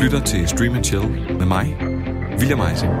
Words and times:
lytter 0.00 0.24
til 0.24 0.48
Stream 0.48 0.74
and 0.74 0.84
Chill 0.84 1.08
med 1.38 1.46
mig, 1.46 1.76
William 2.38 2.60
Eising. 2.60 2.92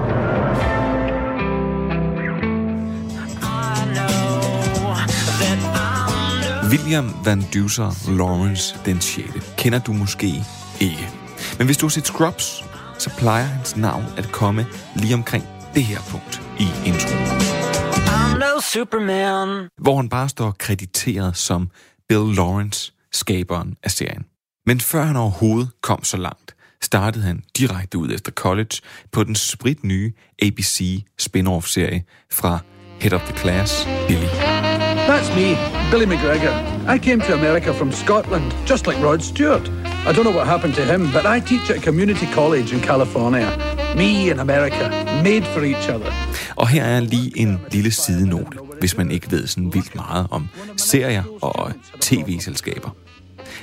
William 6.70 7.14
Van 7.24 7.42
Duser 7.54 8.16
Lawrence 8.16 8.76
den 8.84 9.00
6. 9.00 9.54
kender 9.58 9.78
du 9.78 9.92
måske 9.92 10.26
ikke. 10.80 11.08
Men 11.58 11.66
hvis 11.66 11.76
du 11.76 11.86
har 11.86 11.90
set 11.90 12.06
Scrubs, 12.06 12.64
så 12.98 13.10
plejer 13.18 13.44
hans 13.44 13.76
navn 13.76 14.04
at 14.16 14.32
komme 14.32 14.66
lige 14.96 15.14
omkring 15.14 15.44
det 15.74 15.84
her 15.84 15.98
punkt 16.10 16.42
i 16.58 16.68
introen. 16.86 17.24
no 18.38 18.60
Superman. 18.72 19.68
Hvor 19.78 19.96
han 19.96 20.08
bare 20.08 20.28
står 20.28 20.54
krediteret 20.58 21.36
som 21.36 21.70
Bill 22.08 22.34
Lawrence, 22.34 22.92
skaberen 23.12 23.76
af 23.82 23.90
serien. 23.90 24.24
Men 24.66 24.80
før 24.80 25.02
han 25.02 25.16
overhovedet 25.16 25.70
kom 25.82 26.04
så 26.04 26.16
langt, 26.16 26.49
startede 26.90 27.24
han 27.24 27.42
direkte 27.58 27.98
ud 27.98 28.10
efter 28.10 28.32
college 28.32 28.74
på 29.12 29.24
den 29.24 29.34
sprit 29.34 29.84
nye 29.84 30.12
ABC 30.42 31.04
spin-off-serie 31.18 32.02
fra 32.32 32.58
Head 33.00 33.12
of 33.12 33.20
the 33.20 33.36
Class, 33.36 33.88
Billy. 34.08 34.30
That's 35.10 35.30
me, 35.38 35.48
Billy 35.90 36.06
McGregor. 36.12 36.54
I 36.94 36.98
came 36.98 37.20
to 37.20 37.32
America 37.32 37.70
from 37.72 37.92
Scotland, 37.92 38.52
just 38.70 38.86
like 38.86 38.98
Rod 39.06 39.20
Stewart. 39.20 39.68
I 40.08 40.12
don't 40.14 40.24
know 40.26 40.36
what 40.38 40.46
happened 40.46 40.74
to 40.74 40.82
him, 40.92 41.02
but 41.12 41.24
I 41.36 41.40
teach 41.48 41.70
at 41.70 41.76
a 41.76 41.80
community 41.80 42.26
college 42.34 42.74
in 42.74 42.80
California. 42.80 43.48
Me 43.96 44.30
and 44.30 44.40
America, 44.40 44.84
made 45.24 45.44
for 45.54 45.60
each 45.60 45.88
other. 45.94 46.12
Og 46.56 46.68
her 46.68 46.84
er 46.84 47.00
lige 47.00 47.38
en 47.38 47.60
lille 47.72 47.90
sidenote, 47.90 48.58
hvis 48.80 48.96
man 48.96 49.10
ikke 49.10 49.30
ved 49.30 49.46
sådan 49.46 49.74
vildt 49.74 49.94
meget 49.94 50.26
om 50.30 50.48
serier 50.76 51.24
og 51.42 51.72
tv-selskaber. 52.00 52.90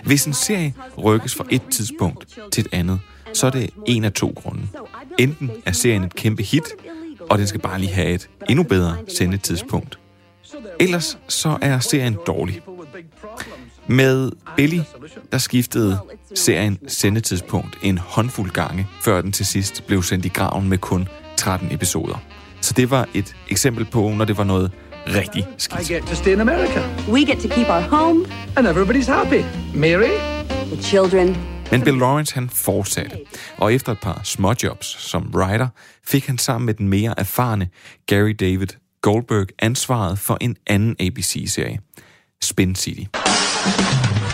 Hvis 0.04 0.26
en 0.26 0.34
serie 0.34 0.74
rykkes 0.98 1.36
fra 1.36 1.46
et 1.50 1.62
tidspunkt 1.72 2.40
til 2.52 2.62
et 2.62 2.68
andet, 2.72 3.00
så 3.38 3.48
er 3.48 3.52
det 3.52 3.70
en 3.86 4.04
af 4.04 4.12
to 4.14 4.34
grunde. 4.36 4.68
Enten 5.20 5.52
er 5.66 5.72
serien 5.72 6.04
et 6.04 6.16
kæmpe 6.16 6.44
hit, 6.44 6.64
og 7.30 7.38
den 7.38 7.48
skal 7.48 7.60
bare 7.60 7.80
lige 7.80 7.94
have 7.94 8.10
et 8.10 8.30
endnu 8.50 8.64
bedre 8.64 8.98
sendetidspunkt. 9.18 10.00
Ellers 10.80 11.18
så 11.28 11.58
er 11.62 11.80
serien 11.80 12.18
dårlig. 12.28 12.62
Med 13.88 14.32
Billy, 14.56 14.80
der 15.32 15.38
skiftede 15.38 16.00
serien 16.36 16.80
sendetidspunkt 16.88 17.78
en 17.84 17.98
håndfuld 17.98 18.52
gange, 18.52 18.88
før 19.02 19.22
den 19.22 19.32
til 19.32 19.46
sidst 19.46 19.84
blev 19.88 20.04
sendt 20.04 20.26
i 20.26 20.30
graven 20.30 20.70
med 20.70 20.78
kun 20.78 21.08
13 21.38 21.72
episoder. 21.72 22.22
Så 22.62 22.74
det 22.74 22.92
var 22.92 23.08
et 23.14 23.36
eksempel 23.50 23.86
på, 23.86 24.10
når 24.10 24.26
det 24.26 24.38
var 24.38 24.44
noget 24.44 24.72
rigtig 25.08 25.48
skidt. 25.58 25.90
I 25.90 25.94
get 25.94 26.04
to 26.04 26.16
stay 26.16 26.34
in 26.34 26.40
America. 26.40 26.82
We 27.10 27.26
get 27.26 27.40
to 27.40 27.48
keep 27.48 27.70
our 27.70 27.82
home. 27.82 28.26
And 28.56 28.68
everybody's 28.68 29.08
happy. 29.08 29.44
Mary? 29.76 30.18
The 30.72 30.84
children. 30.84 31.57
Men 31.72 31.82
Bill 31.82 31.98
Lawrence 31.98 32.34
han 32.34 32.50
fortsatte, 32.50 33.18
og 33.58 33.74
efter 33.74 33.92
et 33.92 34.00
par 34.00 34.22
småjobs 34.24 35.10
som 35.10 35.32
writer, 35.36 35.68
fik 36.06 36.26
han 36.26 36.38
sammen 36.38 36.66
med 36.66 36.74
den 36.74 36.90
mere 36.90 37.14
erfarne 37.18 37.70
Gary 38.06 38.36
David 38.40 38.68
Goldberg 39.02 39.48
ansvaret 39.60 40.20
for 40.20 40.38
en 40.42 40.56
anden 40.68 40.96
ABC-serie, 41.00 41.80
Spin 42.42 42.76
City. 42.76 43.04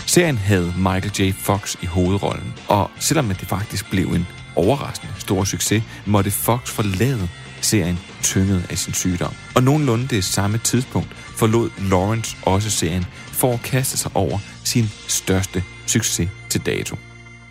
Serien 0.06 0.38
havde 0.38 0.74
Michael 0.76 1.12
J. 1.18 1.32
Fox 1.32 1.76
i 1.82 1.86
hovedrollen, 1.86 2.54
og 2.68 2.90
selvom 3.00 3.28
det 3.28 3.48
faktisk 3.48 3.90
blev 3.90 4.06
en 4.06 4.26
overraskende 4.56 5.12
stor 5.18 5.44
succes, 5.44 5.82
måtte 6.06 6.30
Fox 6.30 6.70
forlade 6.70 7.28
serien 7.60 7.98
tynget 8.22 8.66
af 8.70 8.78
sin 8.78 8.94
sygdom. 8.94 9.32
Og 9.54 9.62
nogenlunde 9.62 10.08
det 10.08 10.24
samme 10.24 10.58
tidspunkt 10.58 11.14
forlod 11.14 11.70
Lawrence 11.90 12.36
også 12.42 12.70
serien 12.70 13.06
for 13.32 13.52
at 13.52 13.62
kaste 13.62 13.96
sig 13.96 14.10
over 14.14 14.38
sin 14.64 14.84
største 15.08 15.62
succes 15.86 16.28
til 16.50 16.66
dato. 16.66 16.96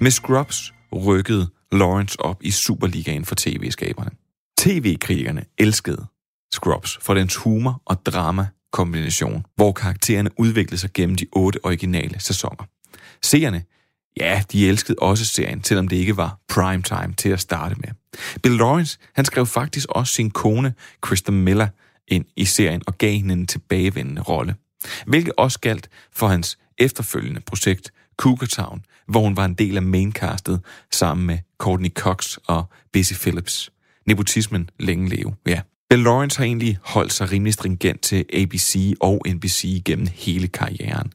Med 0.04 0.12
Scrubs 0.12 0.74
rykkede 0.96 1.50
Lawrence 1.72 2.20
op 2.20 2.38
i 2.42 2.52
Superligaen 2.52 3.26
for 3.26 3.36
tv-skaberne. 3.38 4.12
TV-kritikerne 4.58 5.46
elskede 5.58 6.06
Scrubs 6.52 7.00
for 7.02 7.14
dens 7.14 7.36
humor 7.36 7.82
og 7.86 8.06
drama 8.06 8.48
kombination, 8.72 9.46
hvor 9.56 9.72
karaktererne 9.72 10.30
udviklede 10.40 10.78
sig 10.78 10.90
gennem 10.94 11.16
de 11.16 11.26
otte 11.32 11.60
originale 11.66 12.20
sæsoner. 12.20 12.64
Seerne, 13.22 13.64
ja, 14.18 14.44
de 14.52 14.70
elskede 14.70 14.98
også 15.02 15.26
serien, 15.26 15.64
selvom 15.64 15.88
det 15.88 15.96
ikke 15.96 16.18
var 16.18 16.40
primetime 16.50 17.14
til 17.18 17.30
at 17.30 17.40
starte 17.40 17.76
med. 17.76 17.90
Bill 18.44 18.58
Lawrence, 18.58 19.00
han 19.14 19.26
skrev 19.26 19.46
faktisk 19.46 19.90
også 19.90 20.14
sin 20.14 20.32
kone, 20.32 20.74
Krista 21.02 21.32
Miller, 21.32 21.68
ind 22.08 22.26
i 22.36 22.46
serien 22.46 22.82
og 22.88 22.98
gav 22.98 23.12
hende 23.12 23.34
en 23.34 23.48
tilbagevendende 23.48 24.22
rolle. 24.22 24.56
Hvilket 25.06 25.34
også 25.38 25.60
galt 25.60 25.90
for 26.12 26.28
hans 26.28 26.58
efterfølgende 26.78 27.42
projekt, 27.42 27.92
Cougar 28.18 28.48
Town, 28.48 28.84
hvor 29.08 29.22
hun 29.22 29.38
var 29.38 29.46
en 29.46 29.54
del 29.54 29.76
af 29.76 29.84
maincastet 29.84 30.62
sammen 30.92 31.28
med 31.28 31.38
Courtney 31.58 31.90
Cox 31.90 32.38
og 32.48 32.66
Busy 32.94 33.14
Phillips. 33.14 33.72
Nepotismen 34.08 34.70
længe 34.80 35.10
leve, 35.10 35.36
ja. 35.48 35.62
Bill 35.90 36.04
Lawrence 36.04 36.38
har 36.38 36.46
egentlig 36.46 36.78
holdt 36.84 37.14
sig 37.14 37.32
rimelig 37.32 37.54
stringent 37.54 38.02
til 38.02 38.26
ABC 38.34 38.94
og 39.00 39.22
NBC 39.28 39.82
gennem 39.86 40.08
hele 40.14 40.48
karrieren. 40.48 41.14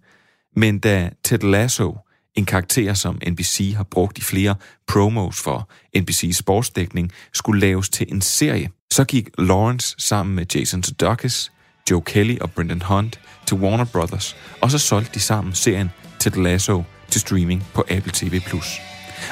Men 0.56 0.78
da 0.78 1.10
Ted 1.24 1.38
Lasso, 1.38 1.96
en 2.34 2.44
karakter 2.44 2.94
som 2.94 3.20
NBC 3.28 3.74
har 3.76 3.82
brugt 3.82 4.18
i 4.18 4.20
flere 4.20 4.54
promos 4.86 5.40
for 5.40 5.70
NBC's 5.96 6.32
sportsdækning, 6.32 7.12
skulle 7.32 7.60
laves 7.60 7.88
til 7.88 8.06
en 8.12 8.20
serie, 8.20 8.70
så 8.90 9.04
gik 9.04 9.28
Lawrence 9.38 9.94
sammen 9.98 10.34
med 10.34 10.46
Jason 10.54 10.82
Sudeikis, 10.82 11.52
Joe 11.90 12.02
Kelly 12.02 12.38
og 12.40 12.50
Brendan 12.50 12.82
Hunt 12.82 13.20
til 13.46 13.56
Warner 13.56 13.84
Brothers, 13.84 14.36
og 14.60 14.70
så 14.70 14.78
solgte 14.78 15.14
de 15.14 15.20
sammen 15.20 15.54
serien 15.54 15.90
Ted 16.18 16.32
Lasso 16.32 16.82
til 17.18 17.26
streaming 17.26 17.66
på 17.74 17.84
Apple 17.90 18.12
TV+. 18.14 18.40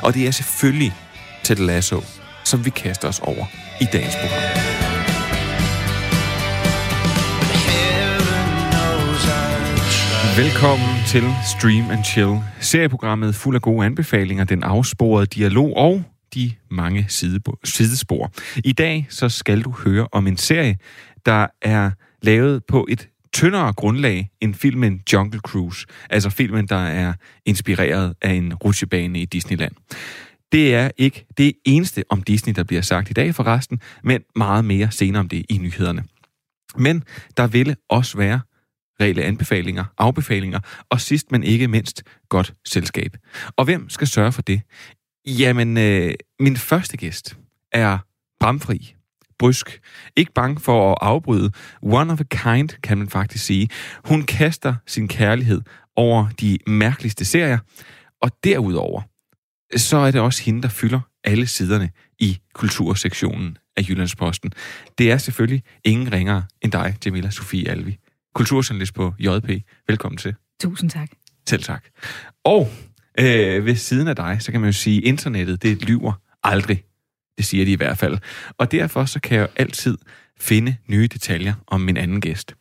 Og 0.02 0.14
det 0.14 0.26
er 0.26 0.30
selvfølgelig 0.30 0.92
Ted 1.44 1.56
Lasso, 1.56 2.00
som 2.44 2.64
vi 2.64 2.70
kaster 2.70 3.08
os 3.08 3.20
over 3.20 3.44
i 3.80 3.84
dagens 3.92 4.14
program. 4.14 4.42
Velkommen 10.36 10.88
til 11.06 11.22
Stream 11.58 11.90
and 11.90 12.04
Chill, 12.04 12.38
serieprogrammet 12.60 13.34
fuld 13.34 13.56
af 13.56 13.62
gode 13.62 13.86
anbefalinger, 13.86 14.44
den 14.44 14.62
afsporede 14.62 15.26
dialog 15.26 15.76
og 15.76 16.02
de 16.34 16.52
mange 16.70 17.06
sidespor. 17.64 18.30
I 18.64 18.72
dag 18.72 19.06
så 19.10 19.28
skal 19.28 19.62
du 19.62 19.70
høre 19.70 20.08
om 20.12 20.26
en 20.26 20.36
serie, 20.36 20.78
der 21.26 21.46
er 21.62 21.90
lavet 22.22 22.62
på 22.68 22.86
et 22.90 23.08
tyndere 23.36 23.72
grundlag 23.72 24.30
end 24.40 24.54
filmen 24.54 25.02
Jungle 25.12 25.40
Cruise, 25.40 25.86
altså 26.10 26.30
filmen, 26.30 26.68
der 26.68 26.76
er 26.76 27.12
inspireret 27.46 28.14
af 28.22 28.30
en 28.30 28.54
rutsjebane 28.54 29.20
i 29.20 29.24
Disneyland. 29.24 29.72
Det 30.52 30.74
er 30.74 30.90
ikke 30.96 31.26
det 31.38 31.52
eneste 31.64 32.04
om 32.08 32.22
Disney, 32.22 32.54
der 32.54 32.62
bliver 32.64 32.82
sagt 32.82 33.10
i 33.10 33.12
dag 33.12 33.34
forresten, 33.34 33.80
men 34.04 34.20
meget 34.36 34.64
mere 34.64 34.90
senere 34.90 35.20
om 35.20 35.28
det 35.28 35.46
i 35.48 35.58
nyhederne. 35.58 36.04
Men 36.76 37.04
der 37.36 37.46
ville 37.46 37.76
også 37.88 38.18
være 38.18 38.40
reelle 39.00 39.22
anbefalinger, 39.22 39.84
afbefalinger, 39.98 40.60
og 40.90 41.00
sidst 41.00 41.32
men 41.32 41.44
ikke 41.44 41.68
mindst, 41.68 42.02
godt 42.28 42.54
selskab. 42.64 43.16
Og 43.56 43.64
hvem 43.64 43.88
skal 43.88 44.06
sørge 44.06 44.32
for 44.32 44.42
det? 44.42 44.60
Jamen, 45.26 45.78
øh, 45.78 46.14
min 46.40 46.56
første 46.56 46.96
gæst 46.96 47.36
er 47.72 47.98
bramfri, 48.40 48.95
brysk, 49.38 49.80
ikke 50.16 50.32
bange 50.32 50.60
for 50.60 50.90
at 50.92 50.98
afbryde. 51.00 51.50
One 51.82 52.12
of 52.12 52.20
a 52.20 52.24
kind, 52.30 52.68
kan 52.82 52.98
man 52.98 53.08
faktisk 53.08 53.44
sige. 53.44 53.68
Hun 54.04 54.22
kaster 54.22 54.74
sin 54.86 55.08
kærlighed 55.08 55.60
over 55.96 56.28
de 56.40 56.58
mærkeligste 56.66 57.24
serier, 57.24 57.58
og 58.22 58.30
derudover, 58.44 59.02
så 59.76 59.96
er 59.96 60.10
det 60.10 60.20
også 60.20 60.42
hende, 60.42 60.62
der 60.62 60.68
fylder 60.68 61.00
alle 61.24 61.46
siderne 61.46 61.90
i 62.18 62.38
kultursektionen 62.54 63.58
af 63.76 63.88
Jyllandsposten. 63.88 64.52
Det 64.98 65.10
er 65.10 65.18
selvfølgelig 65.18 65.62
ingen 65.84 66.12
ringere 66.12 66.42
end 66.62 66.72
dig, 66.72 66.96
Jamila 67.06 67.30
Sofie 67.30 67.70
Alvi 67.70 67.98
kulturjournalist 68.36 68.94
på 68.94 69.14
JP. 69.18 69.50
Velkommen 69.88 70.16
til. 70.16 70.34
Tusind 70.60 70.90
tak. 70.90 71.10
Selv 71.48 71.62
tak. 71.62 71.84
Og 72.44 72.68
øh, 73.20 73.66
ved 73.66 73.76
siden 73.76 74.08
af 74.08 74.16
dig, 74.16 74.36
så 74.40 74.52
kan 74.52 74.60
man 74.60 74.68
jo 74.68 74.72
sige, 74.72 74.98
at 74.98 75.04
internettet, 75.04 75.62
det 75.62 75.82
lyver 75.82 76.12
aldrig. 76.42 76.82
Det 77.36 77.44
siger 77.44 77.64
de 77.64 77.72
i 77.72 77.76
hvert 77.76 77.98
fald. 77.98 78.18
Og 78.58 78.72
derfor 78.72 79.04
så 79.04 79.20
kan 79.20 79.38
jeg 79.38 79.42
jo 79.42 79.48
altid 79.56 79.98
finde 80.40 80.76
nye 80.88 81.06
detaljer 81.06 81.54
om 81.66 81.80
min 81.80 81.96
anden 81.96 82.20
gæst. 82.20 82.54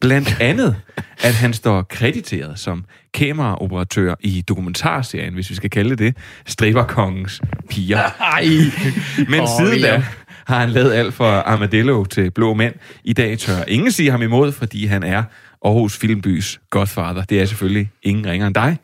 Blandt 0.00 0.36
andet, 0.40 0.76
at 1.22 1.34
han 1.34 1.52
står 1.52 1.82
krediteret 1.82 2.58
som 2.58 2.84
kameraoperatør 3.14 4.14
i 4.20 4.40
dokumentarserien, 4.48 5.34
hvis 5.34 5.50
vi 5.50 5.54
skal 5.54 5.70
kalde 5.70 5.96
det, 5.96 6.16
Striberkongens 6.46 7.40
piger. 7.70 7.98
Ej. 8.20 8.44
Men 9.28 9.40
oh, 9.40 9.48
siden 9.58 9.82
da, 9.82 10.04
har 10.46 10.60
han 10.60 10.70
lavet 10.70 10.92
alt 10.92 11.14
fra 11.14 11.40
Armadillo 11.40 12.04
til 12.04 12.30
Blå 12.30 12.54
Mænd. 12.54 12.74
I 13.04 13.12
dag 13.12 13.38
tør 13.38 13.62
ingen 13.68 13.92
sige 13.92 14.10
ham 14.10 14.22
imod, 14.22 14.52
fordi 14.52 14.86
han 14.86 15.02
er 15.02 15.22
Aarhus 15.64 15.98
Filmbys 15.98 16.60
godfather. 16.70 17.24
Det 17.24 17.40
er 17.40 17.46
selvfølgelig 17.46 17.90
ingen 18.02 18.26
ringer 18.26 18.46
end 18.46 18.54
dig, 18.54 18.76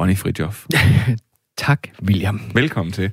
Ronny 0.00 0.16
Fridjof. 0.16 0.64
tak, 1.58 1.88
William. 2.02 2.40
Velkommen 2.54 2.92
til. 2.92 3.10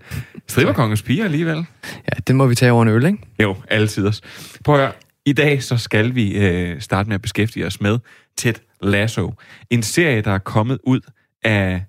Striberkongens 0.48 1.02
piger 1.02 1.24
alligevel. 1.24 1.66
Ja, 1.84 2.20
den 2.28 2.36
må 2.36 2.48
vi 2.48 2.56
tage 2.56 2.72
over 2.72 2.82
en 2.84 2.88
øl, 2.88 3.06
ikke? 3.06 3.18
Jo, 3.40 3.56
altid 3.68 4.08
også. 4.08 4.22
Prøv 4.64 4.76
at 4.76 4.82
høre. 4.82 4.92
I 5.26 5.34
dag 5.34 5.64
så 5.64 5.78
skal 5.78 6.16
vi 6.16 6.38
øh, 6.38 6.82
starte 6.82 7.10
med 7.10 7.16
at 7.16 7.22
beskæftige 7.22 7.66
os 7.66 7.82
med 7.82 8.00
Ted 8.38 8.54
Lasso. 8.82 9.34
En 9.70 9.84
serie, 9.84 10.22
der 10.22 10.32
er 10.32 10.38
kommet 10.38 10.80
ud 10.84 11.00
af 11.44 11.84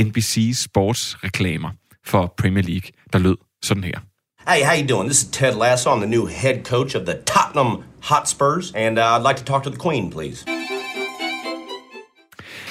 NBC 0.00 0.52
sportsreklamer 0.54 1.70
for 2.06 2.34
Premier 2.38 2.62
League, 2.62 2.90
der 3.12 3.18
lød 3.18 3.36
sådan 3.62 3.84
her. 3.84 3.98
Hey, 4.48 4.64
how 4.64 4.76
you 4.82 4.88
doing? 4.88 5.08
This 5.08 5.22
is 5.22 5.28
Ted 5.28 5.54
Lasso. 5.54 5.94
I'm 5.94 6.00
the 6.00 6.10
new 6.10 6.26
head 6.26 6.64
coach 6.64 6.94
of 6.94 7.02
the 7.06 7.14
Tottenham 7.26 7.82
Hotspurs, 8.02 8.72
and 8.74 8.98
uh, 8.98 9.02
I'd 9.02 9.28
like 9.28 9.36
to 9.36 9.44
talk 9.44 9.62
to 9.62 9.70
the 9.70 9.78
Queen, 9.78 10.10
please. 10.10 10.57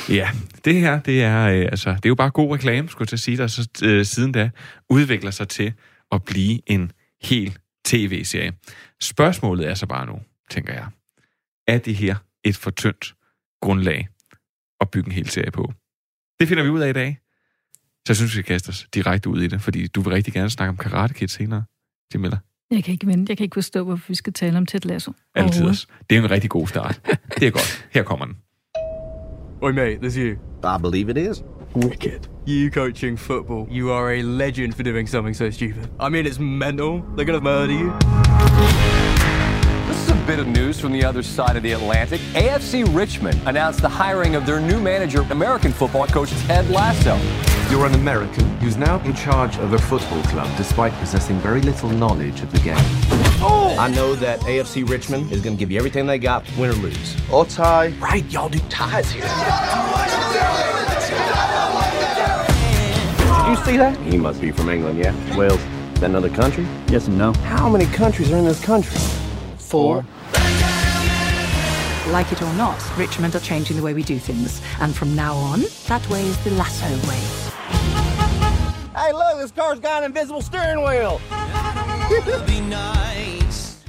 Ja, 0.09 0.29
det 0.65 0.75
her, 0.75 0.99
det 0.99 1.23
er, 1.23 1.47
øh, 1.47 1.61
altså, 1.61 1.89
det 1.89 2.05
er 2.05 2.09
jo 2.09 2.15
bare 2.15 2.29
god 2.29 2.55
reklame, 2.55 2.89
skulle 2.89 3.05
jeg 3.05 3.07
til 3.07 3.15
at 3.15 3.19
sige, 3.19 3.37
der 3.37 3.47
så 3.47 3.69
øh, 3.83 4.05
siden 4.05 4.31
da 4.31 4.49
udvikler 4.89 5.31
sig 5.31 5.47
til 5.47 5.73
at 6.11 6.23
blive 6.23 6.59
en 6.65 6.91
hel 7.21 7.57
tv-serie. 7.85 8.53
Spørgsmålet 9.01 9.69
er 9.69 9.73
så 9.73 9.85
bare 9.85 10.05
nu, 10.05 10.19
tænker 10.49 10.73
jeg, 10.73 10.87
er 11.67 11.77
det 11.77 11.95
her 11.95 12.15
et 12.43 12.55
for 12.55 12.71
tyndt 12.71 13.15
grundlag 13.61 14.07
at 14.81 14.89
bygge 14.91 15.07
en 15.07 15.11
hel 15.11 15.29
serie 15.29 15.51
på? 15.51 15.73
Det 16.39 16.47
finder 16.47 16.63
vi 16.63 16.69
ud 16.69 16.79
af 16.79 16.89
i 16.89 16.93
dag. 16.93 17.19
Så 18.05 18.09
jeg 18.09 18.15
synes, 18.15 18.31
vi 18.31 18.41
skal 18.41 18.43
kaste 18.43 18.69
os 18.69 18.87
direkte 18.93 19.29
ud 19.29 19.41
i 19.41 19.47
det, 19.47 19.61
fordi 19.61 19.87
du 19.87 20.01
vil 20.01 20.13
rigtig 20.13 20.33
gerne 20.33 20.49
snakke 20.49 20.69
om 20.69 20.77
Karate 20.77 21.13
Kid 21.13 21.27
senere, 21.27 21.63
Jamila. 22.13 22.37
Jeg 22.71 22.83
kan 22.83 22.91
ikke 22.91 23.07
vente. 23.07 23.31
Jeg 23.31 23.37
kan 23.37 23.43
ikke 23.43 23.53
forstå, 23.53 23.83
hvorfor 23.83 24.05
vi 24.07 24.15
skal 24.15 24.33
tale 24.33 24.57
om 24.57 24.65
Ted 24.65 24.79
Lasso. 24.79 25.13
Altid. 25.35 25.61
overhovedet. 25.61 25.87
Det 26.09 26.17
er 26.17 26.21
en 26.21 26.31
rigtig 26.31 26.49
god 26.49 26.67
start. 26.67 27.01
Det 27.39 27.47
er 27.47 27.51
godt. 27.51 27.87
Her 27.91 28.03
kommer 28.03 28.25
den. 28.25 28.35
Oi, 29.63 29.71
mate, 29.71 30.01
there's 30.01 30.15
you. 30.15 30.39
I 30.63 30.77
believe 30.77 31.09
it 31.09 31.17
is. 31.17 31.41
Wicked. 31.73 32.27
You 32.45 32.69
coaching 32.69 33.17
football. 33.17 33.67
You 33.71 33.89
are 33.91 34.13
a 34.13 34.21
legend 34.21 34.75
for 34.75 34.83
doing 34.83 35.07
something 35.07 35.33
so 35.33 35.49
stupid. 35.49 35.89
I 35.99 36.09
mean, 36.09 36.27
it's 36.27 36.37
mental. 36.37 36.99
They're 37.15 37.25
gonna 37.25 37.41
murder 37.41 37.73
you. 37.73 37.91
This 39.87 39.97
is 39.97 40.09
a 40.09 40.23
bit 40.27 40.37
of 40.37 40.47
news 40.47 40.79
from 40.79 40.91
the 40.91 41.03
other 41.03 41.23
side 41.23 41.55
of 41.55 41.63
the 41.63 41.71
Atlantic. 41.71 42.21
AFC 42.35 42.83
Richmond 42.95 43.41
announced 43.47 43.81
the 43.81 43.89
hiring 43.89 44.35
of 44.35 44.45
their 44.45 44.59
new 44.59 44.79
manager, 44.79 45.25
American 45.31 45.71
football 45.71 46.05
coach 46.05 46.29
Ted 46.45 46.69
Lasso. 46.69 47.17
You're 47.69 47.85
an 47.85 47.95
American 47.95 48.45
who's 48.59 48.77
now 48.77 48.97
in 49.01 49.13
charge 49.13 49.57
of 49.57 49.73
a 49.73 49.77
football 49.77 50.23
club 50.23 50.49
despite 50.55 50.93
possessing 50.93 51.37
very 51.39 51.59
little 51.59 51.89
knowledge 51.89 52.39
of 52.41 52.49
the 52.49 52.59
game. 52.59 52.77
Oh! 53.41 53.75
I 53.77 53.89
know 53.89 54.15
that 54.15 54.39
AFC 54.41 54.87
Richmond 54.87 55.33
is 55.33 55.41
going 55.41 55.57
to 55.57 55.59
give 55.59 55.69
you 55.69 55.77
everything 55.77 56.05
they 56.05 56.17
got, 56.17 56.45
win 56.57 56.69
or 56.69 56.75
lose. 56.75 57.29
Or 57.29 57.43
tie. 57.45 57.89
Right, 57.99 58.23
y'all 58.31 58.47
do 58.47 58.59
ties 58.69 59.11
here. 59.11 59.23
Did 59.23 59.31
you 63.49 63.65
see 63.65 63.75
that? 63.75 63.97
He 64.09 64.17
must 64.17 64.39
be 64.39 64.51
from 64.51 64.69
England, 64.69 64.97
yeah? 64.97 65.37
Wales. 65.37 65.59
Is 65.59 65.99
that 65.99 66.09
another 66.09 66.29
country? 66.29 66.65
Yes 66.87 67.07
and 67.09 67.17
no. 67.17 67.33
How 67.33 67.67
many 67.67 67.85
countries 67.87 68.31
are 68.31 68.37
in 68.37 68.45
this 68.45 68.63
country? 68.63 68.97
Four. 69.57 70.05
Like 72.11 72.31
it 72.31 72.41
or 72.41 72.53
not, 72.53 72.81
Richmond 72.97 73.35
are 73.35 73.41
changing 73.41 73.75
the 73.75 73.83
way 73.83 73.93
we 73.93 74.03
do 74.03 74.17
things. 74.19 74.61
And 74.79 74.95
from 74.95 75.13
now 75.17 75.35
on, 75.35 75.63
that 75.87 76.09
way 76.09 76.25
is 76.25 76.41
the 76.45 76.51
lasso 76.51 76.87
way. 77.09 77.56
Hey, 78.97 79.11
look, 79.13 79.35
this 79.41 79.51
car's 79.51 79.79
got 79.79 80.03
an 80.03 80.05
invisible 80.05 80.41
steering 80.41 80.81
wheel. 80.87 81.21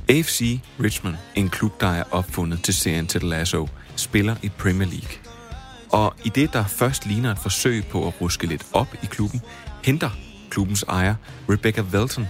AFC 0.08 0.60
Richmond, 0.81 1.16
en 1.34 1.49
klub, 1.49 1.81
der 1.81 1.87
er 1.87 2.05
opfundet 2.10 2.62
til 2.62 2.75
serien 2.75 3.06
til 3.06 3.22
Lasso, 3.22 3.69
spiller 3.96 4.37
i 4.43 4.49
Premier 4.49 4.88
League. 4.88 5.19
Og 5.93 6.14
i 6.25 6.28
det, 6.28 6.52
der 6.52 6.64
først 6.64 7.06
ligner 7.06 7.32
et 7.32 7.38
forsøg 7.38 7.84
på 7.90 8.06
at 8.06 8.20
ruske 8.20 8.46
lidt 8.46 8.66
op 8.72 8.94
i 9.02 9.06
klubben, 9.06 9.43
henter 9.84 10.10
klubbens 10.50 10.82
ejer 10.82 11.14
Rebecca 11.50 11.82
Welton, 11.82 12.28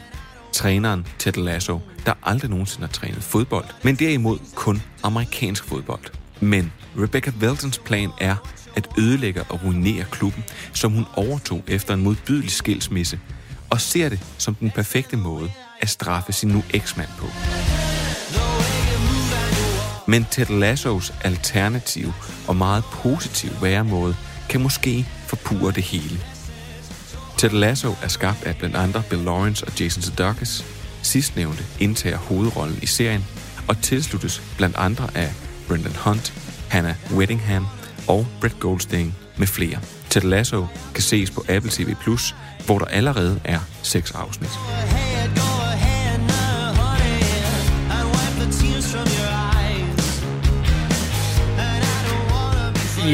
træneren 0.53 1.07
Ted 1.19 1.33
Lasso, 1.33 1.81
der 2.07 2.15
aldrig 2.23 2.51
nogensinde 2.51 2.87
har 2.87 2.93
trænet 2.93 3.23
fodbold, 3.23 3.67
men 3.83 3.95
derimod 3.95 4.39
kun 4.55 4.83
amerikansk 5.03 5.65
fodbold. 5.65 6.05
Men 6.41 6.73
Rebecca 6.99 7.33
Weltons 7.41 7.79
plan 7.79 8.11
er 8.21 8.37
at 8.79 8.89
ødelægge 8.99 9.43
og 9.43 9.65
ruinere 9.65 10.05
klubben, 10.11 10.45
som 10.73 10.93
hun 10.93 11.07
overtog 11.15 11.65
efter 11.67 11.95
en 11.95 12.03
modbydelig 12.03 12.51
skilsmisse, 12.51 13.21
og 13.71 13.81
ser 13.81 14.09
det 14.09 14.21
som 14.39 14.55
den 14.55 14.71
perfekte 14.71 15.17
måde 15.17 15.51
at 15.81 15.89
straffe 15.89 16.33
sin 16.33 16.49
nu 16.49 16.63
eksmand 16.71 17.09
på. 17.19 17.27
Men 20.07 20.27
Ted 20.31 20.47
Lassos 20.47 21.13
alternative 21.25 22.15
og 22.47 22.57
meget 22.57 22.85
positive 22.93 23.53
væremåde 23.63 24.17
kan 24.49 24.61
måske 24.61 25.07
forpure 25.27 25.73
det 25.73 25.83
hele. 25.83 26.21
Ted 27.39 27.51
Lasso 27.51 27.95
er 28.03 28.09
skabt 28.09 28.45
af 28.45 28.57
blandt 28.57 28.77
andre 28.77 29.03
Bill 29.11 29.23
Lawrence 29.23 29.67
og 29.67 29.81
Jason 29.81 30.03
Sudeikis. 30.03 30.65
Sidstnævnte 31.03 31.65
indtager 31.81 32.19
hovedrollen 32.19 32.79
i 32.83 32.87
serien 32.87 33.25
og 33.69 33.83
tilsluttes 33.83 34.43
blandt 34.57 34.77
andre 34.77 35.09
af 35.15 35.33
Brendan 35.69 35.97
Hunt, 35.97 36.33
Hannah 36.71 36.95
Whittingham 37.13 37.67
og 38.09 38.27
Brett 38.41 38.61
Goldstein 38.61 39.15
med 39.39 39.47
flere. 39.47 39.81
Ted 40.11 40.23
Lasso 40.23 40.67
kan 40.95 41.03
ses 41.03 41.31
på 41.31 41.45
Apple 41.49 41.71
TV+, 41.71 41.95
hvor 42.67 42.79
der 42.79 42.87
allerede 42.87 43.41
er 43.45 43.61
seks 43.83 44.11
afsnit. 44.11 44.51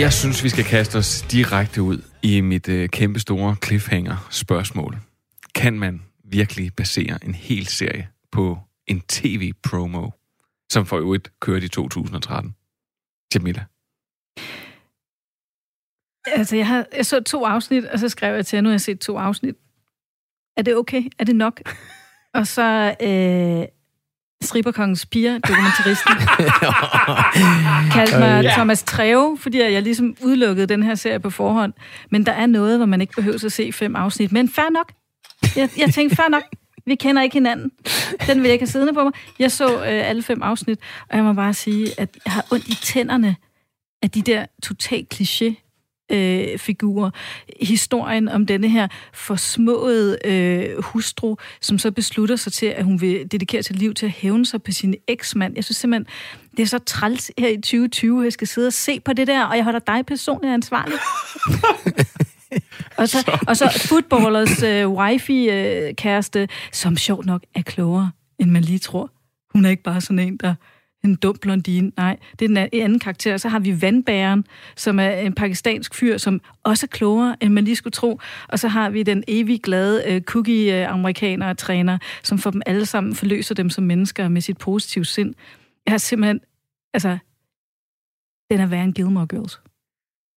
Jeg 0.00 0.12
synes, 0.12 0.44
vi 0.44 0.48
skal 0.48 0.64
kaste 0.64 0.96
os 0.96 1.22
direkte 1.22 1.82
ud 1.82 2.02
i 2.22 2.40
mit 2.40 2.68
øh, 2.68 2.88
kæmpe 2.88 3.20
store 3.20 3.56
cliffhanger 3.64 4.26
spørgsmål. 4.30 4.98
Kan 5.54 5.78
man 5.78 6.02
virkelig 6.24 6.74
basere 6.76 7.18
en 7.24 7.34
hel 7.34 7.66
serie 7.66 8.08
på 8.32 8.58
en 8.86 9.00
tv-promo, 9.00 10.10
som 10.72 10.86
for 10.86 10.98
øvrigt 10.98 11.30
kørte 11.40 11.66
i 11.66 11.68
2013? 11.68 12.54
Jamila. 13.34 13.64
Altså, 16.26 16.56
jeg, 16.56 16.66
har, 16.66 16.86
jeg 16.96 17.06
så 17.06 17.22
to 17.22 17.44
afsnit, 17.44 17.84
og 17.84 17.98
så 17.98 18.08
skrev 18.08 18.34
jeg 18.34 18.46
til 18.46 18.56
jer, 18.56 18.60
nu 18.60 18.68
har 18.68 18.74
jeg 18.74 18.80
set 18.80 19.00
to 19.00 19.18
afsnit. 19.18 19.54
Er 20.56 20.62
det 20.62 20.76
okay? 20.76 21.02
Er 21.18 21.24
det 21.24 21.36
nok? 21.36 21.60
og 22.38 22.46
så 22.46 22.94
øh, 23.02 23.66
Striberkongens 24.42 25.06
piger, 25.06 25.38
dokumentaristen, 25.38 26.14
kaldte 27.94 28.18
mig 28.18 28.44
ja. 28.44 28.52
Thomas 28.52 28.82
Treve, 28.82 29.38
fordi 29.38 29.58
jeg 29.58 29.82
ligesom 29.82 30.16
udelukkede 30.22 30.66
den 30.66 30.82
her 30.82 30.94
serie 30.94 31.20
på 31.20 31.30
forhånd. 31.30 31.72
Men 32.10 32.26
der 32.26 32.32
er 32.32 32.46
noget, 32.46 32.78
hvor 32.78 32.86
man 32.86 33.00
ikke 33.00 33.12
behøver 33.16 33.44
at 33.44 33.52
se 33.52 33.72
fem 33.72 33.96
afsnit. 33.96 34.32
Men 34.32 34.48
fair 34.48 34.70
nok. 34.70 34.92
Jeg, 35.56 35.70
jeg 35.78 35.94
tænkte, 35.94 36.16
fair 36.16 36.28
nok. 36.28 36.42
Vi 36.86 36.94
kender 36.94 37.22
ikke 37.22 37.34
hinanden. 37.34 37.70
Den 38.26 38.36
vil 38.36 38.44
jeg 38.44 38.52
ikke 38.52 38.62
have 38.62 38.70
siddende 38.70 38.92
på 38.92 39.04
mig. 39.04 39.12
Jeg 39.38 39.52
så 39.52 39.76
øh, 39.76 40.08
alle 40.08 40.22
fem 40.22 40.42
afsnit, 40.42 40.78
og 41.10 41.16
jeg 41.16 41.24
må 41.24 41.32
bare 41.32 41.54
sige, 41.54 42.00
at 42.00 42.08
jeg 42.24 42.32
har 42.32 42.46
ondt 42.52 42.68
i 42.68 42.74
tænderne 42.74 43.36
af 44.02 44.10
de 44.10 44.22
der 44.22 44.46
total 44.62 45.06
kliché 45.14 45.63
øh, 46.12 46.58
figurer. 46.58 47.10
Historien 47.62 48.28
om 48.28 48.46
denne 48.46 48.68
her 48.68 48.88
forsmåede 49.14 50.18
øh, 50.24 50.82
hustru, 50.82 51.36
som 51.60 51.78
så 51.78 51.90
beslutter 51.90 52.36
sig 52.36 52.52
til, 52.52 52.66
at 52.66 52.84
hun 52.84 53.00
vil 53.00 53.32
dedikere 53.32 53.62
sit 53.62 53.76
liv 53.76 53.94
til 53.94 54.06
at 54.06 54.12
hævne 54.12 54.46
sig 54.46 54.62
på 54.62 54.72
sin 54.72 54.94
eksmand. 55.08 55.52
Jeg 55.56 55.64
synes 55.64 55.76
simpelthen, 55.76 56.06
det 56.56 56.62
er 56.62 56.66
så 56.66 56.78
træls 56.78 57.32
her 57.38 57.48
i 57.48 57.56
2020, 57.56 58.20
at 58.20 58.24
jeg 58.24 58.32
skal 58.32 58.46
sidde 58.46 58.66
og 58.66 58.72
se 58.72 59.00
på 59.00 59.12
det 59.12 59.26
der, 59.26 59.44
og 59.44 59.56
jeg 59.56 59.64
holder 59.64 59.78
dig 59.78 60.06
personligt 60.06 60.52
ansvarlig. 60.52 60.98
og, 62.98 63.08
så, 63.08 63.38
og 63.48 63.56
så 63.56 63.84
footballers 63.88 64.62
øh, 64.62 64.90
wifi-kæreste, 64.90 66.48
som 66.72 66.96
sjovt 66.96 67.26
nok 67.26 67.42
er 67.54 67.62
klogere, 67.62 68.10
end 68.38 68.50
man 68.50 68.62
lige 68.62 68.78
tror. 68.78 69.10
Hun 69.52 69.64
er 69.64 69.70
ikke 69.70 69.82
bare 69.82 70.00
sådan 70.00 70.18
en, 70.18 70.36
der 70.36 70.54
en 71.04 71.14
dum 71.16 71.36
blondine. 71.40 71.92
Nej, 71.96 72.16
det 72.38 72.44
er 72.44 72.48
den 72.48 72.56
anden 72.82 72.98
karakter. 72.98 73.36
Så 73.36 73.48
har 73.48 73.58
vi 73.58 73.82
vandbæren, 73.82 74.44
som 74.76 74.98
er 74.98 75.10
en 75.10 75.32
pakistansk 75.32 75.94
fyr, 75.94 76.18
som 76.18 76.40
også 76.62 76.86
er 76.86 76.88
klogere, 76.88 77.36
end 77.40 77.52
man 77.52 77.64
lige 77.64 77.76
skulle 77.76 77.92
tro. 77.92 78.20
Og 78.48 78.58
så 78.58 78.68
har 78.68 78.90
vi 78.90 79.02
den 79.02 79.24
evig 79.28 79.60
glade 79.62 80.02
øh, 80.06 80.20
cookie-amerikaner 80.22 81.48
og 81.48 81.58
træner, 81.58 81.98
som 82.22 82.38
får 82.38 82.50
dem 82.50 82.62
alle 82.66 82.86
sammen, 82.86 83.14
forløser 83.14 83.54
dem 83.54 83.70
som 83.70 83.84
mennesker 83.84 84.28
med 84.28 84.40
sit 84.40 84.58
positive 84.58 85.04
sind. 85.04 85.34
Jeg 85.86 85.92
har 85.92 85.98
simpelthen, 85.98 86.40
altså, 86.94 87.18
den 88.50 88.60
er 88.60 88.66
værre 88.66 88.84
end 88.84 88.94
Gilmore 88.94 89.26
Girls. 89.26 89.60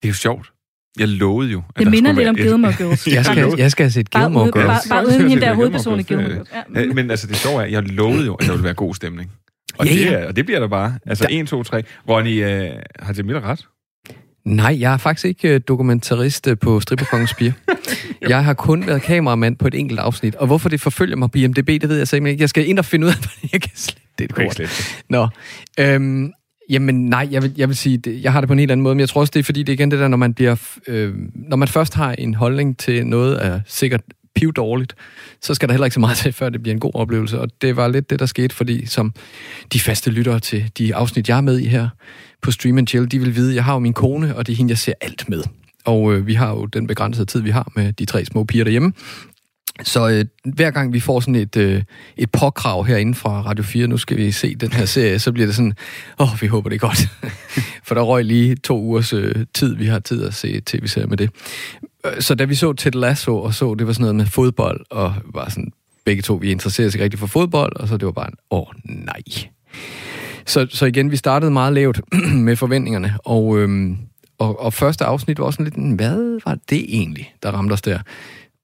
Det 0.02 0.08
er 0.08 0.10
jo 0.10 0.14
sjovt. 0.14 0.52
Jeg 1.00 1.08
lovede 1.08 1.52
jo, 1.52 1.60
at 1.60 1.76
Det 1.78 1.86
der 1.86 1.92
minder 1.92 2.12
lidt 2.12 2.28
om 2.28 2.36
Gilmore 2.36 2.74
Girls. 2.78 3.08
Jeg 3.14 3.26
skal, 3.26 3.54
jeg 3.58 3.72
skal 3.72 3.84
have 3.84 3.92
set 3.92 4.10
Gilmore 4.12 4.52
Girls. 4.52 4.66
bare- 4.68 4.80
bare 4.90 5.06
uden 5.08 5.30
hende 5.30 5.42
der 5.46 5.54
hovedperson 5.54 6.00
i 6.00 6.04
Gilmore 6.04 6.30
Girls. 6.34 6.50
Ja. 6.76 6.94
Men 6.94 7.12
altså, 7.12 7.28
det 7.28 7.36
sjove 7.36 7.62
er, 7.62 7.66
jeg 7.66 7.84
lovede 7.84 8.26
jo, 8.26 8.34
at 8.36 8.46
der 8.46 8.52
ville 8.52 8.64
være 8.64 8.74
god 8.74 8.96
stemning. 8.96 9.32
Og, 9.78 9.88
Ja, 9.88 9.92
det, 9.92 10.06
ja. 10.06 10.26
og 10.28 10.36
det 10.36 10.46
bliver 10.46 10.60
der 10.60 10.68
bare. 10.68 11.00
Altså, 11.06 11.28
1, 11.30 11.48
2, 11.48 11.64
3. 11.64 11.84
Ronny, 12.10 12.46
øh, 12.46 12.70
har 13.00 13.14
Jamila 13.18 13.40
ret? 13.40 13.68
Nej, 14.46 14.78
jeg 14.80 14.94
er 14.94 14.98
faktisk 14.98 15.26
ikke 15.26 15.54
øh, 15.54 15.62
dokumentarist 15.68 16.48
øh, 16.48 16.58
på 16.58 16.80
Stripperkongens 16.80 17.34
Piger. 17.34 17.52
jeg 18.30 18.44
har 18.46 18.54
kun 18.54 18.88
været 18.88 19.02
kameramand 19.02 19.58
på 19.58 19.68
et 19.68 19.76
enkelt 19.76 20.00
afsnit. 20.00 20.36
Og 20.36 20.48
hvorfor 20.48 20.70
det 20.70 20.82
forfølger 20.82 21.16
mig 21.16 21.32
på 21.32 21.38
IMDb, 21.38 21.68
det 21.68 21.90
ved 21.90 21.98
jeg 21.98 22.08
simpelthen 22.08 22.32
ikke. 22.32 22.42
Jeg 22.42 22.50
skal 22.50 22.70
ind 22.70 22.80
og 22.80 22.86
finde 22.86 23.06
ud 23.06 23.12
af, 23.12 23.16
hvordan 23.24 23.50
jeg 23.54 23.62
kan 23.62 23.72
slette 23.76 24.02
det 24.20 24.34
kort. 24.34 24.62
Nå, 25.10 25.28
øhm, 25.80 26.32
jamen 26.70 27.06
nej, 27.06 27.28
jeg 27.32 27.44
vil, 27.44 27.54
jeg 27.58 27.68
vil 27.68 27.78
sige, 27.78 27.98
det, 27.98 28.24
jeg 28.24 28.32
har 28.32 28.42
det 28.42 28.48
på 28.48 28.54
en 28.54 28.60
helt 28.60 28.72
anden 28.72 28.84
måde, 28.84 28.96
men 28.96 29.00
jeg 29.00 29.10
tror 29.10 29.22
også, 29.22 29.32
det 29.32 29.40
er 29.40 29.44
fordi, 29.44 29.64
det 29.64 29.70
er 29.70 29.74
igen 29.74 29.92
det 29.92 30.00
der, 30.00 30.08
når 30.08 30.18
man 30.18 30.34
bliver, 30.34 30.56
øh, 30.88 31.14
når 31.36 31.58
man 31.58 31.68
først 31.68 31.94
har 31.94 32.12
en 32.12 32.34
holdning 32.34 32.78
til 32.78 33.08
noget 33.08 33.46
er 33.46 33.60
sikkert 33.68 34.02
piv 34.38 34.54
dårligt, 34.54 34.96
så 35.42 35.54
skal 35.54 35.70
der 35.70 35.74
heller 35.74 35.86
ikke 35.86 35.94
så 35.94 36.00
meget 36.00 36.18
til, 36.18 36.34
før 36.34 36.50
det 36.50 36.62
bliver 36.62 36.74
en 36.74 36.80
god 36.80 36.92
oplevelse. 36.94 37.40
Og 37.40 37.50
det 37.62 37.76
var 37.76 37.88
lidt 37.88 38.10
det, 38.10 38.20
der 38.20 38.26
skete, 38.26 38.56
fordi 38.56 38.86
som 38.86 39.14
de 39.74 39.80
faste 39.80 40.12
lyttere 40.12 40.40
til 40.40 40.72
de 40.78 40.96
afsnit, 40.96 41.30
jeg 41.30 41.38
er 41.38 41.42
med 41.42 41.60
i 41.60 41.66
her 41.66 41.90
på 42.42 42.52
Stream 42.52 42.78
and 42.78 42.88
Chill, 42.88 43.12
de 43.12 43.20
vil 43.20 43.36
vide, 43.36 43.56
jeg 43.56 43.64
har 43.64 43.74
jo 43.74 43.80
min 43.80 43.94
kone, 43.94 44.36
og 44.36 44.48
det 44.48 44.54
er 44.54 44.58
hende, 44.58 44.72
jeg 44.72 44.78
ser 44.78 44.94
alt 45.02 45.30
med. 45.30 45.44
Og 45.86 46.14
øh, 46.14 46.28
vi 46.28 46.34
har 46.34 46.50
jo 46.50 46.66
den 46.66 46.88
begrænsede 46.88 47.26
tid, 47.26 47.42
vi 47.42 47.50
har 47.50 47.72
med 47.76 47.94
de 47.94 48.06
tre 48.06 48.26
små 48.26 48.44
piger 48.44 48.64
derhjemme. 48.64 48.94
Så 49.84 50.10
øh, 50.10 50.26
hver 50.56 50.72
gang 50.72 50.94
vi 50.94 51.00
får 51.00 51.20
sådan 51.20 51.36
et, 51.36 51.58
øh, 51.58 51.84
et 52.18 52.32
påkrav 52.32 52.86
herinde 52.86 53.16
fra 53.16 53.42
Radio 53.42 53.64
4, 53.64 53.88
nu 53.88 53.98
skal 53.98 54.18
vi 54.18 54.32
se 54.32 54.56
den 54.56 54.72
her 54.72 54.86
serie, 54.86 55.20
så 55.20 55.32
bliver 55.32 55.46
det 55.46 55.56
sådan, 55.56 55.74
åh, 56.20 56.34
oh, 56.34 56.42
vi 56.42 56.48
håber 56.48 56.70
det 56.70 56.76
er 56.76 56.80
godt. 56.80 57.10
For 57.88 57.96
der 57.96 58.02
røg 58.02 58.26
lige 58.26 58.56
to 58.56 58.82
ugers 58.82 59.14
øh, 59.14 59.46
tid, 59.54 59.76
vi 59.76 59.86
har 59.86 60.00
tid 60.00 60.24
at 60.24 60.34
se 60.34 60.62
tv-serier 60.66 61.08
med 61.08 61.18
det. 61.18 61.30
Øh, 62.16 62.22
så 62.22 62.36
da 62.36 62.44
vi 62.44 62.56
så 62.56 62.74
Ted 62.74 62.92
Lasso 62.92 63.38
og 63.42 63.54
så, 63.54 63.76
det 63.76 63.88
var 63.88 63.94
sådan 63.94 64.02
noget 64.02 64.16
med 64.16 64.26
fodbold, 64.26 64.86
og 64.90 65.14
var 65.34 65.50
sådan, 65.50 65.72
begge 66.06 66.22
to, 66.22 66.34
vi 66.34 66.52
interesserede 66.52 66.88
os 66.88 66.96
ikke 66.96 67.04
rigtig 67.04 67.20
for 67.20 67.28
fodbold, 67.28 67.76
og 67.76 67.88
så 67.88 67.98
det 67.98 68.06
var 68.06 68.12
bare, 68.12 68.28
en, 68.28 68.34
åh 68.52 68.66
nej. 68.86 69.22
Så, 70.46 70.68
så 70.70 70.86
igen, 70.86 71.12
vi 71.12 71.16
startede 71.16 71.52
meget 71.52 71.74
lavt 71.74 72.02
med 72.48 72.56
forventningerne, 72.56 73.14
og, 73.26 73.58
øhm, 73.58 73.98
og, 74.40 74.62
og 74.62 74.74
første 74.74 75.06
afsnit 75.06 75.40
var 75.40 75.46
også 75.46 75.58
sådan 75.58 75.74
lidt, 75.74 75.96
hvad 75.96 76.42
var 76.46 76.58
det 76.70 76.86
egentlig, 76.88 77.34
der 77.44 77.52
ramte 77.52 77.74
os 77.74 77.82
der? 77.82 78.00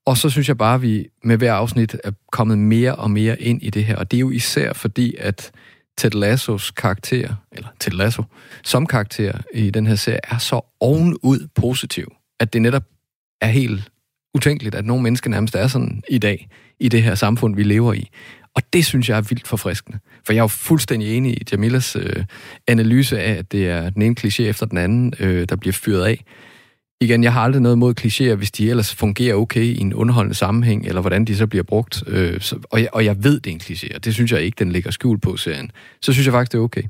Og 0.06 0.16
så 0.16 0.30
synes 0.30 0.48
jeg 0.48 0.58
bare, 0.58 0.74
at 0.74 0.82
vi 0.82 1.06
med 1.22 1.36
hver 1.36 1.52
afsnit 1.52 1.96
er 2.04 2.10
kommet 2.32 2.58
mere 2.58 2.94
og 2.94 3.10
mere 3.10 3.42
ind 3.42 3.62
i 3.62 3.70
det 3.70 3.84
her, 3.84 3.96
og 3.96 4.10
det 4.10 4.16
er 4.16 4.20
jo 4.20 4.30
især 4.30 4.72
fordi, 4.72 5.14
at 5.18 5.52
Ted 5.96 6.10
Lassos 6.10 6.70
karakter, 6.70 7.34
eller 7.52 7.68
Ted 7.80 7.92
Lasso 7.92 8.22
som 8.64 8.86
karakter 8.86 9.32
i 9.54 9.70
den 9.70 9.86
her 9.86 9.94
serie, 9.94 10.18
er 10.30 10.38
så 10.38 10.60
ovenud 10.80 11.48
positiv, 11.54 12.12
at 12.40 12.52
det 12.52 12.62
netop 12.62 12.82
er 13.40 13.46
helt 13.46 13.90
utænkeligt, 14.34 14.74
at 14.74 14.84
nogle 14.84 15.02
mennesker 15.02 15.30
nærmest 15.30 15.54
er 15.54 15.66
sådan 15.66 16.02
i 16.08 16.18
dag, 16.18 16.48
i 16.80 16.88
det 16.88 17.02
her 17.02 17.14
samfund, 17.14 17.56
vi 17.56 17.62
lever 17.62 17.92
i. 17.92 18.08
Og 18.54 18.62
det 18.72 18.86
synes 18.86 19.08
jeg 19.08 19.16
er 19.18 19.22
vildt 19.22 19.48
forfriskende. 19.48 19.98
For 20.26 20.32
jeg 20.32 20.38
er 20.40 20.42
jo 20.42 20.48
fuldstændig 20.48 21.16
enig 21.16 21.32
i 21.32 21.42
Jamilas 21.52 21.96
øh, 21.96 22.24
analyse 22.68 23.20
af, 23.20 23.32
at 23.32 23.52
det 23.52 23.68
er 23.68 23.90
den 23.90 24.02
ene 24.02 24.16
kliché 24.20 24.42
efter 24.42 24.66
den 24.66 24.78
anden, 24.78 25.14
øh, 25.20 25.46
der 25.48 25.56
bliver 25.56 25.72
fyret 25.72 26.04
af. 26.04 26.24
Igen, 27.00 27.24
jeg 27.24 27.32
har 27.32 27.40
aldrig 27.40 27.62
noget 27.62 27.78
mod 27.78 28.00
klichéer, 28.00 28.34
hvis 28.34 28.50
de 28.50 28.70
ellers 28.70 28.94
fungerer 28.94 29.34
okay 29.34 29.62
i 29.62 29.78
en 29.78 29.94
underholdende 29.94 30.34
sammenhæng, 30.34 30.86
eller 30.86 31.00
hvordan 31.00 31.24
de 31.24 31.36
så 31.36 31.46
bliver 31.46 31.62
brugt. 31.62 32.02
Øh, 32.06 32.40
så, 32.40 32.58
og, 32.70 32.80
jeg, 32.80 32.88
og 32.92 33.04
jeg 33.04 33.24
ved, 33.24 33.40
det 33.40 33.50
er 33.50 33.54
en 33.54 33.60
kliché, 33.60 33.94
og 33.94 34.04
det 34.04 34.14
synes 34.14 34.32
jeg 34.32 34.42
ikke, 34.42 34.56
den 34.58 34.72
ligger 34.72 34.90
skjult 34.90 35.22
på 35.22 35.36
serien. 35.36 35.70
Så 36.02 36.12
synes 36.12 36.26
jeg 36.26 36.32
faktisk, 36.32 36.52
det 36.52 36.58
er 36.58 36.62
okay. 36.62 36.82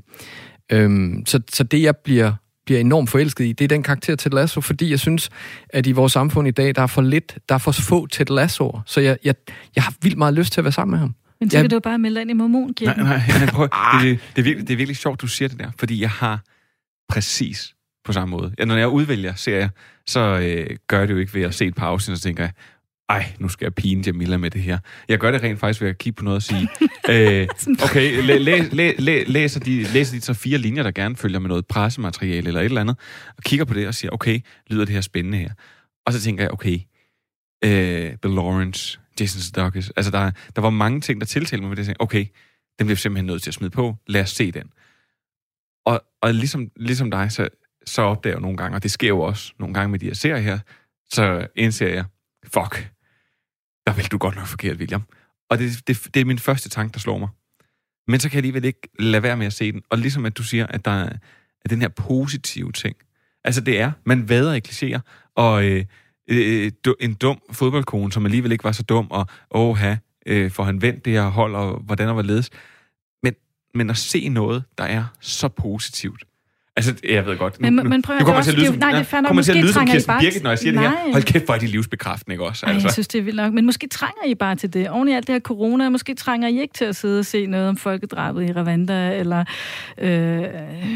Øhm, 0.71 1.23
så, 1.25 1.39
så 1.53 1.63
det, 1.63 1.81
jeg 1.81 1.97
bliver, 1.97 2.33
bliver 2.65 2.79
enormt 2.79 3.09
forelsket 3.09 3.45
i, 3.45 3.51
det 3.51 3.63
er 3.63 3.67
den 3.67 3.83
karakter 3.83 4.15
Ted 4.15 4.31
Lasso, 4.31 4.61
fordi 4.61 4.89
jeg 4.91 4.99
synes, 4.99 5.29
at 5.69 5.87
i 5.87 5.91
vores 5.91 6.11
samfund 6.13 6.47
i 6.47 6.51
dag, 6.51 6.75
der 6.75 6.81
er 6.81 6.87
for 6.87 7.01
lidt, 7.01 7.37
der 7.49 7.55
er 7.55 7.59
for 7.59 7.71
få 7.71 8.07
Ted 8.07 8.31
Lasso'er, 8.31 8.81
så 8.85 9.01
jeg, 9.01 9.17
jeg, 9.23 9.35
jeg 9.75 9.83
har 9.83 9.93
vildt 10.01 10.17
meget 10.17 10.33
lyst 10.33 10.53
til 10.53 10.61
at 10.61 10.65
være 10.65 10.71
sammen 10.71 10.91
med 10.91 10.99
ham. 10.99 11.15
Men 11.39 11.49
så 11.49 11.57
Jeg- 11.57 11.63
kan 11.63 11.69
du 11.69 11.75
jo 11.75 11.79
bare 11.79 11.99
melde 11.99 12.21
ind 12.21 12.29
i 12.29 12.33
mormonkirken. 12.33 13.03
Nej, 13.03 13.21
nej, 13.27 13.37
nej 13.39 13.47
prøv, 13.51 13.67
det, 14.01 14.01
det, 14.01 14.19
det, 14.35 14.41
er 14.41 14.43
virkelig, 14.43 14.67
det 14.67 14.73
er 14.73 14.77
virkelig 14.77 14.97
sjovt, 14.97 15.21
du 15.21 15.27
siger 15.27 15.49
det 15.49 15.59
der, 15.59 15.71
fordi 15.79 16.01
jeg 16.01 16.09
har 16.09 16.39
præcis 17.09 17.73
på 18.05 18.13
samme 18.13 18.31
måde. 18.37 18.53
Ja, 18.59 18.65
når 18.65 18.75
jeg 18.75 18.87
udvælger 18.87 19.35
serier, 19.35 19.69
så 20.07 20.19
øh, 20.19 20.77
gør 20.87 20.99
jeg 20.99 21.07
det 21.07 21.13
jo 21.13 21.19
ikke 21.19 21.33
ved 21.33 21.41
at 21.41 21.53
se 21.55 21.65
et 21.65 21.75
par 21.75 21.87
afsnit, 21.87 22.13
og 22.13 22.17
så 22.17 22.23
tænker 22.23 22.43
jeg, 22.43 22.51
ej, 23.09 23.33
nu 23.39 23.49
skal 23.49 23.65
jeg 23.65 23.75
pine 23.75 24.03
Jamila 24.05 24.37
med 24.37 24.51
det 24.51 24.61
her. 24.61 24.79
Jeg 25.09 25.19
gør 25.19 25.31
det 25.31 25.43
rent 25.43 25.59
faktisk 25.59 25.81
ved 25.81 25.89
at 25.89 25.97
kigge 25.97 26.17
på 26.17 26.23
noget 26.23 26.35
og 26.35 26.43
sige, 26.43 26.67
øh, 27.09 27.47
okay, 27.85 28.21
læ, 28.21 28.37
læ, 28.37 28.61
læ, 28.71 28.93
læ, 28.97 29.23
læser, 29.27 29.59
de, 29.59 29.83
læser 29.83 30.15
de 30.15 30.21
så 30.21 30.33
fire 30.33 30.57
linjer, 30.57 30.83
der 30.83 30.91
gerne 30.91 31.15
følger 31.15 31.39
med 31.39 31.49
noget 31.49 31.67
pressemateriale 31.67 32.47
eller 32.47 32.61
et 32.61 32.65
eller 32.65 32.81
andet, 32.81 32.97
og 33.37 33.43
kigger 33.43 33.65
på 33.65 33.73
det 33.73 33.87
og 33.87 33.95
siger, 33.95 34.11
okay, 34.11 34.39
lyder 34.67 34.85
det 34.85 34.93
her 34.93 35.01
spændende 35.01 35.37
her? 35.37 35.49
Og 36.05 36.13
så 36.13 36.21
tænker 36.21 36.43
jeg, 36.43 36.51
okay, 36.51 36.79
øh, 37.65 38.17
The 38.23 38.35
Lawrence, 38.35 38.99
Jason 39.19 39.41
Sudeikis, 39.41 39.89
altså 39.95 40.11
der, 40.11 40.31
der 40.55 40.61
var 40.61 40.69
mange 40.69 41.01
ting, 41.01 41.21
der 41.21 41.25
tiltalte 41.25 41.61
mig 41.61 41.69
ved 41.69 41.75
det, 41.77 41.81
jeg 41.81 41.85
tænkte, 41.85 42.01
okay, 42.01 42.25
den 42.79 42.87
bliver 42.87 42.97
simpelthen 42.97 43.25
nødt 43.25 43.43
til 43.43 43.49
at 43.49 43.53
smide 43.53 43.71
på, 43.71 43.95
lad 44.07 44.21
os 44.21 44.29
se 44.29 44.51
den. 44.51 44.69
Og, 45.85 46.01
og 46.21 46.33
ligesom, 46.33 46.69
ligesom 46.75 47.11
dig, 47.11 47.31
så, 47.31 47.49
så 47.85 48.01
opdager 48.01 48.35
jeg 48.35 48.41
nogle 48.41 48.57
gange, 48.57 48.75
og 48.75 48.83
det 48.83 48.91
sker 48.91 49.07
jo 49.07 49.19
også 49.19 49.53
nogle 49.59 49.73
gange 49.73 49.89
med 49.89 49.99
de 49.99 50.05
her 50.05 50.13
serier 50.13 50.37
her, 50.37 50.59
så 51.11 51.47
indser 51.55 51.87
jeg, 51.87 52.05
fuck, 52.53 52.94
der 53.87 53.93
vil 53.93 54.05
du 54.05 54.17
godt 54.17 54.35
nok 54.35 54.47
forkert, 54.47 54.77
William. 54.77 55.03
Og 55.49 55.57
det, 55.59 55.87
det, 55.87 56.07
det 56.13 56.19
er 56.19 56.25
min 56.25 56.39
første 56.39 56.69
tanke, 56.69 56.93
der 56.93 56.99
slår 56.99 57.17
mig. 57.17 57.29
Men 58.07 58.19
så 58.19 58.29
kan 58.29 58.35
jeg 58.35 58.39
alligevel 58.39 58.65
ikke 58.65 58.89
lade 58.99 59.23
være 59.23 59.37
med 59.37 59.45
at 59.45 59.53
se 59.53 59.71
den. 59.71 59.81
Og 59.89 59.97
ligesom 59.97 60.25
at 60.25 60.37
du 60.37 60.43
siger, 60.43 60.67
at 60.67 60.85
der 60.85 60.91
er, 60.91 61.09
at 61.61 61.69
den 61.69 61.81
her 61.81 61.87
positive 61.87 62.71
ting. 62.71 62.95
Altså 63.43 63.61
det 63.61 63.79
er, 63.79 63.91
man 64.05 64.29
vader 64.29 64.53
i 64.53 64.61
klichéer, 64.67 64.99
og 65.35 65.65
øh, 65.65 65.85
øh, 66.29 66.71
en 66.99 67.13
dum 67.13 67.41
fodboldkone, 67.51 68.11
som 68.11 68.25
alligevel 68.25 68.51
ikke 68.51 68.63
var 68.63 68.71
så 68.71 68.83
dum, 68.83 69.07
og 69.11 69.27
åha, 69.51 69.95
øh, 70.25 70.51
får 70.51 70.63
han 70.63 70.81
vendt 70.81 71.05
det 71.05 71.13
her 71.13 71.27
hold, 71.27 71.55
og 71.55 71.79
hvordan 71.79 72.07
og 72.07 72.13
hvorledes. 72.13 72.49
Men, 73.23 73.33
men 73.73 73.89
at 73.89 73.97
se 73.97 74.29
noget, 74.29 74.63
der 74.77 74.83
er 74.83 75.05
så 75.19 75.47
positivt. 75.47 76.23
Altså, 76.77 76.93
jeg 77.09 77.25
ved 77.25 77.37
godt. 77.37 77.61
Nu, 77.61 77.69
Men- 77.69 77.89
men 77.89 78.01
prøv 78.01 78.15
at 78.15 78.21
høre, 78.21 78.25
kommer 78.25 78.41
det 78.43 78.55
det 78.57 78.63
er 78.67 78.71
jo- 78.71 78.77
nej, 78.79 78.91
det 78.91 78.99
er 78.99 79.03
fair 79.03 79.21
nok. 79.21 79.35
jeg 79.35 79.43
til 79.45 79.51
at 79.51 79.55
Måske 79.55 79.61
lyde 79.65 79.73
som 79.73 79.85
Kirsten 79.87 80.07
bare- 80.07 80.21
Birgit, 80.21 80.43
når 80.43 80.49
jeg 80.49 80.59
siger 80.59 80.71
det 80.71 80.81
her. 80.81 80.89
Nej. 80.89 81.11
Hold 81.11 81.23
kæft, 81.23 81.45
hvor 81.45 81.53
er 81.53 81.59
de 81.59 81.67
livsbekræftende, 81.67 82.33
ikke 82.33 82.45
også? 82.45 82.65
Ej, 82.65 82.71
Altså. 82.73 82.87
jeg 82.87 82.93
synes, 82.93 83.07
det 83.07 83.19
er 83.19 83.23
vildt 83.23 83.37
nok. 83.37 83.53
Men 83.53 83.65
måske 83.65 83.87
trænger 83.87 84.25
I 84.25 84.35
bare 84.35 84.55
til 84.55 84.73
det. 84.73 84.89
Oven 84.89 85.07
i 85.07 85.13
alt 85.13 85.27
det 85.27 85.33
her 85.33 85.39
corona, 85.39 85.89
måske 85.89 86.15
trænger 86.15 86.47
I 86.47 86.61
ikke 86.61 86.73
til 86.73 86.85
at 86.85 86.95
sidde 86.95 87.19
og 87.19 87.25
se 87.25 87.45
noget 87.45 87.69
om 87.69 87.77
folkedrabet 87.77 88.49
i 88.49 88.51
Rwanda, 88.53 89.17
eller 89.19 89.39
øh, 89.97 90.07
en 90.09 90.43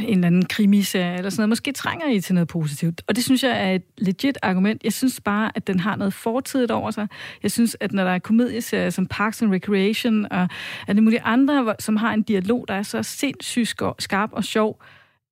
eller 0.10 0.28
anden 0.28 0.46
krimiserie, 0.46 1.18
eller 1.18 1.30
sådan 1.30 1.42
noget. 1.42 1.50
Måske 1.50 1.72
trænger 1.72 2.08
I 2.10 2.20
til 2.22 2.36
noget 2.36 2.48
positivt. 2.48 3.02
Og 3.08 3.16
det 3.16 3.24
synes 3.24 3.44
jeg 3.44 3.70
er 3.70 3.72
et 3.76 3.84
legit 3.98 4.38
argument. 4.42 4.84
Jeg 4.84 4.94
synes 4.94 5.22
bare, 5.26 5.52
at 5.56 5.68
den 5.68 5.80
har 5.80 5.96
noget 5.96 6.14
fortidigt 6.14 6.72
over 6.72 6.92
sig. 6.92 7.08
Jeg 7.44 7.52
synes, 7.52 7.78
at 7.80 7.92
når 7.94 8.04
der 8.04 8.12
er 8.12 8.20
komedieserier 8.20 8.90
som 8.90 9.08
Parks 9.08 9.42
and 9.42 9.52
Recreation, 9.54 10.28
og 10.32 10.48
alle 10.88 11.02
mulige 11.02 11.22
andre, 11.22 11.74
som 11.80 11.96
har 11.96 12.14
en 12.14 12.22
dialog, 12.24 12.66
der 12.68 12.74
er 12.74 12.84
så 12.84 13.04
sindssygt 13.04 13.68
skar- 13.68 13.96
skarp 14.00 14.30
og 14.34 14.44
sjov, 14.44 14.82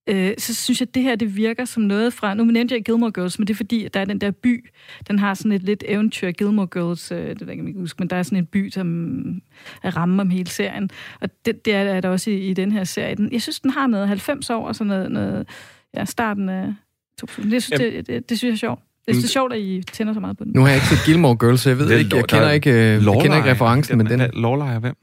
øh, 0.08 0.34
så 0.38 0.56
synes 0.56 0.82
jeg, 0.82 0.88
at 0.88 0.96
det 0.96 1.04
her 1.04 1.16
det 1.16 1.36
virker 1.36 1.66
som 1.66 1.84
noget 1.84 2.14
fra... 2.14 2.34
Nu 2.34 2.44
nævnte 2.44 2.76
jeg 2.76 2.84
Gilmore 2.84 3.12
Girls, 3.12 3.40
men 3.40 3.48
det 3.48 3.54
er 3.54 3.58
fordi, 3.58 3.86
at 3.86 3.94
der 3.94 4.00
er 4.00 4.06
den 4.06 4.22
der 4.22 4.32
by, 4.32 4.70
den 5.08 5.20
har 5.20 5.34
sådan 5.34 5.52
et 5.52 5.64
lidt 5.64 5.84
eventyr, 5.88 6.32
Gilmore 6.32 6.68
Girls, 6.68 7.12
øh, 7.12 7.18
det 7.18 7.28
ved 7.28 7.48
jeg 7.48 7.52
ikke, 7.52 7.62
om 7.62 7.68
I 7.68 7.72
kan 7.72 7.82
huske, 7.82 8.00
men 8.00 8.10
der 8.10 8.16
er 8.16 8.24
sådan 8.24 8.38
en 8.38 8.46
by, 8.46 8.70
som 8.70 9.42
er 9.84 9.98
ramme 9.98 10.22
om 10.22 10.30
hele 10.30 10.50
serien. 10.50 10.90
Og 11.22 11.30
det, 11.46 11.66
det 11.66 11.74
er 11.74 12.02
der 12.02 12.10
også 12.10 12.30
i, 12.30 12.50
i 12.50 12.54
den 12.54 12.72
her 12.72 12.84
serie. 12.84 13.16
Den, 13.16 13.32
jeg 13.32 13.42
synes, 13.42 13.60
den 13.60 13.72
har 13.72 13.88
noget 13.88 14.08
90 14.08 14.50
år, 14.50 14.68
og 14.68 14.76
sådan 14.76 14.88
noget, 14.88 15.12
noget 15.12 15.48
ja, 15.94 16.06
starten 16.06 16.50
af 16.50 16.74
2000. 17.20 17.54
Jeg 17.54 17.64
synes, 17.64 17.82
det, 17.82 18.08
det, 18.08 18.30
det 18.30 18.38
synes 18.38 18.50
jeg 18.50 18.56
er 18.56 18.58
sjovt. 18.58 18.82
Det 19.08 19.24
er 19.24 19.28
sjovt, 19.28 19.54
at 19.54 19.60
I 19.60 19.84
tænder 19.92 20.14
så 20.14 20.20
meget 20.20 20.38
på 20.38 20.44
den. 20.44 20.52
Nu 20.56 20.62
har 20.62 20.68
jeg 20.68 20.78
ikke 20.78 20.88
set 20.88 21.06
Gilmore 21.06 21.38
Girls, 21.38 21.62
så 21.62 21.70
jeg 21.70 21.78
ved 21.78 21.86
Det 21.86 21.96
er 21.96 22.00
ikke, 22.00 22.16
jeg 22.16 22.28
kender 22.28 22.42
der 22.42 22.50
er 22.50 22.54
ikke, 22.54 22.70
øh, 22.70 22.78
jeg 22.78 23.22
kender 23.22 23.38
ikke 23.38 23.52
referencen, 23.52 23.98
men 23.98 24.08
den... 24.08 24.20
Lawley 24.20 24.80
hvem? 24.80 24.96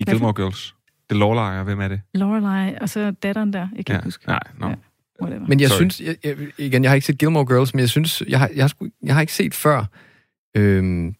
I 0.00 0.04
Gilmore 0.04 0.32
Girls. 0.32 0.73
Det 1.10 1.14
er 1.14 1.18
Lawley, 1.18 1.64
hvem 1.64 1.80
er 1.80 1.88
det? 1.88 2.00
Lorelei, 2.14 2.74
og 2.80 2.88
så 2.88 3.10
datteren 3.22 3.52
der, 3.52 3.68
jeg 3.76 3.84
kan 3.86 3.92
Ja. 3.94 3.98
ikke 3.98 4.04
huske. 4.04 4.26
Nej, 4.26 4.40
no. 4.58 4.68
Ja. 4.68 4.74
Whatever. 5.22 5.46
Men 5.48 5.60
jeg 5.60 5.68
Sorry. 5.68 5.76
synes, 5.78 6.00
jeg, 6.00 6.16
jeg, 6.24 6.36
igen, 6.58 6.82
jeg 6.82 6.90
har 6.90 6.94
ikke 6.94 7.06
set 7.06 7.18
Gilmore 7.18 7.46
Girls, 7.46 7.74
men 7.74 7.80
jeg 7.80 7.88
synes, 7.88 8.22
jeg 8.28 8.38
har, 8.38 8.50
jeg 8.54 8.64
har, 8.64 8.72
jeg 9.02 9.14
har 9.14 9.20
ikke 9.20 9.32
set 9.32 9.54
før 9.54 9.84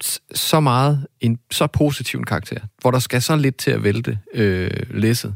s- 0.04 0.20
så 0.34 0.60
meget 0.60 1.06
en 1.20 1.38
så 1.50 1.66
positiv 1.66 2.18
en 2.18 2.24
karakter, 2.24 2.60
hvor 2.80 2.90
der 2.90 2.98
skal 2.98 3.22
så 3.22 3.36
lidt 3.36 3.56
til 3.56 3.70
at 3.70 3.82
vælte 3.84 4.18
øh, 4.34 4.70
læsset. 4.90 5.34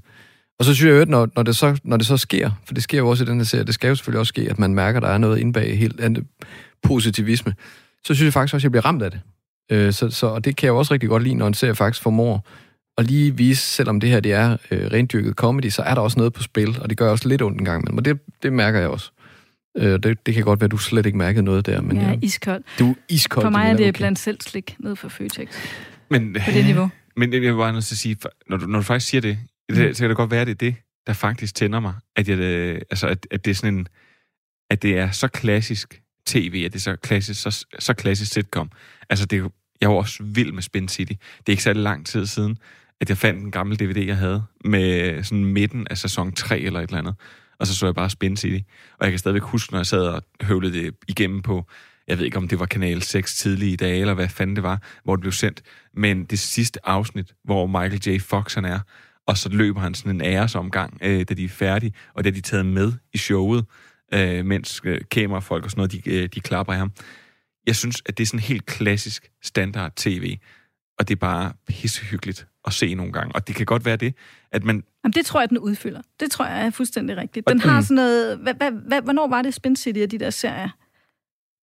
Og 0.58 0.64
så 0.64 0.74
synes 0.74 0.88
jeg 0.88 0.96
jo, 0.96 1.00
at 1.00 1.08
når, 1.08 1.28
når, 1.36 1.42
det 1.42 1.56
så, 1.56 1.80
når 1.84 1.96
det 1.96 2.06
så 2.06 2.16
sker, 2.16 2.50
for 2.66 2.74
det 2.74 2.82
sker 2.82 2.98
jo 2.98 3.08
også 3.08 3.24
i 3.24 3.26
den 3.26 3.36
her 3.36 3.44
serie, 3.44 3.64
det 3.64 3.74
skal 3.74 3.88
jo 3.88 3.94
selvfølgelig 3.94 4.20
også 4.20 4.28
ske, 4.28 4.46
at 4.50 4.58
man 4.58 4.74
mærker, 4.74 4.96
at 4.96 5.02
der 5.02 5.08
er 5.08 5.18
noget 5.18 5.38
inde 5.38 5.52
bag 5.52 5.78
helt 5.78 6.00
andet 6.00 6.24
positivisme, 6.82 7.54
så 8.04 8.14
synes 8.14 8.24
jeg 8.24 8.32
faktisk 8.32 8.54
også, 8.54 8.62
at 8.62 8.64
jeg 8.64 8.70
bliver 8.72 8.84
ramt 8.84 9.02
af 9.02 9.10
det. 9.10 9.20
Øh, 9.72 9.92
så, 9.92 10.10
så, 10.10 10.26
og 10.26 10.44
det 10.44 10.56
kan 10.56 10.66
jeg 10.66 10.72
jo 10.72 10.78
også 10.78 10.92
rigtig 10.94 11.08
godt 11.08 11.22
lide, 11.22 11.34
når 11.34 11.46
en 11.46 11.54
serie 11.54 11.74
faktisk 11.74 12.02
formår 12.02 12.48
at 12.98 13.06
lige 13.06 13.36
vise, 13.36 13.62
selvom 13.62 14.00
det 14.00 14.10
her 14.10 14.20
det 14.20 14.32
er 14.32 14.56
øh, 14.70 14.92
rendyrket 14.92 15.34
comedy, 15.34 15.68
så 15.68 15.82
er 15.82 15.94
der 15.94 16.00
også 16.02 16.18
noget 16.18 16.32
på 16.32 16.42
spil, 16.42 16.80
og 16.80 16.90
det 16.90 16.98
gør 16.98 17.10
også 17.10 17.28
lidt 17.28 17.42
ondt 17.42 17.58
en 17.58 17.64
gang 17.64 17.82
imellem, 17.82 17.98
og 17.98 18.04
det, 18.04 18.18
det 18.42 18.52
mærker 18.52 18.78
jeg 18.78 18.88
også. 18.88 19.10
Øh, 19.76 20.02
det, 20.02 20.26
det 20.26 20.34
kan 20.34 20.44
godt 20.44 20.60
være, 20.60 20.64
at 20.64 20.70
du 20.70 20.76
slet 20.78 21.06
ikke 21.06 21.18
mærkede 21.18 21.44
noget 21.44 21.66
der, 21.66 21.80
men 21.80 21.96
jeg 21.96 22.04
er 22.04 22.08
ja, 22.10 22.18
iskold. 22.22 22.64
du 22.78 22.90
er 22.90 22.94
iskold. 23.08 23.44
For 23.44 23.50
mig 23.50 23.68
er 23.68 23.76
det 23.76 23.88
okay. 23.88 23.98
blandt 23.98 24.18
selv 24.18 24.40
slik 24.40 24.76
ned 24.78 24.96
for 24.96 25.08
Føtex. 25.08 25.48
Men, 26.10 26.32
På 26.44 26.50
det 26.50 26.64
niveau. 26.64 26.90
Men 27.16 27.32
jeg 27.32 27.40
vil 27.42 27.52
bare 27.52 27.72
nødt 27.72 27.84
til 27.84 27.94
at 27.94 27.98
sige, 27.98 28.16
når 28.48 28.56
du, 28.56 28.66
når 28.66 28.78
du 28.78 28.82
faktisk 28.82 29.10
siger 29.10 29.20
det, 29.20 29.38
det, 29.68 29.96
så 29.96 30.02
kan 30.02 30.08
det 30.08 30.16
godt 30.16 30.30
være, 30.30 30.40
at 30.40 30.46
det 30.46 30.52
er 30.52 30.58
det, 30.70 30.74
der 31.06 31.12
faktisk 31.12 31.54
tænder 31.54 31.80
mig. 31.80 31.94
At, 32.16 32.28
jeg, 32.28 32.38
øh, 32.38 32.80
altså, 32.90 33.06
at, 33.06 33.26
at 33.30 33.44
det 33.44 33.50
er 33.50 33.54
sådan 33.54 33.74
en, 33.74 33.88
at 34.70 34.82
det 34.82 34.98
er 34.98 35.10
så 35.10 35.28
klassisk 35.28 36.02
tv, 36.26 36.62
at 36.66 36.72
det 36.72 36.78
er 36.78 36.82
så 36.82 36.96
klassisk, 36.96 37.42
så, 37.42 37.66
så 37.78 37.94
klassisk 37.94 38.32
sitcom. 38.32 38.70
Altså, 39.10 39.26
det, 39.26 39.36
er 39.36 39.40
jo- 39.40 39.50
jeg 39.80 39.88
var 39.88 39.96
også 39.96 40.22
vild 40.22 40.52
med 40.52 40.62
Spin 40.62 40.88
City. 40.88 41.12
Det 41.12 41.46
er 41.46 41.50
ikke 41.52 41.62
særlig 41.62 41.82
lang 41.82 42.06
tid 42.06 42.26
siden, 42.26 42.58
at 43.00 43.08
jeg 43.08 43.18
fandt 43.18 43.44
en 43.44 43.50
gammel 43.50 43.80
DVD, 43.80 43.98
jeg 43.98 44.16
havde, 44.16 44.44
med 44.64 45.22
sådan 45.22 45.44
midten 45.44 45.86
af 45.90 45.98
sæson 45.98 46.32
3 46.32 46.60
eller 46.60 46.80
et 46.80 46.88
eller 46.88 46.98
andet. 46.98 47.14
Og 47.58 47.66
så 47.66 47.74
så 47.74 47.86
jeg 47.86 47.94
bare 47.94 48.10
Spin 48.10 48.36
City. 48.36 48.64
Og 48.98 49.04
jeg 49.04 49.12
kan 49.12 49.18
stadigvæk 49.18 49.42
huske, 49.42 49.72
når 49.72 49.78
jeg 49.78 49.86
sad 49.86 50.06
og 50.06 50.22
høvlede 50.42 50.72
det 50.72 50.94
igennem 51.08 51.42
på, 51.42 51.64
jeg 52.08 52.18
ved 52.18 52.24
ikke, 52.24 52.36
om 52.36 52.48
det 52.48 52.60
var 52.60 52.66
kanal 52.66 53.02
6 53.02 53.36
tidlige 53.36 53.76
dage, 53.76 54.00
eller 54.00 54.14
hvad 54.14 54.28
fanden 54.28 54.56
det 54.56 54.62
var, 54.62 54.82
hvor 55.04 55.16
det 55.16 55.20
blev 55.20 55.32
sendt. 55.32 55.62
Men 55.94 56.24
det 56.24 56.38
sidste 56.38 56.88
afsnit, 56.88 57.34
hvor 57.44 57.66
Michael 57.66 58.02
J. 58.06 58.20
Fox 58.20 58.54
han 58.54 58.64
er, 58.64 58.80
og 59.26 59.38
så 59.38 59.48
løber 59.48 59.80
han 59.80 59.94
sådan 59.94 60.14
en 60.14 60.20
æresomgang, 60.20 60.98
øh, 61.02 61.24
da 61.28 61.34
de 61.34 61.44
er 61.44 61.48
færdige, 61.48 61.92
og 62.14 62.24
det 62.24 62.30
er 62.30 62.34
de 62.34 62.40
taget 62.40 62.66
med 62.66 62.92
i 63.14 63.18
showet, 63.18 63.64
øh, 64.14 64.44
mens 64.44 64.80
øh, 64.84 65.00
kamerafolk 65.10 65.64
og 65.64 65.70
sådan 65.70 65.78
noget, 65.78 65.92
de, 66.04 66.10
øh, 66.10 66.28
de 66.34 66.40
klapper 66.40 66.72
af 66.72 66.78
ham. 66.78 66.92
Jeg 67.66 67.76
synes, 67.76 68.02
at 68.06 68.18
det 68.18 68.24
er 68.24 68.26
sådan 68.26 68.40
helt 68.40 68.66
klassisk 68.66 69.30
standard 69.42 69.92
tv, 69.96 70.36
og 70.98 71.08
det 71.08 71.14
er 71.14 71.18
bare 71.18 71.52
pissehyggeligt 71.68 72.46
at 72.68 72.74
se 72.74 72.94
nogle 72.94 73.12
gange. 73.12 73.34
Og 73.34 73.48
det 73.48 73.56
kan 73.56 73.66
godt 73.66 73.84
være 73.84 73.96
det, 73.96 74.14
at 74.52 74.64
man... 74.64 74.84
Jamen, 75.04 75.12
det 75.12 75.26
tror 75.26 75.40
jeg, 75.40 75.48
den 75.48 75.58
udfylder. 75.58 76.00
Det 76.20 76.30
tror 76.30 76.44
jeg 76.46 76.66
er 76.66 76.70
fuldstændig 76.70 77.16
rigtigt. 77.16 77.48
Den 77.48 77.60
har 77.60 77.80
sådan 77.80 77.94
noget... 77.94 78.38
Hvad, 78.38 78.54
hvad, 78.54 78.70
hvad, 78.70 79.02
hvornår 79.02 79.28
var 79.28 79.42
det 79.42 79.54
Spin 79.54 79.76
City 79.76 79.98
af 79.98 80.10
de 80.10 80.18
der 80.18 80.30
serier? 80.30 80.68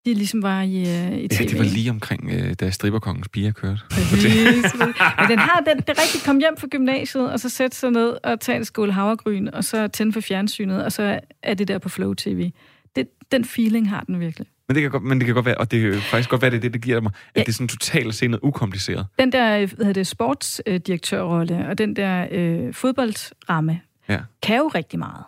de 0.05 0.13
ligesom 0.13 0.41
var 0.41 0.61
i, 0.61 0.79
øh, 0.79 1.17
i 1.17 1.27
tv. 1.27 1.41
Ja, 1.41 1.45
det 1.45 1.57
var 1.57 1.63
lige 1.63 1.89
omkring, 1.89 2.29
øh, 2.31 2.53
da 2.53 2.69
Stripperkongens 2.69 3.27
piger 3.27 3.51
kørte. 3.51 3.81
Præcis. 3.89 4.65
Men 5.19 5.29
den 5.29 5.39
har 5.39 5.63
den, 5.67 5.77
det 5.77 5.89
rigtigt 5.89 6.25
komme 6.25 6.41
hjem 6.41 6.57
fra 6.57 6.67
gymnasiet, 6.67 7.31
og 7.31 7.39
så 7.39 7.49
sætte 7.49 7.77
sig 7.77 7.91
ned 7.91 8.17
og 8.23 8.39
tage 8.39 8.57
en 8.57 8.65
skål 8.65 8.91
havregryn, 8.91 9.47
og 9.47 9.63
så 9.63 9.87
tænde 9.87 10.13
for 10.13 10.21
fjernsynet, 10.21 10.83
og 10.83 10.91
så 10.91 11.19
er 11.43 11.53
det 11.53 11.67
der 11.67 11.77
på 11.77 11.89
Flow 11.89 12.13
TV. 12.13 12.51
Det, 12.95 13.07
den 13.31 13.45
feeling 13.45 13.89
har 13.89 14.03
den 14.07 14.19
virkelig. 14.19 14.47
Men 14.67 14.75
det 14.75 14.81
kan 14.81 14.91
godt, 14.91 15.03
men 15.03 15.19
det 15.19 15.25
kan 15.25 15.35
godt 15.35 15.45
være, 15.45 15.57
og 15.57 15.71
det 15.71 15.81
kan 15.81 16.01
faktisk 16.01 16.29
godt 16.29 16.41
være, 16.41 16.51
det 16.51 16.57
er 16.57 16.61
det, 16.61 16.73
det 16.73 16.81
giver 16.81 17.01
mig, 17.01 17.11
at 17.15 17.31
Ja. 17.35 17.41
det 17.41 17.47
er 17.47 17.53
sådan 17.53 17.67
totalt 17.67 18.07
at 18.07 18.15
se 18.15 18.27
noget 18.27 18.43
ukompliceret. 18.43 19.07
Den 19.19 19.31
der 19.31 19.57
hvad 19.57 19.67
hedder 19.77 19.93
det, 19.93 20.07
sportsdirektørrolle 20.07 21.67
og 21.67 21.77
den 21.77 21.95
der 21.95 22.27
øh, 22.31 22.73
fodboldramme 22.73 23.81
Ja. 24.09 24.19
kan 24.43 24.57
jo 24.57 24.67
rigtig 24.67 24.99
meget. 24.99 25.23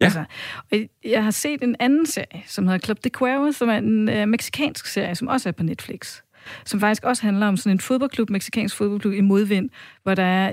Ja. 0.00 0.04
Altså, 0.04 0.24
og 0.72 0.78
jeg 1.04 1.24
har 1.24 1.30
set 1.30 1.62
en 1.62 1.76
anden 1.80 2.06
serie, 2.06 2.42
som 2.46 2.64
hedder 2.66 2.78
Club 2.78 2.98
de 3.04 3.08
Cuervo, 3.08 3.52
som 3.52 3.68
er 3.68 3.74
en 3.76 4.08
øh, 4.08 4.28
meksikansk 4.28 4.86
serie, 4.86 5.14
som 5.14 5.28
også 5.28 5.48
er 5.48 5.52
på 5.52 5.62
Netflix. 5.62 6.20
Som 6.64 6.80
faktisk 6.80 7.04
også 7.04 7.22
handler 7.22 7.46
om 7.46 7.56
sådan 7.56 7.72
en 7.76 7.80
fodboldklub, 7.80 8.30
meksikansk 8.30 8.76
fodboldklub 8.76 9.14
i 9.14 9.20
modvind, 9.20 9.70
hvor 10.02 10.14
der 10.14 10.22
er, 10.24 10.52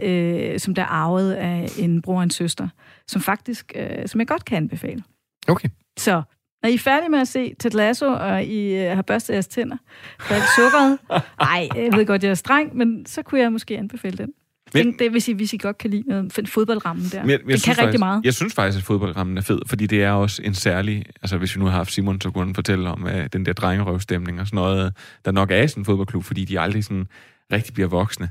øh, 0.53 0.59
som 0.59 0.75
der 0.75 0.81
er 0.81 0.85
arvet 0.85 1.33
af 1.33 1.65
en 1.79 2.01
bror 2.01 2.17
og 2.17 2.23
en 2.23 2.29
søster, 2.31 2.67
som 3.07 3.21
faktisk, 3.21 3.71
øh, 3.75 4.07
som 4.07 4.19
jeg 4.19 4.27
godt 4.27 4.45
kan 4.45 4.57
anbefale. 4.57 5.03
Okay. 5.47 5.69
Så 5.97 6.21
når 6.63 6.69
I 6.69 6.73
er 6.73 6.79
færdige 6.79 7.09
med 7.09 7.19
at 7.19 7.27
se 7.27 7.53
Ted 7.59 7.71
Lasso, 7.71 8.05
og 8.05 8.43
I 8.43 8.75
øh, 8.75 8.95
har 8.95 9.01
børstet 9.01 9.33
jeres 9.33 9.47
tænder, 9.47 9.77
for 10.19 10.33
alt 10.33 10.43
sukkeret, 10.55 10.97
ej, 11.39 11.67
jeg 11.75 11.93
ved 11.93 12.05
godt, 12.05 12.23
jeg 12.23 12.29
er 12.29 12.35
streng, 12.35 12.77
men 12.77 13.05
så 13.05 13.21
kunne 13.21 13.41
jeg 13.41 13.51
måske 13.51 13.77
anbefale 13.77 14.17
den. 14.17 14.29
Men- 14.73 14.95
det, 14.99 15.11
hvis 15.11 15.27
I, 15.27 15.33
hvis 15.33 15.53
I 15.53 15.57
godt 15.57 15.77
kan 15.77 15.89
lide 15.89 16.03
noget 16.07 16.49
fodboldrammen 16.49 17.05
der. 17.11 17.21
Men 17.21 17.29
jeg, 17.29 17.39
jeg 17.39 17.45
det 17.45 17.47
kan 17.47 17.59
synes 17.59 17.67
rigtig 17.77 17.85
faktisk, 17.85 17.99
meget. 17.99 18.25
Jeg 18.25 18.33
synes 18.33 18.53
faktisk, 18.53 18.77
at 18.77 18.83
fodboldrammen 18.83 19.37
er 19.37 19.41
fed, 19.41 19.59
fordi 19.67 19.87
det 19.87 20.03
er 20.03 20.11
også 20.11 20.41
en 20.45 20.53
særlig... 20.53 21.05
Altså, 21.21 21.37
hvis 21.37 21.55
vi 21.55 21.59
nu 21.59 21.65
har 21.65 21.71
haft 21.71 21.91
Simon, 21.91 22.21
så 22.21 22.31
kunne 22.31 22.45
han 22.45 22.55
fortælle 22.55 22.89
om 22.89 23.03
uh, 23.03 23.25
den 23.33 23.45
der 23.45 23.53
drengerøvstemning 23.53 24.39
og 24.39 24.47
sådan 24.47 24.57
noget, 24.57 24.93
der 25.25 25.31
nok 25.31 25.51
er 25.51 25.61
i 25.63 25.67
sådan 25.67 25.81
en 25.81 25.85
fodboldklub, 25.85 26.23
fordi 26.23 26.45
de 26.45 26.59
aldrig 26.59 26.83
sådan 26.83 27.07
rigtig 27.53 27.73
bliver 27.73 27.89
voksne, 27.89 28.29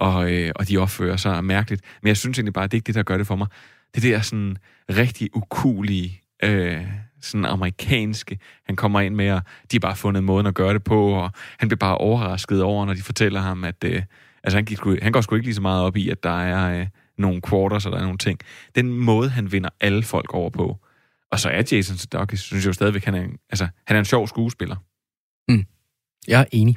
og, 0.00 0.32
øh, 0.32 0.52
og 0.56 0.68
de 0.68 0.78
opfører 0.78 1.16
sig 1.16 1.44
mærkeligt. 1.44 1.82
Men 2.02 2.08
jeg 2.08 2.16
synes 2.16 2.38
egentlig 2.38 2.54
bare, 2.54 2.64
at 2.64 2.70
det 2.70 2.76
er 2.76 2.78
ikke 2.78 2.86
det, 2.86 2.94
der 2.94 3.02
gør 3.02 3.16
det 3.16 3.26
for 3.26 3.36
mig. 3.36 3.46
Det 3.94 4.02
der 4.02 4.20
sådan 4.20 4.56
rigtig 4.90 5.36
ukulige, 5.36 6.20
øh, 6.44 6.86
sådan 7.22 7.44
amerikanske, 7.44 8.38
han 8.66 8.76
kommer 8.76 9.00
ind 9.00 9.14
med, 9.14 9.30
og 9.32 9.42
de 9.70 9.76
har 9.76 9.80
bare 9.80 9.96
fundet 9.96 10.24
måden 10.24 10.46
at 10.46 10.54
gøre 10.54 10.74
det 10.74 10.84
på, 10.84 11.06
og 11.12 11.30
han 11.58 11.68
bliver 11.68 11.78
bare 11.78 11.98
overrasket 11.98 12.62
over, 12.62 12.86
når 12.86 12.94
de 12.94 13.02
fortæller 13.02 13.40
ham, 13.40 13.64
at... 13.64 13.84
Øh, 13.84 14.02
altså, 14.44 14.56
han, 14.56 14.64
gik, 14.64 14.78
han 15.02 15.12
går 15.12 15.20
sgu 15.20 15.34
ikke 15.34 15.46
lige 15.46 15.54
så 15.54 15.62
meget 15.62 15.82
op 15.84 15.96
i, 15.96 16.08
at 16.10 16.22
der 16.22 16.40
er 16.40 16.80
øh, 16.80 16.86
nogle 17.18 17.40
quarters, 17.48 17.86
og 17.86 17.92
der 17.92 17.98
er 17.98 18.02
nogle 18.02 18.18
ting. 18.18 18.38
Den 18.74 18.92
måde, 18.92 19.28
han 19.28 19.52
vinder 19.52 19.68
alle 19.80 20.02
folk 20.02 20.34
over 20.34 20.50
på. 20.50 20.78
Og 21.30 21.40
så 21.40 21.48
er 21.48 21.62
Jason 21.72 21.96
Sudeikis, 21.96 22.40
synes 22.40 22.64
jeg 22.64 22.68
jo 22.68 22.72
stadigvæk, 22.72 23.04
han 23.04 23.14
er, 23.14 23.22
en- 23.22 23.36
altså, 23.50 23.68
han 23.86 23.96
er 23.96 23.98
en 23.98 24.04
sjov 24.04 24.28
skuespiller. 24.28 24.76
Mm. 25.48 25.64
Jeg 26.28 26.40
er 26.40 26.44
enig. 26.52 26.76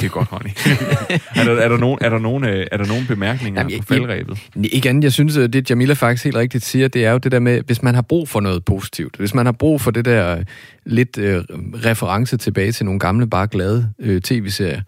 Det 0.00 0.06
er 0.06 0.10
godt, 0.10 0.28
Ronny. 0.32 0.48
er, 1.40 1.44
der, 1.44 1.60
er, 1.62 1.68
der 1.68 1.78
nogen, 1.78 1.98
er, 2.00 2.08
der 2.08 2.18
nogen, 2.18 2.44
øh, 2.44 2.66
er 2.72 2.76
der 2.76 2.86
nogen 2.86 3.06
bemærkninger 3.06 3.60
Jamen, 3.60 3.70
jeg- 3.72 3.80
på 3.80 3.86
faldrebet? 3.86 4.38
Ikke 4.72 4.88
andet, 4.88 5.04
jeg 5.04 5.12
synes, 5.12 5.36
at 5.36 5.52
det 5.52 5.70
Jamila 5.70 5.92
faktisk 5.94 6.24
helt 6.24 6.36
rigtigt 6.36 6.64
siger, 6.64 6.88
det 6.88 7.04
er 7.04 7.12
jo 7.12 7.18
det 7.18 7.32
der 7.32 7.38
med, 7.40 7.62
hvis 7.66 7.82
man 7.82 7.94
har 7.94 8.02
brug 8.02 8.28
for 8.28 8.40
noget 8.40 8.64
positivt, 8.64 9.16
hvis 9.16 9.34
man 9.34 9.46
har 9.46 9.52
brug 9.52 9.80
for 9.80 9.90
det 9.90 10.04
der 10.04 10.36
øh, 10.36 10.44
lidt 10.86 11.18
øh, 11.18 11.44
reference 11.84 12.36
tilbage 12.36 12.72
til 12.72 12.84
nogle 12.84 13.00
gamle, 13.00 13.26
bare 13.30 13.46
glade 13.46 13.90
øh, 13.98 14.20
tv-serier. 14.20 14.80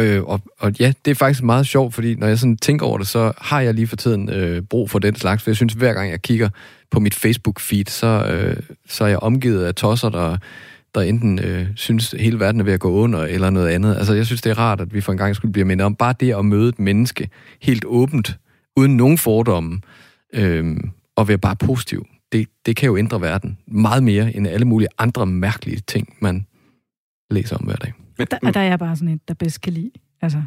Øh, 0.00 0.22
og, 0.22 0.40
og 0.58 0.72
ja, 0.80 0.92
det 1.04 1.10
er 1.10 1.14
faktisk 1.14 1.42
meget 1.42 1.66
sjovt, 1.66 1.94
fordi 1.94 2.14
når 2.14 2.26
jeg 2.26 2.38
sådan 2.38 2.56
tænker 2.56 2.86
over 2.86 2.98
det, 2.98 3.06
så 3.08 3.32
har 3.40 3.60
jeg 3.60 3.74
lige 3.74 3.86
for 3.86 3.96
tiden 3.96 4.30
øh, 4.30 4.62
brug 4.62 4.90
for 4.90 4.98
den 4.98 5.16
slags, 5.16 5.42
for 5.42 5.50
jeg 5.50 5.56
synes, 5.56 5.72
hver 5.72 5.92
gang 5.92 6.10
jeg 6.10 6.22
kigger 6.22 6.48
på 6.90 7.00
mit 7.00 7.14
Facebook-feed, 7.14 7.84
så, 7.88 8.06
øh, 8.06 8.56
så 8.88 9.04
er 9.04 9.08
jeg 9.08 9.18
omgivet 9.18 9.64
af 9.64 9.74
tosser, 9.74 10.08
der, 10.08 10.36
der 10.94 11.00
enten 11.00 11.38
øh, 11.38 11.66
synes, 11.76 12.14
at 12.14 12.20
hele 12.20 12.40
verden 12.40 12.60
er 12.60 12.64
ved 12.64 12.72
at 12.72 12.80
gå 12.80 12.90
under, 12.90 13.18
eller 13.24 13.50
noget 13.50 13.68
andet. 13.68 13.96
Altså, 13.96 14.14
jeg 14.14 14.26
synes, 14.26 14.42
det 14.42 14.50
er 14.50 14.58
rart, 14.58 14.80
at 14.80 14.94
vi 14.94 15.00
for 15.00 15.12
en 15.12 15.18
gang 15.18 15.36
skulle 15.36 15.52
blive 15.52 15.64
mindet 15.64 15.84
om 15.84 15.94
bare 15.94 16.14
det 16.20 16.34
at 16.34 16.44
møde 16.44 16.68
et 16.68 16.78
menneske 16.78 17.28
helt 17.62 17.84
åbent, 17.84 18.38
uden 18.76 18.96
nogen 18.96 19.18
fordomme, 19.18 19.80
øh, 20.34 20.76
og 21.16 21.28
være 21.28 21.38
bare 21.38 21.56
positiv. 21.56 22.06
Det, 22.32 22.48
det 22.66 22.76
kan 22.76 22.86
jo 22.86 22.96
ændre 22.96 23.20
verden 23.20 23.58
meget 23.66 24.02
mere 24.02 24.36
end 24.36 24.48
alle 24.48 24.64
mulige 24.66 24.88
andre 24.98 25.26
mærkelige 25.26 25.80
ting, 25.86 26.16
man 26.20 26.46
læser 27.30 27.56
om 27.56 27.64
hver 27.64 27.76
dag. 27.76 27.92
Men, 28.18 28.26
Der, 28.30 28.38
og 28.42 28.54
der 28.54 28.60
er 28.60 28.64
jeg 28.64 28.78
bare 28.78 28.96
sådan 28.96 29.08
et, 29.14 29.20
der 29.28 29.34
bedst 29.34 29.60
kan 29.60 29.72
lide. 29.72 29.90
Altså, 30.22 30.42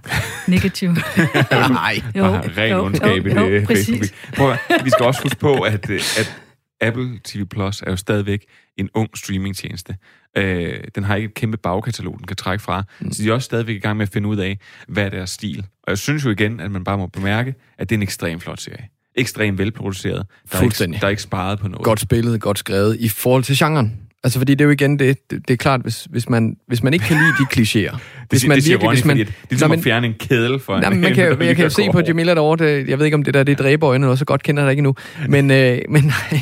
negativ. 0.48 0.90
Nej. 1.52 1.96
Jo, 2.16 2.26
ren 2.58 2.72
jo, 2.72 2.86
ondskab 2.86 3.26
i 3.26 3.30
jo, 3.30 3.40
jo, 3.42 3.52
det 3.52 3.68
præcis. 3.68 4.14
Prøv, 4.38 4.52
at- 4.52 4.60
vi 4.86 4.90
skal 4.90 5.06
også 5.06 5.24
huske 5.24 5.40
på, 5.40 5.54
at, 5.54 5.90
øh, 5.90 6.00
at 6.20 6.42
Apple 6.82 7.20
TV 7.24 7.46
Plus 7.46 7.82
er 7.82 7.92
jo 7.92 7.96
stadigvæk 7.96 8.46
en 8.78 8.90
ung 8.94 9.18
streamingtjeneste. 9.18 9.96
Øh, 10.38 10.84
den 10.96 11.04
har 11.04 11.16
ikke 11.16 11.26
et 11.26 11.34
kæmpe 11.34 11.58
bagkatalog, 11.58 12.18
den 12.18 12.28
kan 12.28 12.36
trække 12.36 12.64
fra. 12.64 12.84
Mm. 13.00 13.12
Så 13.12 13.24
de 13.24 13.30
er 13.30 13.34
også 13.34 13.46
stadigvæk 13.46 13.76
i 13.76 13.80
gang 13.80 13.98
med 13.98 14.08
at 14.08 14.14
finde 14.14 14.28
ud 14.30 14.38
af, 14.38 14.60
hvad 14.88 15.06
er 15.06 15.10
deres 15.10 15.30
stil. 15.30 15.66
Og 15.84 15.90
jeg 15.90 15.98
synes 15.98 16.26
jo 16.26 16.30
igen, 16.30 16.60
at 16.60 16.72
man 16.72 16.84
bare 16.84 16.98
må 16.98 17.08
bemærke, 17.08 17.56
at 17.78 17.90
det 17.90 17.96
er 17.96 17.98
en 17.98 18.04
ekstrem 18.04 18.40
flot 18.40 18.60
serie. 18.60 18.90
Ekstremt 19.16 19.58
velproduceret. 19.58 20.26
Der 20.52 20.58
er, 20.58 20.64
ikke, 20.64 21.00
der 21.00 21.06
er 21.06 21.10
ikke 21.10 21.22
sparet 21.22 21.60
på 21.60 21.68
noget. 21.68 21.86
Godt 21.86 22.00
spillet, 22.00 22.42
godt 22.42 22.60
skrevet, 22.60 22.98
i 23.00 23.10
forhold 23.10 23.44
til 23.44 23.56
genren. 23.58 24.11
Altså, 24.24 24.40
fordi 24.40 24.56
det 24.56 24.62
er 24.62 24.66
jo 24.66 24.72
igen 24.72 25.00
det, 25.00 25.32
det, 25.32 25.48
det 25.48 25.54
er 25.54 25.58
klart, 25.58 25.82
hvis, 25.82 26.08
hvis, 26.10 26.30
man, 26.30 26.58
hvis 26.68 26.84
man 26.84 26.94
ikke 26.94 27.06
kan 27.06 27.18
lide 27.18 27.30
de 27.40 27.44
klichéer. 27.62 27.92
det, 27.92 28.30
hvis 28.30 28.42
det 28.44 28.64
siger 28.64 28.78
Ronny, 28.78 28.96
hvis 28.96 29.06
man, 29.06 29.18
det 29.18 29.28
er 29.28 29.32
ligesom 29.50 29.70
Nå, 29.70 29.74
at 29.78 29.84
fjerne 29.84 30.08
en 30.08 30.14
kedel 30.20 30.60
for 30.60 30.78
Nej, 30.80 30.88
en 30.88 30.94
men 30.94 31.02
man 31.02 31.14
kan, 31.14 31.34
en, 31.34 31.42
jeg 31.42 31.56
kan 31.56 31.64
jo 31.66 31.70
se 31.70 31.90
på. 31.92 32.02
Jamila 32.08 32.34
derovre, 32.36 32.66
det, 32.66 32.90
jeg 32.90 32.98
ved 33.00 33.06
ikke, 33.06 33.16
om 33.16 33.24
det 33.24 33.34
der 33.34 33.44
det 33.44 33.52
er 33.52 33.64
dræberøjne, 33.64 34.08
og 34.10 34.18
så 34.18 34.26
godt 34.26 34.44
kender 34.44 34.64
jeg 34.64 34.68
det 34.68 34.72
ikke 34.72 34.82
nu. 34.84 34.96
Men, 35.30 35.52
øh, 35.52 35.80
men 35.90 36.04
nej, 36.04 36.40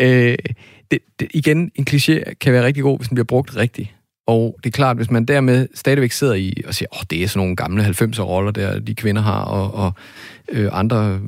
øh, 0.00 0.36
det, 0.90 0.98
det, 1.20 1.28
igen, 1.34 1.70
en 1.74 1.86
kliché 1.90 2.34
kan 2.40 2.52
være 2.52 2.64
rigtig 2.64 2.82
god, 2.82 2.98
hvis 2.98 3.08
den 3.08 3.14
bliver 3.14 3.24
brugt 3.26 3.56
rigtigt. 3.56 3.88
Og 4.26 4.56
det 4.64 4.70
er 4.70 4.76
klart, 4.76 4.96
hvis 4.96 5.10
man 5.10 5.24
dermed 5.24 5.68
stadigvæk 5.74 6.12
sidder 6.12 6.34
i 6.34 6.52
og 6.66 6.74
siger, 6.74 6.88
åh, 6.92 6.98
oh, 6.98 7.02
det 7.10 7.22
er 7.22 7.28
sådan 7.28 7.38
nogle 7.40 7.56
gamle 7.56 7.84
90'er 7.84 8.20
roller, 8.22 8.50
der 8.50 8.78
de 8.80 8.94
kvinder 8.94 9.22
har, 9.22 9.40
og, 9.40 9.74
og 9.74 9.92
øh, 10.52 10.68
andre 10.72 11.20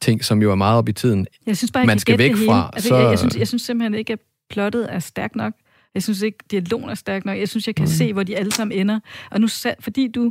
ting, 0.00 0.24
som 0.24 0.42
jo 0.42 0.50
er 0.50 0.54
meget 0.54 0.78
op 0.78 0.88
i 0.88 0.92
tiden. 0.92 1.26
Jeg 1.46 1.56
synes 1.56 1.70
bare, 1.72 1.80
jeg 1.80 1.86
Man 1.86 1.98
skal 1.98 2.18
væk 2.18 2.30
det 2.30 2.38
fra. 2.46 2.70
Altså, 2.72 2.88
så- 2.88 2.96
jeg, 2.96 3.10
jeg, 3.10 3.18
synes, 3.18 3.36
jeg 3.36 3.48
synes 3.48 3.62
simpelthen 3.62 3.94
ikke, 3.94 4.12
at 4.12 4.18
plottet 4.50 4.94
er 4.94 4.98
stærkt 4.98 5.36
nok. 5.36 5.52
Jeg 5.94 6.02
synes 6.02 6.22
ikke, 6.22 6.38
dialogen 6.50 6.90
er 6.90 6.94
stærk 6.94 7.24
nok. 7.24 7.38
Jeg 7.38 7.48
synes, 7.48 7.66
jeg 7.66 7.74
kan 7.74 7.82
Mm. 7.82 7.90
se, 7.90 8.12
hvor 8.12 8.22
de 8.22 8.36
alle 8.36 8.52
sammen 8.52 8.78
ender. 8.78 9.00
Og 9.30 9.40
nu, 9.40 9.48
fordi 9.80 10.08
du 10.08 10.30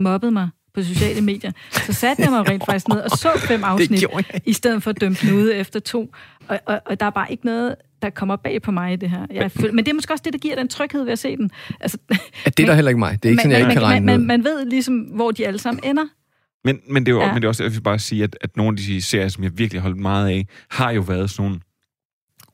mobbede 0.00 0.32
mig 0.32 0.48
på 0.74 0.82
sociale 0.82 1.20
medier, 1.20 1.52
så 1.72 1.92
satte 1.92 2.22
jeg 2.22 2.30
mig 2.30 2.40
rent 2.50 2.62
faktisk 2.66 2.88
ned 2.88 2.96
og 3.00 3.10
så 3.10 3.30
fem 3.48 3.64
afsnit, 3.64 4.04
i 4.46 4.52
stedet 4.52 4.82
for 4.82 4.90
at 4.90 5.00
dømme 5.00 5.16
den 5.22 5.32
ude 5.34 5.54
efter 5.54 5.80
to. 5.80 6.14
Og, 6.48 6.60
og, 6.66 6.80
og 6.86 7.00
der 7.00 7.06
er 7.06 7.10
bare 7.10 7.30
ikke 7.30 7.46
noget, 7.46 7.74
der 8.02 8.10
kommer 8.10 8.36
bag 8.36 8.62
på 8.62 8.70
mig 8.70 8.92
i 8.92 8.96
det 8.96 9.10
her. 9.10 9.26
Jeg 9.30 9.52
føler, 9.52 9.72
men 9.72 9.84
det 9.84 9.90
er 9.90 9.94
måske 9.94 10.12
også 10.12 10.22
det, 10.24 10.32
der 10.32 10.38
giver 10.38 10.54
den 10.56 10.68
tryghed 10.68 11.04
ved 11.04 11.12
at 11.12 11.18
se 11.18 11.36
den. 11.36 11.50
Altså, 11.80 11.98
At 12.44 12.56
det 12.56 12.62
er 12.62 12.66
der 12.66 12.74
heller 12.80 12.88
ikke 12.88 12.98
mig. 12.98 13.22
Det 13.22 13.28
er 13.28 13.30
ikke 13.30 13.42
sådan, 13.42 13.52
jeg 13.52 13.60
ikke 13.60 13.72
kan 13.72 13.82
regne 13.82 14.06
man, 14.06 14.18
med. 14.20 14.26
man, 14.26 14.42
man 14.42 14.44
ved 14.44 14.66
ligesom, 14.66 14.98
hvor 14.98 15.30
de 15.30 15.46
alle 15.46 15.58
sammen 15.58 15.84
ender. 15.84 16.04
Men, 16.64 16.80
men, 16.90 17.06
det 17.06 17.12
er 17.12 17.14
jo, 17.16 17.20
Ja. 17.20 17.26
ja. 17.26 17.32
men 17.32 17.42
det 17.42 17.46
er 17.46 17.48
også, 17.48 17.62
jeg 17.64 17.72
vil 17.72 17.80
bare 17.80 17.98
sige, 17.98 18.24
at, 18.24 18.38
at 18.40 18.56
nogle 18.56 18.72
af 18.72 18.76
de 18.76 19.02
serier, 19.02 19.28
som 19.28 19.44
jeg 19.44 19.58
virkelig 19.58 19.80
har 19.80 19.88
holdt 19.88 20.00
meget 20.00 20.28
af, 20.28 20.46
har 20.70 20.90
jo 20.90 21.00
været 21.00 21.30
sådan 21.30 21.44
nogle 21.44 21.60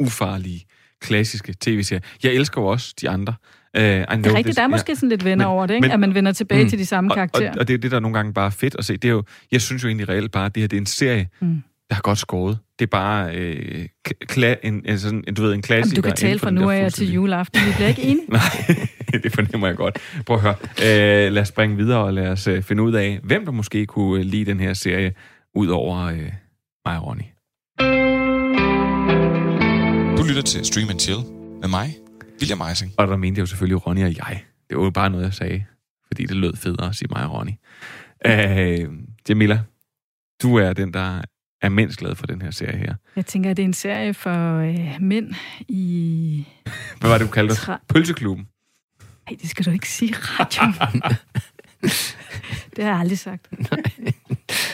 ufarlige, 0.01 0.65
klassiske 1.05 1.55
tv-serier. 1.61 2.01
Jeg 2.23 2.33
elsker 2.33 2.61
jo 2.63 2.67
også 2.67 2.95
de 3.01 3.09
andre. 3.11 3.35
Uh, 3.79 3.83
I 3.83 3.85
Det 3.87 4.01
er 4.09 4.35
rigtigt, 4.35 4.57
der 4.57 4.63
er 4.63 4.67
måske 4.67 4.97
sådan 4.97 5.09
lidt 5.09 5.25
venner 5.25 5.45
Men- 5.45 5.53
over 5.55 5.67
det, 5.67 5.75
ikke? 5.75 5.85
men- 5.85 5.91
at 5.93 6.01
man 6.01 6.15
vender 6.15 6.33
tilbage 6.33 6.63
Mm. 6.65 6.71
til 6.71 6.79
de 6.79 6.87
samme 6.87 7.11
og, 7.11 7.15
karakterer. 7.17 7.51
og, 7.53 7.59
og 7.59 7.69
det 7.69 7.75
er 7.75 7.79
det, 7.79 7.91
der 7.91 8.01
nogle 8.01 8.15
gange 8.17 8.33
bare 8.33 8.47
er 8.47 8.51
fedt 8.51 8.77
at 8.79 8.85
se. 8.85 8.93
Det 8.97 9.05
er 9.09 9.13
jo, 9.13 9.23
jeg 9.53 9.61
synes 9.63 9.83
jo 9.83 9.89
egentlig 9.89 10.09
reelt 10.09 10.33
bare, 10.33 10.47
at 10.47 10.55
det 10.55 10.61
her 10.63 10.69
det 10.69 10.77
er 10.77 10.81
en 10.81 10.87
serie, 10.87 11.29
Mm. 11.41 11.63
der 11.89 11.95
har 11.95 12.03
godt 12.03 12.19
skåret. 12.19 12.59
Det 12.79 12.85
er 12.87 12.91
bare 12.91 13.35
øh, 13.37 13.85
kla- 14.33 14.61
en, 14.63 14.83
altså 14.87 15.07
sådan, 15.07 15.25
en, 15.29 15.35
du 15.35 15.43
ved, 15.43 15.53
en 15.55 15.63
klassiker. 15.63 15.97
Jamen, 15.97 16.03
du 16.03 16.09
kan 16.09 16.17
tale 16.17 16.39
fra 16.39 16.51
nu 16.51 16.71
af 16.71 16.93
til 16.93 17.13
juleaften. 17.13 17.61
Vi 17.67 17.73
bliver 17.77 17.89
ikke 17.89 18.03
enige. 18.11 18.27
Nej, 18.29 18.41
det 19.23 19.33
fornemmer 19.33 19.67
jeg 19.67 19.77
godt. 19.77 19.99
Prøv 20.27 20.37
at 20.37 20.43
høre. 20.43 20.55
Øh, 21.27 21.33
lad 21.33 21.43
os 21.43 21.49
springe 21.49 21.77
videre, 21.77 21.99
og 21.99 22.13
lad 22.15 22.29
os 22.29 22.47
øh, 22.47 22.63
finde 22.63 22.83
ud 22.83 22.93
af, 22.93 23.21
hvem 23.23 23.45
der 23.45 23.53
måske 23.53 23.87
kunne 23.87 24.21
øh, 24.21 24.27
lide 24.27 24.45
den 24.45 24.61
her 24.61 24.73
serie, 24.75 25.13
ud 25.55 25.67
over 25.69 25.99
øh, 26.07 26.19
mig 26.87 26.99
og 26.99 27.07
Ronny. 27.07 27.23
Du 30.19 30.23
lytter 30.29 30.43
til 30.43 30.65
Stream 30.65 30.89
and 30.91 31.01
Chill 31.01 31.19
med 31.61 31.69
mig, 31.69 31.97
William 32.41 32.61
Eising. 32.69 32.93
Og 32.99 33.09
der 33.09 33.17
mente 33.17 33.39
jeg 33.39 33.41
jo 33.41 33.47
selvfølgelig 33.47 33.87
Ronny 33.87 34.05
og 34.05 34.17
jeg. 34.17 34.43
Det 34.71 34.79
var 34.79 34.85
jo 34.85 34.91
bare 34.91 35.11
noget, 35.11 35.25
jeg 35.25 35.35
sagde, 35.35 35.65
fordi 36.07 36.27
det 36.27 36.37
lød 36.37 36.57
federe 36.57 36.89
at 36.89 36.97
sige 36.97 37.09
mig 37.11 37.25
og 37.25 37.33
Ronny. 37.33 37.53
Øh, 38.27 38.89
Jamila, 39.29 39.61
du 40.43 40.57
er 40.57 40.73
den, 40.73 40.93
der 40.93 41.23
er 41.63 41.69
mindst 41.69 41.99
glad 41.99 42.15
for 42.15 42.27
den 42.27 42.43
her 42.43 42.51
serie 42.51 42.77
her. 42.77 42.95
Jeg 43.17 43.27
tænker, 43.27 43.51
at 43.51 43.57
det 43.57 43.63
er 43.63 43.67
en 43.67 43.73
serie 43.75 44.15
for 44.15 44.59
øh, 44.59 44.97
mænd 45.01 45.35
i... 45.69 46.47
Hvad 47.01 47.11
var 47.11 47.19
det, 47.19 47.27
du 47.27 47.33
kaldte? 47.33 47.55
Tra- 47.55 47.85
Pølseklubben. 47.89 48.47
Nej, 49.31 49.37
det 49.43 49.51
skal 49.51 49.65
du 49.65 49.71
ikke 49.71 49.89
sige 49.89 50.11
i 50.11 50.15
radioen. 50.15 50.75
det 52.77 52.85
har 52.85 52.91
jeg 52.91 53.01
aldrig 53.01 53.19
sagt. 53.19 53.49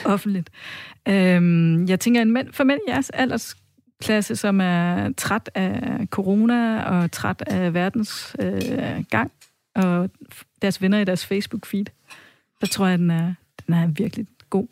Offentligt. 0.04 0.50
Øhm, 1.08 1.86
jeg 1.86 2.00
tænker, 2.00 2.22
en 2.22 2.32
mænd, 2.32 2.52
for 2.52 2.64
mænd 2.64 2.80
i 2.88 2.90
jeres 2.90 3.10
aldersklasse, 4.00 4.36
som 4.36 4.60
er 4.60 5.12
træt 5.16 5.50
af 5.54 6.06
corona 6.10 6.82
og 6.82 7.12
træt 7.12 7.42
af 7.46 7.74
verdens 7.74 8.36
øh, 8.42 9.04
gang 9.10 9.30
og 9.76 10.10
deres 10.62 10.82
venner 10.82 10.98
i 10.98 11.04
deres 11.04 11.24
Facebook-feed, 11.32 11.84
der 12.60 12.66
tror 12.66 12.86
jeg, 12.86 12.98
den 12.98 13.10
er, 13.10 13.34
den 13.66 13.74
er 13.74 13.86
virkelig 13.86 14.26
god. 14.50 14.66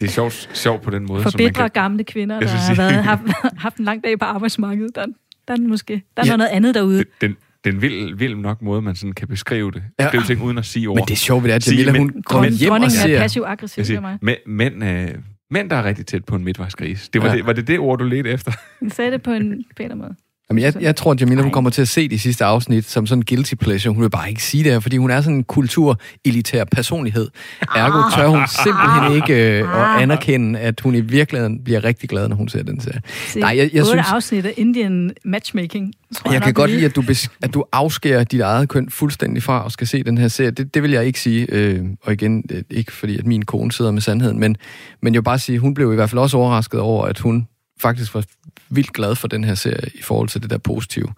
Det 0.00 0.06
er 0.06 0.10
sjovt, 0.12 0.50
sjovt 0.52 0.82
på 0.82 0.90
den 0.90 1.06
måde. 1.06 1.22
For 1.22 1.30
som 1.30 1.40
man 1.40 1.52
bedre 1.52 1.68
gamle 1.68 2.04
kvinder, 2.04 2.40
der 2.40 2.48
har 2.48 2.74
været, 2.74 3.04
haft, 3.12 3.22
haft 3.58 3.76
en 3.76 3.84
lang 3.84 4.04
dag 4.04 4.18
på 4.18 4.24
arbejdsmarkedet, 4.24 4.94
der, 4.94 5.06
der 5.48 5.54
er 5.54 5.56
den 5.56 5.68
måske. 5.68 6.02
Der 6.16 6.22
er 6.22 6.26
Ja. 6.26 6.36
noget 6.36 6.50
andet 6.50 6.74
derude. 6.74 7.04
Den, 7.20 7.36
det 7.64 7.70
er 7.70 7.74
en 7.74 7.82
vild, 7.82 8.14
vild 8.16 8.34
nok 8.36 8.62
måde, 8.62 8.82
man 8.82 8.94
sådan 8.94 9.12
kan 9.12 9.28
beskrive 9.28 9.70
det. 9.70 9.82
Ja. 9.98 10.04
Beskrive 10.04 10.22
ting 10.24 10.42
uden 10.42 10.58
at 10.58 10.64
sige 10.64 10.86
ord. 10.88 10.96
Men 10.96 11.04
det 11.04 11.10
er 11.12 11.16
sjovt 11.16 11.42
ved 11.44 11.50
det, 11.50 11.56
at 11.56 11.62
Sige, 11.62 11.82
Jamila, 11.84 11.98
hun 11.98 12.22
går 12.22 12.40
men- 12.40 12.52
hjem 12.52 12.70
og 12.72 12.78
Dronningen 12.80 12.98
er 12.98 13.02
ser... 13.02 13.18
passiv-aggressiv, 13.18 13.80
er 13.80 13.84
siger, 13.84 14.00
mig. 14.00 14.18
mænd, 14.22 14.38
mænd, 14.46 14.84
øh, 14.84 15.08
mænd, 15.54 15.70
der 15.70 15.76
er 15.76 15.84
rigtig 15.84 16.06
tæt 16.06 16.24
på 16.24 16.34
en 16.36 16.44
midtvejskrise. 16.44 17.10
Det 17.12 17.22
var, 17.22 17.28
Ja. 17.28 17.34
det, 17.36 17.46
var 17.46 17.52
det 17.52 17.66
det 17.66 17.78
ord, 17.78 17.98
du 17.98 18.04
ledte 18.04 18.30
efter? 18.30 18.52
Jeg 18.82 18.92
sagde 18.92 19.10
det 19.10 19.22
på 19.22 19.30
en 19.30 19.64
pænere 19.76 19.96
måde. 19.98 20.14
Jamen, 20.50 20.62
jeg, 20.62 20.82
jeg 20.82 20.96
tror, 20.96 21.12
at 21.12 21.20
Jamila 21.20 21.42
hun 21.42 21.50
kommer 21.50 21.70
til 21.70 21.82
at 21.82 21.88
se 21.88 22.08
de 22.08 22.18
sidste 22.18 22.44
afsnit 22.44 22.90
som 22.90 23.06
sådan 23.06 23.20
en 23.20 23.24
guilty 23.24 23.54
pleasure. 23.54 23.94
Hun 23.94 24.02
vil 24.02 24.10
bare 24.10 24.28
ikke 24.28 24.42
sige 24.42 24.64
det 24.64 24.72
her, 24.72 24.80
fordi 24.80 24.96
hun 24.96 25.10
er 25.10 25.20
sådan 25.20 25.36
en 25.36 25.44
kulturelitær 25.44 26.64
personlighed. 26.64 27.28
Ergo 27.76 28.16
tør 28.16 28.26
hun 28.26 28.40
simpelthen 28.64 29.12
ikke 29.22 29.60
øh, 29.60 29.80
at 29.80 30.02
anerkende, 30.02 30.58
at 30.60 30.80
hun 30.80 30.94
i 30.94 31.00
virkeligheden 31.00 31.64
bliver 31.64 31.84
rigtig 31.84 32.08
glad, 32.08 32.28
når 32.28 32.36
hun 32.36 32.48
ser 32.48 32.62
den 32.62 32.80
serie. 32.80 33.00
Se, 33.26 33.40
Nej, 33.40 33.56
jeg, 33.56 33.70
jeg 33.72 33.86
synes, 33.86 34.06
afsnit 34.12 34.46
af 34.46 34.54
Indian 34.56 35.10
matchmaking. 35.24 35.92
Tror 36.16 36.30
jeg 36.30 36.40
nok, 36.40 36.44
kan 36.44 36.54
godt 36.54 36.70
lide, 36.70 36.84
at 36.84 36.96
du, 36.96 37.02
bes- 37.02 37.38
at 37.42 37.54
du 37.54 37.64
afskærer 37.72 38.24
dit 38.24 38.40
eget 38.40 38.68
køn 38.68 38.90
fuldstændig 38.90 39.42
fra 39.42 39.62
at 39.66 39.72
skal 39.72 39.86
se 39.86 40.02
den 40.02 40.18
her 40.18 40.28
serie. 40.28 40.50
Det, 40.50 40.74
det 40.74 40.82
vil 40.82 40.90
jeg 40.90 41.06
ikke 41.06 41.20
sige. 41.20 41.46
Øh, 41.52 41.84
og 42.02 42.12
igen, 42.12 42.44
øh, 42.50 42.62
ikke 42.70 42.92
fordi, 42.92 43.18
at 43.18 43.26
min 43.26 43.44
kone 43.44 43.72
sidder 43.72 43.90
med 43.90 44.00
sandheden, 44.00 44.40
men, 44.40 44.56
men 45.02 45.14
jeg 45.14 45.20
vil 45.20 45.24
bare 45.24 45.38
sige, 45.38 45.58
hun 45.58 45.74
blev 45.74 45.92
i 45.92 45.94
hvert 45.94 46.10
fald 46.10 46.18
også 46.18 46.36
overrasket 46.36 46.80
over, 46.80 47.06
at 47.06 47.18
hun 47.18 47.46
faktisk 47.80 48.14
var 48.14 48.24
vildt 48.68 48.92
glad 48.92 49.14
for 49.14 49.28
den 49.28 49.44
her 49.44 49.54
serie 49.54 49.90
i 49.94 50.02
forhold 50.02 50.28
til 50.28 50.42
det 50.42 50.50
der 50.50 50.58
positive. 50.58 51.08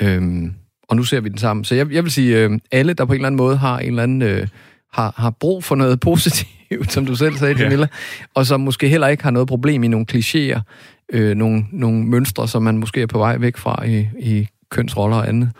Øhm, 0.00 0.54
og 0.88 0.96
nu 0.96 1.02
ser 1.04 1.20
vi 1.20 1.28
den 1.28 1.38
sammen. 1.38 1.64
Så 1.64 1.74
jeg, 1.74 1.92
jeg 1.92 2.04
vil 2.04 2.12
sige, 2.12 2.36
øh, 2.44 2.58
alle, 2.72 2.92
der 2.92 3.04
på 3.04 3.12
en 3.12 3.16
eller 3.16 3.26
anden 3.26 3.36
måde 3.36 3.56
har 3.56 3.78
en 3.78 3.86
eller 3.88 4.02
anden... 4.02 4.22
Øh, 4.22 4.48
har, 4.92 5.14
har 5.16 5.30
brug 5.30 5.64
for 5.64 5.74
noget 5.76 6.00
positivt, 6.10 6.92
som 6.92 7.06
du 7.06 7.14
selv 7.16 7.36
sagde, 7.36 7.54
Ja. 7.58 7.62
Jamila, 7.62 7.86
og 8.34 8.46
som 8.46 8.60
måske 8.60 8.88
heller 8.88 9.06
ikke 9.08 9.22
har 9.22 9.30
noget 9.30 9.48
problem 9.48 9.84
i 9.84 9.88
nogle 9.88 10.06
klichéer, 10.12 10.60
øh, 11.12 11.36
nogle, 11.36 11.66
nogle 11.72 12.04
mønstre, 12.04 12.48
som 12.48 12.62
man 12.62 12.78
måske 12.78 13.02
er 13.02 13.06
på 13.06 13.18
vej 13.18 13.36
væk 13.36 13.56
fra 13.56 13.84
i, 13.86 14.08
i 14.18 14.48
kønsroller 14.70 15.16
og 15.16 15.28
andet, 15.28 15.50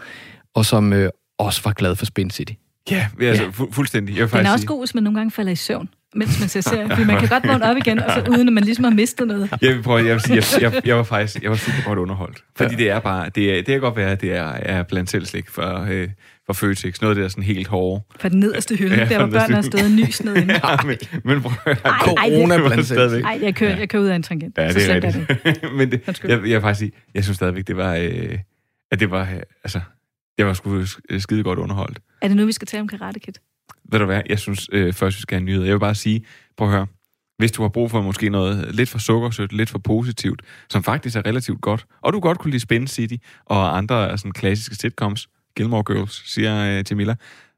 og 0.55 0.67
som 0.67 0.93
øh, 0.93 1.11
også 1.39 1.61
var 1.65 1.73
glad 1.73 1.97
for 1.97 2.07
Spin 2.07 2.31
City. 2.31 2.53
Ja, 2.91 3.09
altså, 3.21 3.45
fu- 3.45 3.73
fuldstændig. 3.73 4.13
Jeg 4.13 4.21
vil 4.21 4.23
Den 4.23 4.29
faktisk 4.31 4.49
er 4.49 4.53
også 4.53 4.61
sige, 4.63 4.69
god, 4.69 4.81
hvis 4.81 4.95
man 4.95 5.03
nogle 5.05 5.19
gange 5.19 5.31
falder 5.31 5.53
i 5.53 5.57
søvn, 5.57 5.89
mens 6.17 6.41
man 6.41 6.49
ser 6.49 6.61
serien. 6.61 6.89
Fordi 6.91 7.05
man 7.05 7.21
kan 7.21 7.29
godt 7.29 7.49
vågne 7.49 7.65
op 7.71 7.77
igen, 7.77 7.99
og 7.99 8.11
så 8.13 8.25
uden 8.31 8.49
at 8.49 8.53
man 8.55 8.65
ligesom 8.65 8.85
har 8.85 8.91
mistet 8.91 9.27
noget. 9.27 9.51
jeg 9.63 9.75
vil 9.75 9.83
prøve, 9.83 9.99
jeg 10.07 10.15
vil 10.15 10.21
sige, 10.21 10.37
jeg, 10.37 10.73
jeg, 10.73 10.87
jeg 10.87 10.97
var 10.97 11.03
faktisk 11.03 11.43
jeg 11.43 11.51
var 11.51 11.57
super 11.57 11.83
godt 11.85 11.99
underholdt. 11.99 12.45
Fordi 12.57 12.71
ja. 12.75 12.79
det 12.79 12.91
er 12.91 13.01
bare, 13.01 13.29
det, 13.35 13.51
er, 13.51 13.55
det 13.57 13.67
kan 13.67 13.81
godt 13.81 13.97
være, 13.97 14.11
at 14.11 14.21
det 14.21 14.33
er, 14.37 14.43
er 14.45 14.83
blandt 14.83 15.11
selv 15.11 15.27
slik 15.27 15.51
for, 15.51 15.87
øh, 15.91 16.09
for 16.47 16.53
Føtex. 16.53 17.01
Noget 17.01 17.11
af 17.11 17.15
det 17.17 17.25
er 17.25 17.29
sådan 17.29 17.45
helt 17.45 17.67
hårde. 17.69 18.03
Fra 18.21 18.29
den 18.29 18.41
nederste 18.41 18.77
hylde, 18.77 18.95
Ja, 18.97 19.05
der 19.05 19.19
hvor 19.19 19.27
børnene 19.27 19.55
har 19.55 19.63
stået 19.63 19.85
og 19.85 19.91
nys 19.91 20.25
ned 20.25 20.37
inde. 20.37 20.55
Ja, 20.65 20.77
men, 20.87 20.97
men 21.25 21.43
prøv 21.43 21.53
at 21.53 21.59
høre. 21.65 21.75
Det- 21.75 21.83
Corona 22.03 22.55
Det 22.57 22.65
blandt 22.67 22.87
selv. 22.87 23.23
Nej, 23.23 23.39
jeg 23.43 23.55
kører, 23.55 23.77
jeg 23.79 23.89
kører 23.89 24.03
ud 24.03 24.09
af 24.09 24.17
en 24.17 24.23
tangent. 24.23 24.59
Ja, 24.59 24.73
så 24.73 24.79
det 24.79 24.91
er 24.91 24.95
rigtigt. 24.95 25.45
det. 25.63 25.73
men 25.79 25.91
det, 25.91 26.01
Undskyld. 26.09 26.31
jeg, 26.31 26.39
jeg 26.41 26.51
vil 26.55 26.61
faktisk 26.61 26.79
sige, 26.79 26.93
jeg 27.15 27.25
synes 27.25 27.37
stadigvæk, 27.37 27.67
det 27.67 27.77
var, 27.77 27.95
øh, 27.95 28.39
at 28.91 29.01
det 29.01 29.11
var, 29.11 29.23
øh, 29.23 29.41
altså, 29.65 29.81
jeg 30.39 30.47
var 30.47 30.53
sgu 30.53 30.83
sk- 30.83 31.19
skide 31.19 31.43
godt 31.43 31.59
underholdt. 31.59 31.99
Er 32.23 32.29
det 32.29 32.37
nu, 32.37 32.47
vi 32.47 32.53
skal 32.53 32.67
tale 32.67 32.81
om 32.81 32.89
Karate 32.89 33.21
Kid? 33.21 33.33
Ved 33.93 33.99
du 33.99 34.05
hvad, 34.05 34.23
jeg 34.29 34.39
synes 34.39 34.69
øh, 34.73 34.93
først, 34.93 35.17
vi 35.17 35.21
skal 35.21 35.39
have 35.39 35.45
nyheder. 35.45 35.67
Jeg 35.67 35.75
vil 35.75 35.81
bare 35.81 35.95
sige, 35.95 36.25
prøv 36.57 36.69
at 36.69 36.75
høre, 36.75 36.87
hvis 37.39 37.53
du 37.53 37.63
har 37.63 37.69
brug 37.69 37.91
for 37.91 38.03
måske 38.03 38.29
noget 38.29 38.75
lidt 38.75 38.89
for 38.89 38.99
sukkersødt, 38.99 39.53
lidt 39.53 39.71
for 39.71 39.79
positivt, 39.79 40.43
som 40.71 40.83
faktisk 40.83 41.17
er 41.17 41.27
relativt 41.27 41.61
godt, 41.61 41.87
og 42.03 42.13
du 42.13 42.21
godt 42.21 42.39
kunne 42.39 42.51
lide 42.51 42.61
Spin 42.61 42.87
City 42.87 43.17
og 43.45 43.77
andre 43.77 44.19
sådan 44.19 44.33
klassiske 44.33 44.75
sitcoms, 44.75 45.29
Gilmore 45.57 45.85
Girls, 45.95 46.33
siger 46.33 46.79
øh, 46.79 46.85
Jamila, 46.91 47.15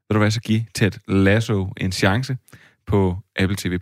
vil 0.09 0.13
du 0.13 0.19
hvad, 0.19 0.31
så 0.31 0.41
give 0.41 0.65
Ted 0.75 0.91
Lasso 1.07 1.73
en 1.77 1.91
chance 1.91 2.37
på 2.87 3.17
Apple 3.39 3.57
TV+. 3.57 3.79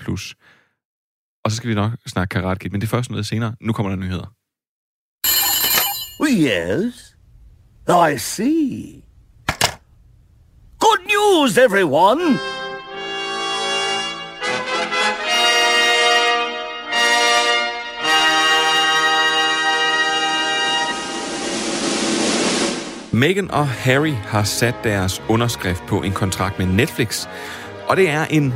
Og 1.43 1.51
så 1.51 1.57
skal 1.57 1.69
vi 1.69 1.75
nok 1.75 1.91
snakke 2.07 2.33
Karate 2.33 2.59
Kid, 2.59 2.69
men 2.69 2.81
det 2.81 2.87
er 2.87 2.89
først 2.89 3.09
noget 3.09 3.25
senere. 3.25 3.55
Nu 3.61 3.73
kommer 3.73 3.89
der 3.89 3.97
nyheder. 3.97 4.33
Yes, 6.29 7.15
I 8.13 8.17
see. 8.17 8.96
News, 11.17 11.58
everyone! 11.58 12.39
Meghan 23.12 23.51
og 23.51 23.67
Harry 23.67 24.12
har 24.12 24.43
sat 24.43 24.75
deres 24.84 25.21
underskrift 25.30 25.84
på 25.88 26.01
en 26.01 26.12
kontrakt 26.12 26.60
med 26.60 26.65
Netflix, 26.65 27.27
og 27.88 27.97
det 27.97 28.10
er 28.10 28.25
en 28.25 28.53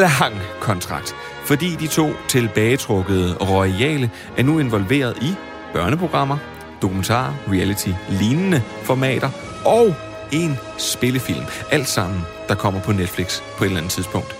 lang 0.00 0.34
kontrakt, 0.60 1.14
fordi 1.44 1.76
de 1.80 1.86
to 1.86 2.10
tilbagetrukkede 2.28 3.36
royale 3.36 4.10
er 4.36 4.42
nu 4.42 4.58
involveret 4.58 5.16
i 5.22 5.34
børneprogrammer, 5.72 6.36
dokumentar, 6.82 7.34
reality, 7.48 7.88
lignende 8.08 8.62
formater 8.82 9.30
og 9.64 9.94
en 10.32 10.56
spillefilm. 10.78 11.44
Alt 11.70 11.88
sammen, 11.88 12.20
der 12.48 12.54
kommer 12.54 12.80
på 12.80 12.92
Netflix 12.92 13.40
på 13.56 13.64
et 13.64 13.68
eller 13.68 13.78
andet 13.78 13.92
tidspunkt. 13.92 14.36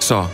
Så 0.00 0.26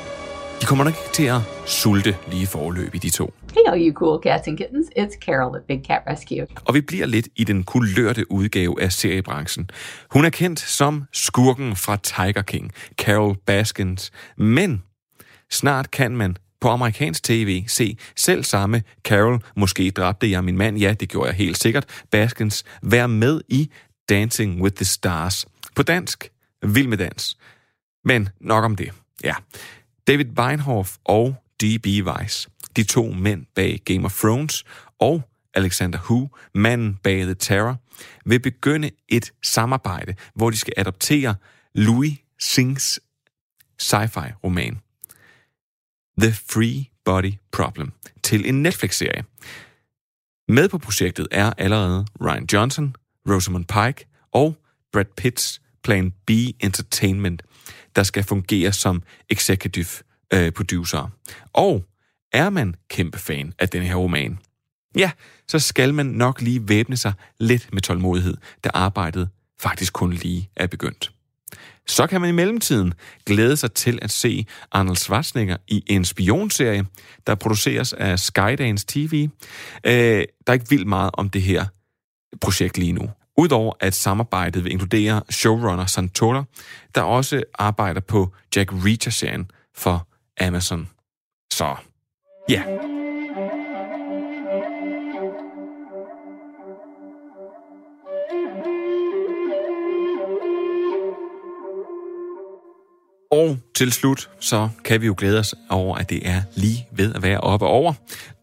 de 0.60 0.66
kommer 0.66 0.84
nok 0.84 0.94
ikke 0.94 1.12
til 1.12 1.24
at 1.24 1.40
sulte 1.66 2.16
lige 2.30 2.46
forløb 2.46 2.94
i 2.94 2.98
de 2.98 3.10
to. 3.10 3.34
Hey, 3.54 3.72
all 3.72 3.88
you 3.88 3.94
cool 3.94 4.22
cats 4.22 4.48
and 4.48 4.58
kittens. 4.58 4.86
It's 4.98 5.18
Carol 5.26 5.56
at 5.56 5.62
Big 5.68 5.82
Cat 5.86 6.02
Rescue. 6.10 6.46
Og 6.64 6.74
vi 6.74 6.80
bliver 6.80 7.06
lidt 7.06 7.28
i 7.36 7.44
den 7.44 7.64
kulørte 7.64 8.32
udgave 8.32 8.82
af 8.82 8.92
seriebranchen. 8.92 9.70
Hun 10.10 10.24
er 10.24 10.30
kendt 10.30 10.60
som 10.60 11.04
skurken 11.12 11.76
fra 11.76 11.96
Tiger 11.96 12.42
King, 12.42 12.72
Carol 12.96 13.36
Baskins. 13.46 14.10
Men 14.38 14.82
snart 15.50 15.90
kan 15.90 16.16
man 16.16 16.36
på 16.60 16.68
amerikansk 16.68 17.22
tv 17.22 17.64
se 17.66 17.96
selv 18.16 18.44
samme 18.44 18.82
Carol, 19.02 19.40
måske 19.56 19.90
dræbte 19.90 20.30
jeg 20.30 20.44
min 20.44 20.58
mand, 20.58 20.78
ja, 20.78 20.94
det 21.00 21.08
gjorde 21.08 21.28
jeg 21.28 21.36
helt 21.36 21.58
sikkert, 21.58 21.84
Baskins, 22.10 22.64
være 22.82 23.08
med 23.08 23.40
i 23.48 23.70
Dancing 24.08 24.62
with 24.62 24.76
the 24.76 24.84
Stars. 24.84 25.46
På 25.74 25.82
dansk, 25.82 26.30
Vild 26.62 26.88
med 26.88 26.98
dans. 26.98 27.38
Men 28.04 28.28
nok 28.40 28.64
om 28.64 28.76
det, 28.76 28.92
ja. 29.24 29.34
David 30.06 30.38
Weinhoff 30.38 30.96
og 31.04 31.36
D.B. 31.60 31.86
Weiss, 31.86 32.48
de 32.76 32.84
to 32.84 33.12
mænd 33.12 33.46
bag 33.54 33.80
Game 33.84 34.04
of 34.04 34.18
Thrones, 34.18 34.64
og 34.98 35.22
Alexander 35.54 35.98
Hu, 35.98 36.30
manden 36.54 36.94
bag 37.02 37.22
The 37.22 37.34
Terror, 37.34 37.76
vil 38.24 38.40
begynde 38.40 38.90
et 39.08 39.32
samarbejde, 39.42 40.14
hvor 40.34 40.50
de 40.50 40.56
skal 40.56 40.72
adoptere 40.76 41.34
Louis 41.74 42.18
Singhs 42.38 43.00
sci-fi 43.78 44.32
roman 44.44 44.80
The 46.20 46.32
Free 46.32 46.84
Body 47.04 47.32
Problem 47.52 47.92
til 48.22 48.48
en 48.48 48.62
Netflix-serie. 48.62 49.24
Med 50.48 50.68
på 50.68 50.78
projektet 50.78 51.28
er 51.30 51.52
allerede 51.58 52.06
Ryan 52.20 52.46
Johnson, 52.52 52.96
Rosamund 53.28 53.64
Pike 53.64 54.06
og 54.32 54.56
Brad 54.92 55.04
Pitts 55.16 55.60
Plan 55.84 56.12
B 56.26 56.30
Entertainment, 56.60 57.42
der 57.96 58.02
skal 58.02 58.24
fungere 58.24 58.72
som 58.72 59.02
executive 59.30 59.86
øh, 60.34 60.52
producer. 60.52 61.10
Og 61.52 61.84
er 62.32 62.50
man 62.50 62.74
kæmpe 62.88 63.18
fan 63.18 63.52
af 63.58 63.68
den 63.68 63.82
her 63.82 63.94
roman, 63.94 64.38
ja, 64.96 65.10
så 65.48 65.58
skal 65.58 65.94
man 65.94 66.06
nok 66.06 66.40
lige 66.40 66.68
væbne 66.68 66.96
sig 66.96 67.12
lidt 67.40 67.68
med 67.72 67.82
tålmodighed, 67.82 68.36
da 68.64 68.70
arbejdet 68.74 69.28
faktisk 69.60 69.92
kun 69.92 70.12
lige 70.12 70.50
er 70.56 70.66
begyndt. 70.66 71.10
Så 71.86 72.06
kan 72.06 72.20
man 72.20 72.30
i 72.30 72.32
mellemtiden 72.32 72.94
glæde 73.26 73.56
sig 73.56 73.72
til 73.72 73.98
at 74.02 74.10
se 74.10 74.46
Arnold 74.72 74.96
Schwarzenegger 74.96 75.56
i 75.68 75.82
en 75.86 76.04
spionserie, 76.04 76.84
der 77.26 77.34
produceres 77.34 77.92
af 77.92 78.18
Skydance 78.18 78.84
TV. 78.88 79.28
Øh, 79.86 79.92
der 79.92 80.24
er 80.46 80.52
ikke 80.52 80.70
vildt 80.70 80.86
meget 80.86 81.10
om 81.14 81.30
det 81.30 81.42
her 81.42 81.66
projekt 82.40 82.78
lige 82.78 82.92
nu. 82.92 83.10
Udover 83.36 83.72
at 83.80 83.94
samarbejdet 83.94 84.64
vil 84.64 84.72
inkludere 84.72 85.22
showrunner 85.30 85.86
Santola, 85.86 86.42
der 86.94 87.02
også 87.02 87.42
arbejder 87.54 88.00
på 88.00 88.32
Jack 88.56 88.72
Reacher-serien 88.72 89.50
for 89.76 90.08
Amazon. 90.40 90.88
Så, 91.52 91.74
ja. 92.48 92.62
Og 103.30 103.58
til 103.74 103.92
slut, 103.92 104.30
så 104.40 104.68
kan 104.84 105.00
vi 105.00 105.06
jo 105.06 105.14
glæde 105.18 105.38
os 105.38 105.54
over, 105.70 105.96
at 105.96 106.10
det 106.10 106.28
er 106.28 106.42
lige 106.54 106.88
ved 106.92 107.14
at 107.14 107.22
være 107.22 107.40
oppe 107.40 107.66
over. 107.66 107.92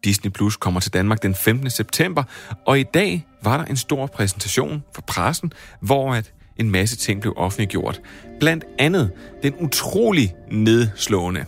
Disney 0.04 0.30
Plus 0.30 0.56
kommer 0.56 0.80
til 0.80 0.92
Danmark 0.92 1.22
den 1.22 1.34
15. 1.34 1.70
september, 1.70 2.22
og 2.66 2.80
i 2.80 2.82
dag 2.82 3.26
var 3.42 3.56
der 3.56 3.64
en 3.64 3.76
stor 3.76 4.06
præsentation 4.06 4.84
for 4.94 5.02
pressen, 5.02 5.52
hvor 5.80 6.14
at 6.14 6.32
en 6.56 6.70
masse 6.70 6.96
ting 6.96 7.20
blev 7.20 7.34
offentliggjort. 7.36 8.00
Blandt 8.40 8.64
andet 8.78 9.10
den 9.42 9.54
utrolig 9.60 10.34
nedslående 10.50 11.44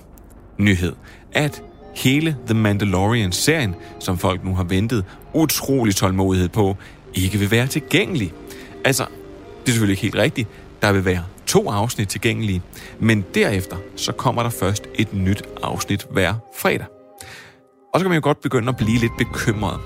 nyhed, 0.59 0.93
at 1.33 1.63
hele 1.95 2.37
The 2.47 2.55
Mandalorian-serien, 2.55 3.75
som 4.01 4.19
folk 4.19 4.45
nu 4.45 4.55
har 4.55 4.65
ventet 4.65 5.05
utrolig 5.33 5.97
tålmodighed 5.97 6.49
på, 6.49 6.77
ikke 7.15 7.39
vil 7.39 7.51
være 7.51 7.67
tilgængelig. 7.67 8.33
Altså, 8.85 9.07
det 9.61 9.69
er 9.69 9.73
selvfølgelig 9.73 9.93
ikke 9.93 10.03
helt 10.03 10.17
rigtigt. 10.17 10.49
Der 10.83 10.93
vil 10.93 11.05
være 11.05 11.25
to 11.47 11.71
afsnit 11.71 12.09
tilgængelige, 12.09 12.63
men 12.99 13.25
derefter 13.35 13.77
så 13.97 14.13
kommer 14.13 14.43
der 14.43 14.51
først 14.51 14.85
et 14.95 15.15
nyt 15.15 15.43
afsnit 15.63 16.07
hver 16.11 16.35
fredag. 16.57 16.87
Og 17.95 18.01
så 18.01 18.05
kan 18.05 18.09
man 18.09 18.17
jo 18.17 18.25
godt 18.25 18.41
begynde 18.41 18.69
at 18.69 18.77
blive 18.77 18.99
lidt 18.99 19.13
bekymret, 19.19 19.81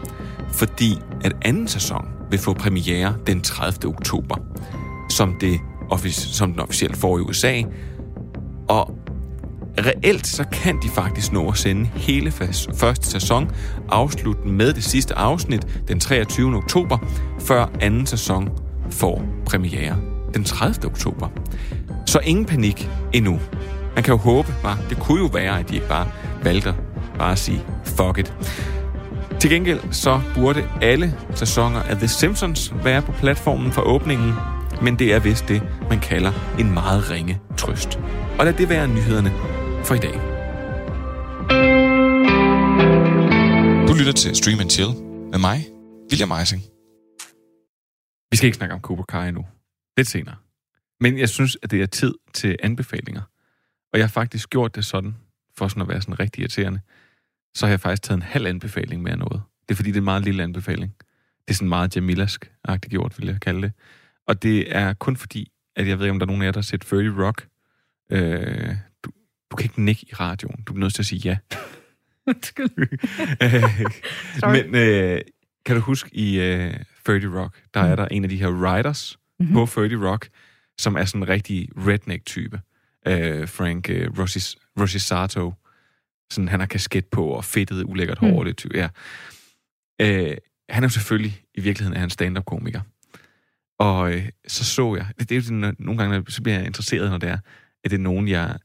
fordi 0.52 0.98
at 1.24 1.32
anden 1.42 1.68
sæson 1.68 2.08
vil 2.30 2.38
få 2.38 2.52
premiere 2.52 3.14
den 3.26 3.40
30. 3.40 3.88
oktober, 3.88 4.36
som, 5.10 5.34
det, 5.40 5.60
som 6.10 6.52
den 6.52 6.60
officielt 6.60 6.96
får 6.96 7.18
i 7.18 7.20
USA. 7.20 7.62
Og 8.68 8.98
reelt 9.78 10.26
så 10.26 10.44
kan 10.52 10.78
de 10.82 10.88
faktisk 10.88 11.32
nå 11.32 11.48
at 11.48 11.56
sende 11.56 11.84
hele 11.94 12.30
første 12.74 13.06
sæson, 13.06 13.50
afslutte 13.88 14.48
med 14.48 14.72
det 14.72 14.84
sidste 14.84 15.14
afsnit 15.14 15.66
den 15.88 16.00
23. 16.00 16.56
oktober, 16.56 16.98
før 17.40 17.66
anden 17.80 18.06
sæson 18.06 18.48
får 18.90 19.24
premiere 19.46 19.96
den 20.34 20.44
30. 20.44 20.86
oktober. 20.86 21.28
Så 22.06 22.18
ingen 22.18 22.44
panik 22.44 22.90
endnu. 23.12 23.40
Man 23.94 24.04
kan 24.04 24.12
jo 24.12 24.18
håbe, 24.18 24.54
var. 24.62 24.78
det 24.88 24.98
kunne 24.98 25.22
jo 25.22 25.30
være, 25.32 25.58
at 25.58 25.68
de 25.68 25.74
ikke 25.74 25.88
bare 25.88 26.08
valgte 26.42 26.74
bare 27.18 27.32
at 27.32 27.38
sige 27.38 27.64
fuck 27.84 28.18
it. 28.18 28.34
Til 29.40 29.50
gengæld 29.50 29.92
så 29.92 30.20
burde 30.34 30.70
alle 30.82 31.18
sæsoner 31.34 31.82
af 31.82 31.96
The 31.96 32.08
Simpsons 32.08 32.74
være 32.84 33.02
på 33.02 33.12
platformen 33.12 33.72
for 33.72 33.82
åbningen, 33.82 34.32
men 34.82 34.98
det 34.98 35.12
er 35.12 35.20
vist 35.20 35.48
det, 35.48 35.62
man 35.88 36.00
kalder 36.00 36.56
en 36.60 36.70
meget 36.74 37.10
ringe 37.10 37.40
trøst. 37.56 37.98
Og 38.38 38.44
lad 38.44 38.52
det 38.52 38.68
være 38.68 38.88
nyhederne 38.88 39.30
for 39.84 39.94
i 39.94 39.98
dag. 39.98 40.14
Du 43.88 43.94
lytter 43.98 44.12
til 44.12 44.36
Stream 44.36 44.60
and 44.60 44.70
Chill 44.70 44.90
med 45.30 45.38
mig, 45.38 45.66
William 46.10 46.30
Eising. 46.40 46.62
Vi 48.30 48.36
skal 48.36 48.46
ikke 48.46 48.56
snakke 48.56 48.74
om 48.74 48.80
Cobra 48.80 49.04
Kai 49.08 49.28
endnu. 49.28 49.46
Lidt 49.96 50.08
senere. 50.08 50.36
Men 51.00 51.18
jeg 51.18 51.28
synes, 51.28 51.56
at 51.62 51.70
det 51.70 51.82
er 51.82 51.86
tid 51.86 52.14
til 52.34 52.56
anbefalinger. 52.62 53.22
Og 53.92 53.98
jeg 53.98 54.06
har 54.06 54.10
faktisk 54.10 54.50
gjort 54.50 54.74
det 54.74 54.84
sådan, 54.84 55.16
for 55.58 55.68
sådan 55.68 55.82
at 55.82 55.88
være 55.88 56.00
sådan 56.00 56.20
rigtig 56.20 56.40
irriterende, 56.40 56.80
så 57.54 57.66
har 57.66 57.70
jeg 57.70 57.80
faktisk 57.80 58.02
taget 58.02 58.16
en 58.16 58.22
halv 58.22 58.46
anbefaling 58.46 59.02
med 59.02 59.12
af 59.12 59.18
noget. 59.18 59.42
Det 59.68 59.74
er 59.74 59.76
fordi, 59.76 59.88
det 59.88 59.96
er 59.96 60.00
en 60.00 60.04
meget 60.04 60.24
lille 60.24 60.42
anbefaling. 60.42 60.94
Det 61.48 61.50
er 61.50 61.54
sådan 61.54 61.68
meget 61.68 61.96
Jamilask-agtigt 61.96 62.90
gjort, 62.90 63.18
vil 63.18 63.26
jeg 63.26 63.40
kalde 63.40 63.62
det. 63.62 63.72
Og 64.26 64.42
det 64.42 64.76
er 64.76 64.92
kun 64.92 65.16
fordi, 65.16 65.52
at 65.76 65.88
jeg 65.88 65.98
ved 65.98 66.06
ikke, 66.06 66.10
om 66.10 66.18
der 66.18 66.26
er 66.26 66.28
nogen 66.28 66.42
af 66.42 66.46
jer, 66.46 66.52
der 66.52 66.58
har 66.58 66.62
set 66.62 66.80
30 66.80 67.26
Rock. 67.26 67.46
Øh, 68.12 68.74
du, 69.04 69.10
du 69.50 69.56
kan 69.56 69.64
ikke 69.64 69.82
nikke 69.82 70.06
i 70.10 70.14
radioen. 70.14 70.62
Du 70.62 70.74
er 70.74 70.78
nødt 70.78 70.94
til 70.94 71.02
at 71.02 71.06
sige 71.06 71.20
ja. 71.24 71.38
Undskyld. 72.28 72.70
Men 74.54 74.74
øh, 74.74 75.20
kan 75.64 75.76
du 75.76 75.82
huske 75.82 76.10
i 76.12 76.40
øh, 76.40 76.74
30 77.06 77.40
Rock, 77.40 77.62
der 77.74 77.82
mm. 77.82 77.90
er 77.90 77.96
der 77.96 78.06
en 78.06 78.24
af 78.24 78.30
de 78.30 78.36
her 78.36 78.48
writers 78.48 79.18
mm-hmm. 79.38 79.54
på 79.54 79.66
30 79.66 80.10
Rock, 80.10 80.28
som 80.78 80.96
er 80.96 81.04
sådan 81.04 81.22
en 81.22 81.28
rigtig 81.28 81.68
redneck-type. 81.76 82.60
Øh, 83.06 83.48
Frank 83.48 83.90
øh, 83.90 84.10
Rosisato. 84.80 85.54
Sådan, 86.30 86.48
han 86.48 86.60
har 86.60 86.66
kasket 86.66 87.06
på 87.06 87.26
og 87.26 87.44
fedtet, 87.44 87.84
ulækkert 87.84 88.18
hår. 88.18 88.42
Mm. 88.42 88.54
Det 88.54 88.66
ja. 88.74 88.88
Øh, 90.00 90.36
han 90.68 90.82
er 90.82 90.86
jo 90.86 90.90
selvfølgelig, 90.90 91.42
i 91.54 91.60
virkeligheden 91.60 91.96
er 91.96 92.00
han 92.00 92.10
stand-up-komiker. 92.10 92.80
Og 93.78 94.12
øh, 94.12 94.28
så 94.46 94.64
så 94.64 94.96
jeg, 94.96 95.06
det, 95.18 95.28
det 95.28 95.34
er 95.34 95.36
jo 95.36 95.42
sådan, 95.42 95.76
nogle 95.78 96.02
gange, 96.02 96.30
så 96.30 96.42
bliver 96.42 96.58
jeg 96.58 96.66
interesseret, 96.66 97.10
når 97.10 97.18
det 97.18 97.28
er, 97.28 97.38
at 97.84 97.90
det 97.90 97.96
er 97.96 98.02
nogen, 98.02 98.28
jeg, 98.28 98.56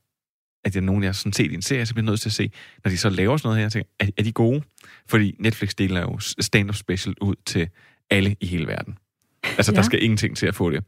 at 0.63 0.76
er 0.76 0.82
nogen, 0.82 1.04
jeg 1.04 1.08
har 1.08 1.13
sådan 1.13 1.34
set 1.34 1.52
i 1.52 1.54
en 1.56 1.62
serie, 1.62 1.86
så 1.86 1.93
bliver 1.93 2.04
jeg 2.04 2.12
nødt 2.12 2.21
til 2.21 2.30
at 2.30 2.34
se, 2.34 2.52
når 2.84 2.91
de 2.91 2.97
så 2.97 3.10
laver 3.10 3.38
sådan 3.38 3.47
noget 3.47 3.58
her, 3.58 3.63
jeg 3.63 3.71
tænker, 3.71 3.89
er, 3.99 4.08
er 4.17 4.23
de 4.23 4.32
gode? 4.32 4.63
Fordi 5.08 5.36
Netflix 5.39 5.73
deler 5.76 6.02
jo 6.02 6.19
stand-up 6.19 6.76
special 6.76 7.15
ud 7.21 7.36
til 7.45 7.69
alle 8.10 8.36
i 8.39 8.45
hele 8.45 8.67
verden. 8.67 8.97
Altså, 9.43 9.71
ja. 9.71 9.76
der 9.76 9.82
skal 9.82 10.04
ingenting 10.04 10.38
til 10.38 10.45
at 10.45 10.56
få 10.56 10.69
det. 10.69 10.84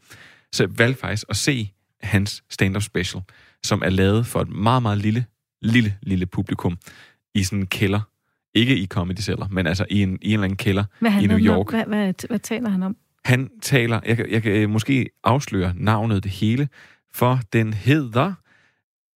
Så 0.51 0.63
jeg 0.63 0.79
valgte 0.79 0.99
faktisk 0.99 1.25
at 1.29 1.35
se 1.35 1.71
hans 2.01 2.43
stand-up 2.49 2.83
special, 2.83 3.23
som 3.63 3.81
er 3.81 3.89
lavet 3.89 4.25
for 4.25 4.41
et 4.41 4.49
meget, 4.49 4.81
meget 4.81 4.97
lille, 4.97 5.25
lille, 5.61 5.97
lille 6.01 6.25
publikum 6.25 6.77
i 7.35 7.43
sådan 7.43 7.59
en 7.59 7.67
kælder. 7.67 8.01
Ikke 8.53 8.77
i 8.77 8.87
Comedy 8.87 9.17
Cellar, 9.17 9.47
men 9.47 9.67
altså 9.67 9.85
i 9.89 10.01
en, 10.01 10.19
i 10.21 10.27
en 10.27 10.33
eller 10.33 10.43
anden 10.43 10.57
kælder 10.57 10.83
hvad 10.99 11.11
i 11.21 11.27
New 11.27 11.37
York. 11.37 11.69
Hvad, 11.69 11.85
hvad, 11.85 12.27
hvad 12.27 12.39
taler 12.39 12.69
han 12.69 12.83
om? 12.83 12.97
Han 13.25 13.49
taler, 13.61 13.99
jeg, 14.05 14.25
jeg 14.29 14.43
kan 14.43 14.69
måske 14.69 15.09
afsløre 15.23 15.73
navnet 15.75 16.23
det 16.23 16.31
hele, 16.31 16.69
for 17.13 17.39
den 17.53 17.73
hedder 17.73 18.33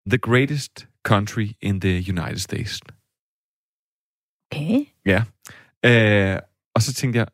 The 0.09 0.17
Greatest 0.17 0.87
Country 1.03 1.47
in 1.61 1.81
the 1.81 2.05
United 2.09 2.37
States. 2.37 2.81
Okay. 4.51 4.85
Ja. 5.05 5.23
Øh, 5.85 6.39
og 6.75 6.81
så 6.81 6.93
tænkte 6.93 7.19
jeg, 7.19 7.27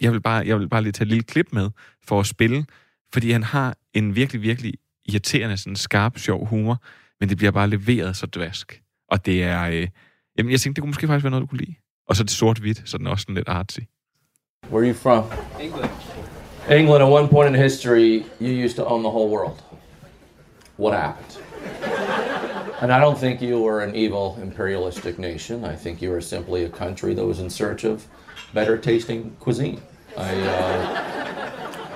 jeg 0.00 0.12
vil, 0.12 0.20
bare, 0.20 0.46
jeg 0.46 0.58
vil 0.58 0.68
bare 0.68 0.82
lige 0.82 0.92
tage 0.92 1.04
et 1.06 1.08
lille 1.08 1.22
klip 1.22 1.52
med 1.52 1.70
for 2.02 2.20
at 2.20 2.26
spille, 2.26 2.66
fordi 3.12 3.30
han 3.30 3.42
har 3.42 3.76
en 3.94 4.16
virkelig, 4.16 4.42
virkelig 4.42 4.74
irriterende, 5.08 5.56
sådan 5.56 5.76
skarp, 5.76 6.18
sjov 6.18 6.46
humor, 6.46 6.82
men 7.20 7.28
det 7.28 7.36
bliver 7.36 7.50
bare 7.50 7.68
leveret 7.70 8.16
så 8.16 8.26
dvask. 8.26 8.82
Og 9.10 9.26
det 9.26 9.42
er... 9.42 9.62
Øh, 9.62 9.88
jamen, 10.38 10.52
jeg 10.52 10.60
tænkte, 10.60 10.76
det 10.76 10.82
kunne 10.82 10.90
måske 10.90 11.06
faktisk 11.06 11.24
være 11.24 11.30
noget, 11.30 11.42
du 11.42 11.46
kunne 11.46 11.58
lide. 11.58 11.74
Og 12.08 12.16
så 12.16 12.22
det 12.22 12.30
sort-hvidt, 12.30 12.82
så 12.84 12.98
den 12.98 13.06
er 13.06 13.10
også 13.10 13.22
sådan 13.22 13.34
lidt 13.34 13.48
artsy. 13.48 13.80
Where 14.70 14.84
are 14.84 14.88
you 14.88 14.94
from? 14.94 15.24
England. 15.60 15.90
England, 16.70 17.04
at 17.04 17.10
one 17.10 17.28
point 17.28 17.48
in 17.48 17.54
history, 17.54 18.24
you 18.40 18.64
used 18.64 18.76
to 18.76 18.84
own 18.84 19.02
the 19.02 19.10
whole 19.10 19.30
world. 19.30 19.62
What 20.78 20.94
happened? 20.94 21.42
And 22.80 22.92
I 22.92 23.00
don't 23.00 23.18
think 23.18 23.40
you 23.40 23.62
were 23.62 23.80
an 23.84 23.94
evil 23.94 24.38
imperialistic 24.42 25.18
nation. 25.18 25.64
I 25.64 25.76
think 25.76 26.02
you 26.02 26.10
were 26.10 26.20
simply 26.20 26.64
a 26.64 26.68
country 26.68 27.14
that 27.14 27.24
was 27.24 27.38
in 27.38 27.48
search 27.50 27.84
of 27.84 28.06
better 28.52 28.76
tasting 28.76 29.36
cuisine. 29.40 29.80
I, 30.16 30.34
uh, 30.34 31.15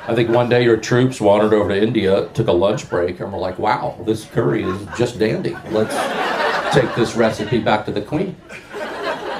I 0.09 0.15
think 0.15 0.31
one 0.31 0.49
day 0.49 0.65
your 0.65 0.77
troops 0.77 1.21
wandered 1.21 1.53
over 1.53 1.69
to 1.69 1.81
India, 1.81 2.29
took 2.35 2.49
a 2.49 2.53
lunch 2.53 2.89
break, 2.89 3.21
and 3.21 3.33
were 3.33 3.39
like, 3.39 3.59
wow, 3.59 3.97
this 4.07 4.25
curry 4.25 4.65
is 4.65 4.87
just 4.97 5.19
dandy. 5.19 5.57
Let's 5.71 5.95
take 6.75 6.95
this 6.95 7.15
recipe 7.17 7.59
back 7.59 7.85
to 7.87 7.93
the 7.93 8.03
queen. 8.03 8.37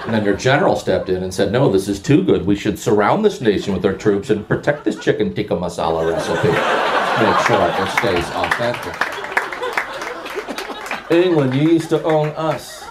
And 0.05 0.15
then 0.15 0.25
your 0.25 0.37
general 0.37 0.77
stepped 0.77 1.09
in 1.09 1.23
and 1.23 1.33
said, 1.33 1.53
no, 1.53 1.71
this 1.71 1.89
is 1.89 2.01
too 2.01 2.25
good. 2.25 2.47
We 2.47 2.57
should 2.57 2.79
surround 2.79 3.25
this 3.25 3.41
nation 3.41 3.75
with 3.75 3.85
our 3.85 3.93
troops 3.93 4.31
and 4.31 4.47
protect 4.47 4.85
this 4.85 4.99
chicken 4.99 5.35
tikka 5.35 5.55
masala 5.55 6.13
recipe. 6.13 6.49
Make 7.23 7.39
sure 7.47 7.61
it 7.69 7.91
stays 7.99 8.27
authentic. 8.35 8.97
England, 11.11 11.55
you 11.55 11.71
used 11.71 11.89
to 11.91 12.03
own 12.05 12.29
us. 12.29 12.85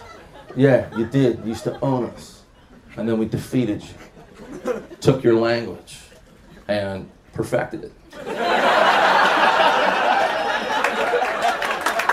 Yeah, 0.55 0.89
you 0.97 1.05
did. 1.05 1.39
You 1.39 1.45
used 1.45 1.63
to 1.63 1.79
own 1.82 2.05
us. 2.05 2.43
And 2.97 3.08
then 3.08 3.17
we 3.17 3.25
defeated 3.25 3.84
you, 3.84 4.84
took 4.99 5.23
your 5.23 5.36
language, 5.36 5.99
and 6.67 7.10
perfected 7.34 7.84
it. 7.84 7.92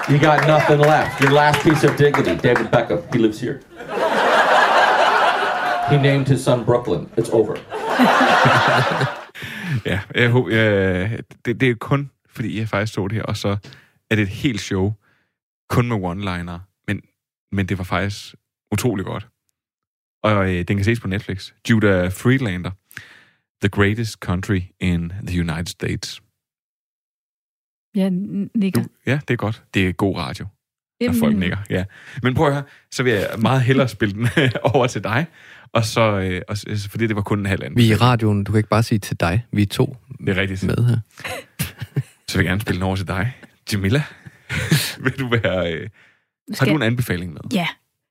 You 0.09 0.19
got 0.19 0.47
nothing 0.47 0.79
left. 0.79 1.21
Your 1.21 1.33
last 1.33 1.63
piece 1.63 1.85
of 1.85 1.97
dignity. 1.97 2.37
David 2.37 2.71
Beckham, 2.71 3.03
he 3.13 3.19
lives 3.19 3.41
here. 3.41 3.61
He 5.91 5.97
named 5.97 6.29
his 6.29 6.45
son 6.45 6.65
Brooklyn. 6.65 7.11
It's 7.17 7.31
over. 7.33 7.57
ja, 9.91 10.01
jeg, 10.15 10.31
håber, 10.31 10.51
jeg, 10.51 11.19
det, 11.45 11.61
det 11.61 11.71
er 11.71 11.75
kun, 11.75 12.11
fordi 12.31 12.59
jeg 12.59 12.69
faktisk 12.69 12.95
så 12.95 13.09
det 13.09 13.17
her, 13.17 13.23
og 13.23 13.37
så 13.37 13.57
er 14.11 14.15
det 14.15 14.23
et 14.23 14.29
helt 14.29 14.61
show, 14.61 14.93
kun 15.69 15.89
med 15.89 15.97
one-liner, 15.97 16.59
men, 16.89 17.01
men 17.53 17.67
det 17.67 17.79
var 17.79 17.85
faktisk 17.85 18.35
utrolig 18.73 19.05
godt. 19.05 19.27
Og 20.23 20.55
øh, 20.55 20.65
den 20.69 20.77
kan 20.77 20.85
ses 20.85 21.01
på 21.01 21.09
Netflix. 21.09 21.53
Judah 21.71 22.13
Friedlander, 22.13 22.71
The 23.61 23.69
Greatest 23.69 24.13
Country 24.13 24.61
in 24.81 25.13
the 25.27 25.41
United 25.41 25.67
States. 25.67 26.23
Ja, 27.95 28.09
nikker. 28.55 28.83
Du, 28.83 28.89
ja, 29.07 29.21
det 29.29 29.35
er 29.35 29.37
godt. 29.37 29.65
Det 29.75 29.89
er 29.89 29.93
god 29.93 30.17
radio. 30.17 30.47
Når 31.01 31.15
folk 31.21 31.37
nikker, 31.37 31.57
ja. 31.71 31.85
Men 32.23 32.35
prøv 32.35 32.47
at 32.47 32.53
høre, 32.53 32.65
så 32.91 33.03
vil 33.03 33.13
jeg 33.13 33.29
meget 33.39 33.63
hellere 33.63 33.89
spille 33.89 34.15
den 34.15 34.29
over 34.75 34.87
til 34.87 35.05
dig, 35.05 35.27
og 35.73 35.85
så, 35.85 36.01
øh, 36.01 36.43
og, 36.49 36.57
fordi 36.91 37.07
det 37.07 37.17
var 37.17 37.23
kun 37.23 37.39
en 37.39 37.47
halv 37.47 37.63
anden. 37.63 37.77
Vi 37.77 37.91
er 37.91 37.95
i 37.95 37.99
radioen, 37.99 38.45
du 38.45 38.53
kan 38.53 38.59
ikke 38.59 38.69
bare 38.69 38.83
sige 38.83 38.99
til 38.99 39.21
dig. 39.21 39.47
Vi 39.53 39.63
er 39.63 39.67
to 39.67 39.97
det 40.19 40.29
er 40.29 40.37
rigtigt. 40.37 40.63
med 40.63 40.85
her. 40.89 40.97
så 42.29 42.39
vil 42.39 42.45
jeg 42.45 42.51
gerne 42.51 42.61
spille 42.61 42.77
den 42.77 42.83
over 42.83 42.97
til 42.97 43.09
dig. 43.09 43.33
Jamila, 43.73 44.03
vil 45.05 45.19
du 45.19 45.29
være... 45.29 45.75
Øh, 45.75 45.89
har 46.59 46.67
du 46.67 46.77
en 46.77 46.83
anbefaling 46.83 47.33
med? 47.33 47.41
Ja, 47.53 47.67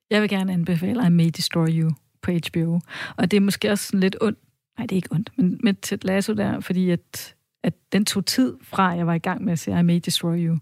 jeg 0.10 0.21
vil 0.21 0.29
gerne 0.29 0.53
anbefale 0.53 1.08
I 1.08 1.10
May 1.10 1.29
Destroy 1.38 1.67
You 1.69 1.91
på 2.21 2.31
HBO. 2.31 2.79
Og 3.17 3.31
det 3.31 3.38
er 3.38 3.41
måske 3.41 3.71
også 3.71 3.86
sådan 3.86 3.99
lidt 3.99 4.15
ondt. 4.21 4.39
Nej, 4.77 4.85
det 4.85 4.91
er 4.91 4.95
ikke 4.95 5.11
ondt, 5.11 5.31
men 5.35 5.59
med 5.63 5.73
Ted 5.73 5.97
Lasso 6.01 6.33
der, 6.33 6.59
fordi 6.59 6.89
at, 6.89 7.35
at 7.63 7.73
den 7.91 8.05
tog 8.05 8.25
tid 8.25 8.53
fra, 8.61 8.91
at 8.91 8.97
jeg 8.97 9.07
var 9.07 9.13
i 9.13 9.19
gang 9.19 9.43
med 9.43 9.53
at 9.53 9.59
se 9.59 9.71
I 9.71 9.81
May 9.81 9.99
Destroy 10.05 10.47
You, 10.47 10.57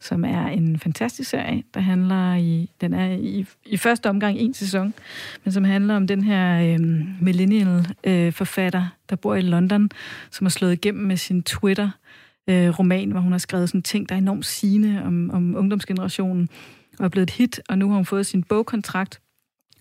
som 0.00 0.24
er 0.24 0.46
en 0.46 0.78
fantastisk 0.78 1.30
serie, 1.30 1.62
der 1.74 1.80
handler 1.80 2.34
i, 2.34 2.70
den 2.80 2.94
er 2.94 3.10
i, 3.10 3.46
i 3.66 3.76
første 3.76 4.10
omgang 4.10 4.38
en 4.38 4.54
sæson, 4.54 4.94
men 5.44 5.52
som 5.52 5.64
handler 5.64 5.96
om 5.96 6.06
den 6.06 6.24
her 6.24 6.74
øhm, 6.74 7.00
øh, 7.00 7.06
millennial-forfatter, 7.20 8.80
øh, 8.80 8.88
der 9.10 9.16
bor 9.16 9.34
i 9.34 9.40
London, 9.40 9.90
som 10.30 10.44
har 10.44 10.50
slået 10.50 10.72
igennem 10.72 11.06
med 11.06 11.16
sin 11.16 11.42
Twitter, 11.42 11.90
øh, 12.48 12.78
roman, 12.78 13.10
hvor 13.10 13.20
hun 13.20 13.32
har 13.32 13.38
skrevet 13.38 13.68
sådan 13.68 13.82
ting, 13.82 14.08
der 14.08 14.14
er 14.14 14.18
enormt 14.18 14.46
sigende 14.46 15.02
om, 15.04 15.30
om 15.30 15.56
ungdomsgenerationen, 15.56 16.48
og 16.98 17.04
er 17.04 17.08
blevet 17.08 17.30
et 17.30 17.34
hit, 17.34 17.60
og 17.68 17.78
nu 17.78 17.88
har 17.88 17.94
hun 17.94 18.04
fået 18.04 18.26
sin 18.26 18.42
bogkontrakt. 18.42 19.20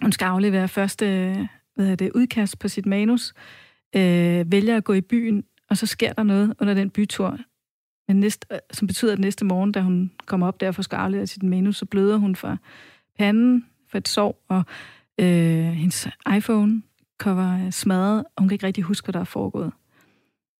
Hun 0.01 0.11
skal 0.11 0.25
aflevere 0.25 0.67
første 0.67 1.35
hvad 1.75 1.87
er 1.87 1.95
det, 1.95 2.11
udkast 2.15 2.59
på 2.59 2.67
sit 2.67 2.85
manus, 2.85 3.33
øh, 3.95 4.51
vælger 4.51 4.77
at 4.77 4.83
gå 4.83 4.93
i 4.93 5.01
byen, 5.01 5.43
og 5.69 5.77
så 5.77 5.85
sker 5.85 6.13
der 6.13 6.23
noget 6.23 6.53
under 6.59 6.73
den 6.73 6.89
bytur, 6.89 7.39
men 8.07 8.19
næste, 8.19 8.47
øh, 8.51 8.59
som 8.71 8.87
betyder, 8.87 9.13
at 9.13 9.19
næste 9.19 9.45
morgen, 9.45 9.71
da 9.71 9.81
hun 9.81 10.11
kommer 10.25 10.47
op 10.47 10.61
der 10.61 10.71
for 10.71 10.81
skarlet 10.81 11.19
af 11.19 11.29
sit 11.29 11.43
menu, 11.43 11.71
så 11.71 11.85
bløder 11.85 12.17
hun 12.17 12.35
fra 12.35 12.57
panden 13.17 13.65
for 13.89 13.97
et 13.97 14.07
sår, 14.07 14.43
og 14.47 14.63
øh, 15.19 15.65
hendes 15.65 16.07
iPhone 16.37 16.81
cover 17.17 17.65
er 17.65 17.69
smadret, 17.69 18.19
og 18.19 18.41
hun 18.41 18.49
kan 18.49 18.55
ikke 18.55 18.67
rigtig 18.67 18.83
huske, 18.83 19.05
hvad 19.05 19.13
der 19.13 19.19
er 19.19 19.23
foregået. 19.23 19.71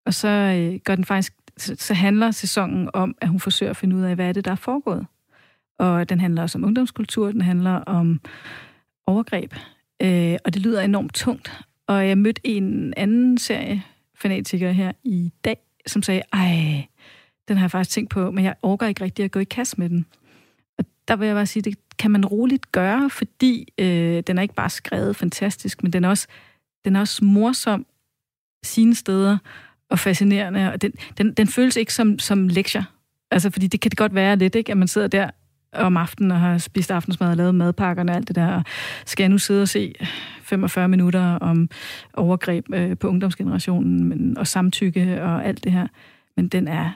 Og 0.06 0.14
så 0.14 0.28
øh, 0.28 0.80
gør 0.80 0.96
den 0.96 1.06
faktisk, 1.06 1.34
så, 1.58 1.76
så 1.80 1.94
handler 1.94 2.32
sæsonen 2.32 2.90
om, 2.94 3.16
at 3.22 3.28
hun 3.28 3.40
forsøger 3.40 3.70
at 3.70 3.78
finde 3.78 3.96
ud 3.96 4.02
af, 4.02 4.16
hvad 4.16 4.28
er 4.30 4.34
det, 4.34 4.46
der 4.46 4.52
er 4.52 4.56
foregået. 4.56 5.08
Og 5.80 6.10
den 6.10 6.20
handler 6.20 6.42
også 6.42 6.58
om 6.58 6.64
ungdomskultur, 6.64 7.32
den 7.32 7.42
handler 7.42 7.72
om 7.72 8.22
overgreb. 9.08 9.54
Øh, 10.02 10.38
og 10.46 10.54
det 10.54 10.62
lyder 10.62 10.82
enormt 10.82 11.14
tungt. 11.14 11.64
Og 11.88 12.08
jeg 12.08 12.18
mødte 12.18 12.42
en 12.44 12.94
anden 12.98 13.38
serie 13.38 13.84
fanatiker 14.16 14.72
her 14.72 14.92
i 15.04 15.32
dag, 15.44 15.58
som 15.88 16.04
sagde, 16.04 16.22
ej, 16.34 16.88
den 17.48 17.58
har 17.58 17.64
jeg 17.64 17.72
faktisk 17.72 17.96
tænkt 17.96 18.10
på, 18.10 18.32
men 18.32 18.44
jeg 18.44 18.56
orker 18.62 18.88
ikke 18.88 19.04
rigtig 19.04 19.26
at 19.26 19.32
gå 19.32 19.40
i 19.40 19.44
kast 19.44 19.78
med 19.78 19.90
den. 19.90 20.06
Og 20.78 20.86
der 21.08 21.16
vil 21.16 21.26
jeg 21.26 21.36
bare 21.36 21.46
sige, 21.46 21.64
det 21.64 21.78
kan 22.00 22.12
man 22.12 22.26
roligt 22.26 22.72
gøre, 22.72 23.10
fordi 23.10 23.74
øh, 23.78 24.24
den 24.28 24.38
er 24.38 24.42
ikke 24.42 24.54
bare 24.54 24.70
skrevet 24.70 25.16
fantastisk, 25.16 25.84
men 25.84 25.94
den 25.94 26.04
er 26.04 26.10
også, 26.10 26.28
den 26.86 26.96
er 26.96 27.00
også 27.00 27.26
morsom 27.26 27.86
sine 28.64 28.96
steder 28.96 29.38
og 29.90 30.00
fascinerende, 30.00 30.74
og 30.74 30.82
den, 30.82 30.94
den, 31.18 31.34
den 31.34 31.48
føles 31.48 31.76
ikke 31.76 31.94
som, 31.94 32.20
som 32.20 32.48
lektier. 32.48 32.84
Altså, 33.32 33.50
fordi 33.50 33.68
det 33.68 33.82
kan 33.82 33.92
det 33.92 33.98
godt 33.98 34.16
være 34.16 34.36
lidt, 34.36 34.56
ikke? 34.56 34.72
at 34.72 34.78
man 34.78 34.88
sidder 34.88 35.08
der 35.08 35.30
om 35.76 35.98
aftenen 35.98 36.32
og 36.32 36.40
har 36.40 36.58
spist 36.58 36.92
aftensmad 36.92 37.30
og 37.30 37.38
lavet 37.38 37.56
madpakkerne 37.56 38.12
og 38.12 38.16
alt 38.16 38.28
det 38.28 38.36
der, 38.36 38.64
skal 39.06 39.24
jeg 39.24 39.30
nu 39.30 39.38
sidde 39.38 39.62
og 39.62 39.70
se 39.70 39.94
45 40.42 40.88
minutter 40.88 41.24
om 41.24 41.70
overgreb 42.14 42.66
øh, 42.74 42.98
på 42.98 43.08
ungdomsgenerationen 43.08 44.04
men, 44.04 44.38
og 44.38 44.48
samtykke 44.48 45.24
og 45.24 45.46
alt 45.46 45.64
det 45.64 45.72
her. 45.72 45.88
Men 46.38 46.48
den 46.48 46.68
er, 46.68 46.92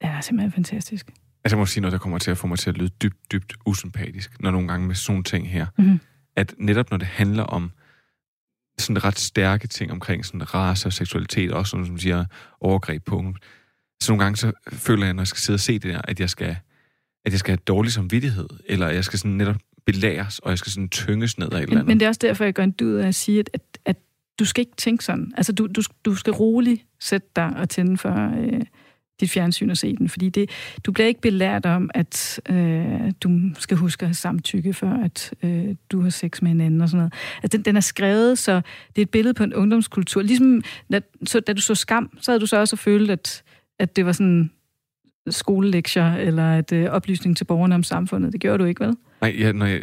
er 0.00 0.20
simpelthen 0.20 0.52
fantastisk. 0.52 1.06
Altså, 1.44 1.56
jeg 1.56 1.58
må 1.58 1.66
sige 1.66 1.80
noget, 1.80 1.92
der 1.92 1.98
kommer 1.98 2.18
til 2.18 2.30
at 2.30 2.38
få 2.38 2.46
mig 2.46 2.58
til 2.58 2.70
at 2.70 2.78
lyde 2.78 2.88
dybt, 2.88 3.32
dybt 3.32 3.54
usympatisk, 3.66 4.40
når 4.40 4.50
nogle 4.50 4.68
gange 4.68 4.86
med 4.86 4.94
sådan 4.94 5.24
ting 5.24 5.50
her. 5.50 5.66
Mhm. 5.78 6.00
At 6.36 6.54
netop 6.58 6.90
når 6.90 6.98
det 6.98 7.06
handler 7.06 7.42
om 7.42 7.70
sådan 8.78 9.04
ret 9.04 9.18
stærke 9.18 9.66
ting 9.66 9.92
omkring 9.92 10.24
sådan 10.24 10.54
race 10.54 10.88
og 10.88 10.92
seksualitet, 10.92 11.52
også 11.52 11.70
sådan, 11.70 11.86
som 11.86 11.98
siger 11.98 12.24
overgreb 12.60 13.04
på 13.04 13.16
unge, 13.16 13.34
så 14.02 14.12
nogle 14.12 14.24
gange 14.24 14.36
så 14.36 14.52
føler 14.72 15.04
jeg, 15.04 15.14
når 15.14 15.22
jeg 15.22 15.26
skal 15.26 15.40
sidde 15.40 15.56
og 15.56 15.60
se 15.60 15.72
det 15.72 15.94
der, 15.94 16.00
at 16.04 16.20
jeg 16.20 16.30
skal, 16.30 16.56
at 17.24 17.32
jeg 17.32 17.38
skal 17.38 17.50
have 17.50 17.62
dårlig 17.66 17.92
samvittighed, 17.92 18.48
eller 18.66 18.88
jeg 18.88 19.04
skal 19.04 19.18
sådan 19.18 19.36
netop 19.36 19.56
belæres, 19.86 20.38
og 20.38 20.50
jeg 20.50 20.58
skal 20.58 20.72
sådan 20.72 20.88
tynges 20.88 21.38
ned 21.38 21.52
af 21.52 21.56
et 21.56 21.62
eller 21.62 21.72
andet. 21.72 21.86
men 21.86 22.00
det 22.00 22.06
er 22.06 22.08
også 22.08 22.20
derfor, 22.22 22.44
jeg 22.44 22.54
gør 22.54 22.64
en 22.64 22.74
dyd 22.80 22.94
af 22.94 23.08
at 23.08 23.14
sige, 23.14 23.40
at, 23.40 23.50
at, 23.52 23.60
at 23.84 23.96
du 24.38 24.44
skal 24.44 24.60
ikke 24.60 24.76
tænke 24.76 25.04
sådan. 25.04 25.32
Altså, 25.36 25.52
du, 25.52 25.66
du, 25.66 25.82
du 26.04 26.14
skal 26.14 26.32
roligt 26.32 26.82
sætte 27.00 27.28
dig 27.36 27.52
og 27.56 27.68
tænde 27.68 27.96
for 27.96 28.40
øh, 28.40 28.60
dit 29.20 29.30
fjernsyn 29.30 29.70
og 29.70 29.76
se 29.76 29.96
den, 29.96 30.08
fordi 30.08 30.28
det, 30.28 30.50
du 30.86 30.92
bliver 30.92 31.06
ikke 31.06 31.20
belært 31.20 31.66
om, 31.66 31.90
at 31.94 32.40
øh, 32.50 33.12
du 33.20 33.40
skal 33.58 33.76
huske 33.76 34.02
at 34.02 34.08
have 34.08 34.14
samtykke, 34.14 34.74
før 34.74 34.92
at 35.04 35.34
øh, 35.42 35.74
du 35.90 36.00
har 36.00 36.10
sex 36.10 36.42
med 36.42 36.50
en 36.50 36.60
anden 36.60 36.80
og 36.80 36.88
sådan 36.88 36.98
noget. 36.98 37.12
Altså, 37.42 37.56
den, 37.56 37.64
den 37.64 37.76
er 37.76 37.80
skrevet, 37.80 38.38
så 38.38 38.54
det 38.96 39.02
er 39.02 39.02
et 39.02 39.10
billede 39.10 39.34
på 39.34 39.44
en 39.44 39.54
ungdomskultur. 39.54 40.22
Ligesom, 40.22 40.62
da, 40.92 41.00
så, 41.26 41.40
da 41.40 41.52
du 41.52 41.60
så 41.60 41.74
skam, 41.74 42.18
så 42.20 42.30
havde 42.30 42.40
du 42.40 42.46
så 42.46 42.56
også 42.56 42.76
følt, 42.76 43.10
at, 43.10 43.42
at 43.78 43.96
det 43.96 44.06
var 44.06 44.12
sådan 44.12 44.50
skolelektier, 45.30 46.14
eller 46.14 46.58
et 46.58 46.72
øh, 46.72 46.90
oplysning 46.90 47.36
til 47.36 47.44
borgerne 47.44 47.74
om 47.74 47.82
samfundet. 47.82 48.32
Det 48.32 48.40
gjorde 48.40 48.58
du 48.58 48.64
ikke, 48.64 48.84
vel? 48.84 48.96
Nej, 49.20 49.34
jeg, 49.38 49.52
når 49.52 49.66
jeg, 49.66 49.82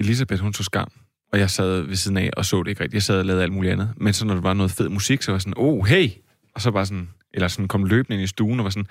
Elisabeth, 0.00 0.42
hun 0.42 0.52
så 0.52 0.62
skam, 0.62 0.88
og 1.32 1.38
jeg 1.38 1.50
sad 1.50 1.80
ved 1.80 1.96
siden 1.96 2.16
af 2.16 2.30
og 2.36 2.44
så 2.44 2.62
det 2.62 2.68
ikke 2.68 2.80
rigtigt. 2.80 2.94
Jeg 2.94 3.02
sad 3.02 3.18
og 3.18 3.24
lavede 3.24 3.42
alt 3.42 3.52
muligt 3.52 3.72
andet. 3.72 3.94
Men 3.96 4.12
så 4.12 4.26
når 4.26 4.34
der 4.34 4.40
var 4.40 4.54
noget 4.54 4.70
fed 4.70 4.88
musik, 4.88 5.22
så 5.22 5.30
var 5.30 5.36
jeg 5.36 5.42
sådan, 5.42 5.54
oh, 5.56 5.86
hey! 5.86 6.08
Og 6.54 6.60
så 6.60 6.70
bare 6.70 6.86
sådan, 6.86 7.08
eller 7.34 7.48
sådan 7.48 7.68
kom 7.68 7.84
løbende 7.84 8.14
ind 8.14 8.22
i 8.22 8.26
stuen 8.26 8.60
og 8.60 8.64
var 8.64 8.70
sådan, 8.70 8.86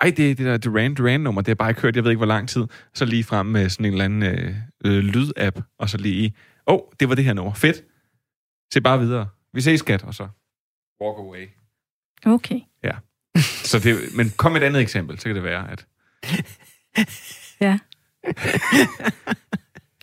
ej, 0.00 0.12
det 0.16 0.30
er 0.30 0.34
det 0.34 0.46
der 0.46 0.56
Duran 0.56 0.94
Duran-nummer, 0.94 1.40
det 1.40 1.48
har 1.48 1.54
bare 1.54 1.70
ikke 1.70 1.80
hørt, 1.80 1.96
jeg 1.96 2.04
ved 2.04 2.10
ikke, 2.10 2.18
hvor 2.18 2.26
lang 2.26 2.48
tid. 2.48 2.64
Så 2.94 3.04
lige 3.04 3.24
frem 3.24 3.46
med 3.46 3.68
sådan 3.68 3.86
en 3.86 3.92
eller 3.92 4.04
anden 4.04 4.22
øh, 4.22 4.54
øh, 4.84 4.98
lydapp, 4.98 5.60
og 5.78 5.88
så 5.88 5.98
lige, 5.98 6.34
åh, 6.66 6.74
oh, 6.74 6.80
det 7.00 7.08
var 7.08 7.14
det 7.14 7.24
her 7.24 7.32
nummer. 7.32 7.54
Fedt. 7.54 7.84
Se 8.72 8.80
bare 8.80 9.00
videre. 9.00 9.28
Vi 9.52 9.60
ses, 9.60 9.80
skat, 9.80 10.04
og 10.04 10.14
så 10.14 10.28
walk 11.02 11.18
away. 11.18 11.46
Okay. 12.26 12.60
Så 13.70 13.78
det, 13.78 13.98
men 14.16 14.32
kom 14.36 14.52
med 14.52 14.62
et 14.62 14.66
andet 14.66 14.82
eksempel, 14.82 15.18
så 15.18 15.24
kan 15.24 15.34
det 15.34 15.44
være, 15.44 15.70
at... 15.70 15.86
Ja. 17.60 17.78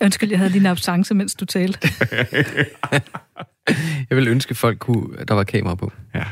Undskyld, 0.02 0.30
jeg 0.30 0.38
havde 0.38 0.50
lige 0.50 0.60
en 0.60 0.66
absence, 0.66 1.14
mens 1.14 1.34
du 1.34 1.44
talte. 1.44 1.88
Jeg 4.10 4.16
vil 4.18 4.28
ønske, 4.28 4.54
folk 4.54 4.78
kunne, 4.78 5.18
at 5.18 5.28
der 5.28 5.34
var 5.34 5.44
kamera 5.44 5.74
på. 5.74 5.92
Ja. 6.14 6.24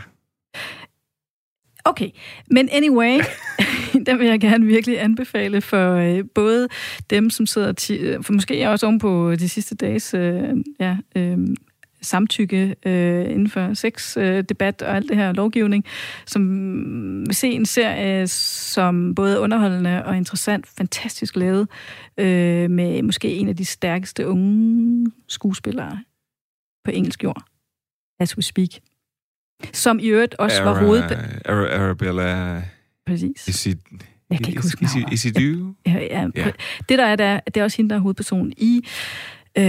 Okay, 1.84 2.10
men 2.50 2.68
anyway, 2.72 3.18
den 4.06 4.18
vil 4.18 4.26
jeg 4.26 4.40
gerne 4.40 4.66
virkelig 4.66 5.02
anbefale 5.02 5.60
for 5.60 5.94
øh, 5.94 6.24
både 6.34 6.68
dem, 7.10 7.30
som 7.30 7.46
sidder, 7.46 7.72
ti- 7.72 8.22
for 8.22 8.32
måske 8.32 8.68
også 8.70 8.86
oven 8.86 8.98
på 8.98 9.34
de 9.34 9.48
sidste 9.48 9.74
dages 9.74 10.14
øh, 10.14 10.42
ja, 10.80 10.96
øh, 11.16 11.38
samtykke 12.02 12.76
øh, 12.86 13.30
inden 13.30 13.48
for 13.48 13.74
sexdebat 13.74 14.36
øh, 14.36 14.44
debat 14.48 14.82
og 14.82 14.96
alt 14.96 15.08
det 15.08 15.16
her 15.16 15.32
lovgivning, 15.32 15.84
som 16.26 16.42
vil 17.26 17.34
se 17.34 17.48
en 17.48 17.66
serie, 17.66 18.26
som 18.26 19.14
både 19.14 19.34
er 19.34 19.38
underholdende 19.38 20.04
og 20.04 20.16
interessant, 20.16 20.66
fantastisk 20.66 21.36
lavet, 21.36 21.68
øh, 22.18 22.70
med 22.70 23.02
måske 23.02 23.34
en 23.34 23.48
af 23.48 23.56
de 23.56 23.64
stærkeste 23.64 24.26
unge 24.26 25.06
skuespillere 25.28 25.98
på 26.84 26.90
engelsk 26.90 27.24
jord, 27.24 27.42
as 28.20 28.36
we 28.36 28.42
speak. 28.42 28.68
Som 29.72 29.98
i 29.98 30.06
øvrigt 30.06 30.34
også 30.34 30.62
var 30.62 30.84
hoved... 30.84 31.02
Ara, 31.44 31.84
Arabella... 31.84 32.62
Præcis. 33.06 33.48
Is 33.48 33.66
it, 33.66 33.78
Jeg 34.30 34.38
kan 34.38 34.48
ikke 34.48 34.62
huske 34.62 34.84
is, 34.84 34.94
is, 34.94 35.04
is 35.12 35.24
it 35.24 35.36
you? 35.40 35.74
Ja, 35.86 35.92
ja. 35.92 36.20
Ja. 36.20 36.28
ja. 36.36 36.50
Det 36.88 36.98
der 36.98 37.04
er, 37.04 37.16
der, 37.16 37.40
det 37.40 37.56
er 37.56 37.64
også 37.64 37.76
hende, 37.76 37.90
der 37.90 37.96
er 37.96 38.00
hovedperson 38.00 38.52
i 38.56 38.86
øh, 39.58 39.64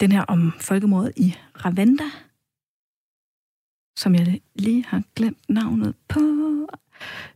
den 0.00 0.12
her 0.12 0.22
om 0.22 0.52
folkemordet 0.60 1.12
i 1.16 1.34
Ravanda, 1.64 2.04
som 3.96 4.14
jeg 4.14 4.40
lige 4.54 4.84
har 4.88 5.02
glemt 5.16 5.38
navnet 5.48 5.94
på, 6.08 6.20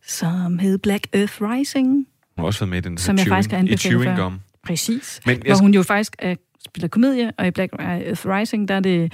som 0.03 0.59
hed 0.59 0.79
Black 0.79 1.07
Earth 1.13 1.43
Rising, 1.43 1.89
Hun 1.95 2.07
har 2.39 2.45
også 2.45 2.61
været 2.61 2.71
med 2.71 2.79
i 2.79 2.81
den 2.81 2.99
som 2.99 3.17
jeg 3.17 3.21
chewing, 3.21 3.35
faktisk 3.37 3.51
har 3.51 3.59
i 3.59 3.61
anbefalet 3.61 3.81
Chewing 3.81 4.17
før. 4.17 4.25
Gum. 4.25 4.41
Præcis. 4.63 5.21
Men 5.27 5.37
Men 5.37 5.47
jeg 5.47 5.55
hvor 5.55 5.63
hun 5.63 5.75
jo 5.75 5.83
faktisk 5.83 6.17
er, 6.19 6.35
spiller 6.69 6.89
komedie, 6.89 7.33
og 7.39 7.47
i 7.47 7.51
Black 7.51 7.73
Earth 7.79 8.27
Rising, 8.27 8.69
der 8.69 8.75
er 8.75 8.81
det 8.81 9.13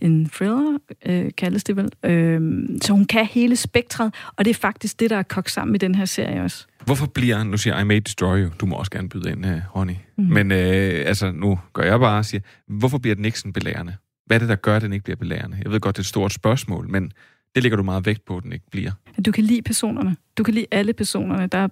en 0.00 0.28
thriller, 0.28 0.78
øh, 1.06 1.30
kaldes 1.36 1.64
det 1.64 1.76
vel. 1.76 1.90
Øh, 2.04 2.68
så 2.82 2.92
hun 2.92 3.04
kan 3.04 3.26
hele 3.26 3.56
spektret, 3.56 4.14
og 4.36 4.44
det 4.44 4.50
er 4.50 4.54
faktisk 4.54 5.00
det, 5.00 5.10
der 5.10 5.16
er 5.16 5.22
kogt 5.22 5.50
sammen 5.50 5.74
i 5.74 5.78
den 5.78 5.94
her 5.94 6.04
serie 6.04 6.42
også. 6.42 6.66
Hvorfor 6.84 7.06
bliver, 7.06 7.44
nu 7.44 7.56
siger 7.56 7.74
jeg, 7.74 7.82
I 7.82 7.86
may 7.86 8.00
destroy 8.06 8.44
you, 8.44 8.50
du 8.60 8.66
må 8.66 8.76
også 8.76 8.90
gerne 8.90 9.08
byde 9.08 9.30
ind, 9.30 9.46
uh, 9.46 9.76
Ronny. 9.76 9.94
Mm. 10.18 10.24
Men 10.24 10.52
øh, 10.52 11.02
altså, 11.06 11.32
nu 11.32 11.58
gør 11.72 11.82
jeg 11.82 12.00
bare 12.00 12.18
og 12.18 12.24
siger, 12.24 12.40
hvorfor 12.68 12.98
bliver 12.98 13.14
den 13.14 13.24
ikke 13.24 13.38
sådan 13.38 13.52
belærende? 13.52 13.96
Hvad 14.26 14.36
er 14.36 14.38
det, 14.38 14.48
der 14.48 14.56
gør, 14.56 14.76
at 14.76 14.82
den 14.82 14.92
ikke 14.92 15.04
bliver 15.04 15.16
belærende? 15.16 15.56
Jeg 15.62 15.72
ved 15.72 15.80
godt, 15.80 15.96
det 15.96 16.00
er 16.00 16.02
et 16.02 16.06
stort 16.06 16.32
spørgsmål, 16.32 16.88
men 16.88 17.12
det 17.54 17.62
lægger 17.62 17.76
du 17.76 17.82
meget 17.82 18.06
vægt 18.06 18.24
på, 18.24 18.36
at 18.36 18.42
den 18.42 18.52
ikke 18.52 18.70
bliver. 18.70 18.90
Du 19.24 19.32
kan 19.32 19.44
lide 19.44 19.62
personerne. 19.62 20.16
Du 20.38 20.42
kan 20.42 20.54
lide 20.54 20.66
alle 20.70 20.92
personerne. 20.92 21.46
Der 21.46 21.58
er. 21.58 21.68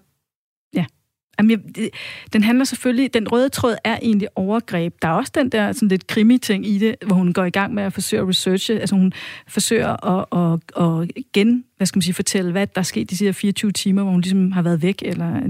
Jamen, 1.40 1.50
jeg, 1.50 1.74
det, 1.74 1.90
den 2.32 2.42
handler 2.42 2.64
selvfølgelig... 2.64 3.14
Den 3.14 3.32
røde 3.32 3.48
tråd 3.48 3.76
er 3.84 3.98
egentlig 4.02 4.28
overgreb. 4.34 4.94
Der 5.02 5.08
er 5.08 5.12
også 5.12 5.32
den 5.34 5.48
der 5.48 5.72
sådan 5.72 5.88
lidt 5.88 6.06
krimi-ting 6.06 6.66
i 6.66 6.78
det, 6.78 6.96
hvor 7.06 7.16
hun 7.16 7.32
går 7.32 7.44
i 7.44 7.50
gang 7.50 7.74
med 7.74 7.82
at 7.82 7.92
forsøge 7.92 8.22
at 8.22 8.28
researche. 8.28 8.80
Altså 8.80 8.94
hun 8.96 9.12
forsøger 9.48 10.06
at, 10.06 10.26
at, 10.32 10.84
at 10.84 11.24
gen, 11.32 11.64
hvad 11.76 11.86
skal 11.86 11.96
man 11.96 12.02
sige, 12.02 12.14
fortælle, 12.14 12.52
hvad 12.52 12.66
der 12.66 12.78
er 12.78 12.82
sket 12.82 13.10
de 13.10 13.16
sidste 13.16 13.32
24 13.32 13.72
timer, 13.72 14.02
hvor 14.02 14.12
hun 14.12 14.20
ligesom 14.20 14.52
har 14.52 14.62
været 14.62 14.82
væk, 14.82 15.02
eller 15.04 15.40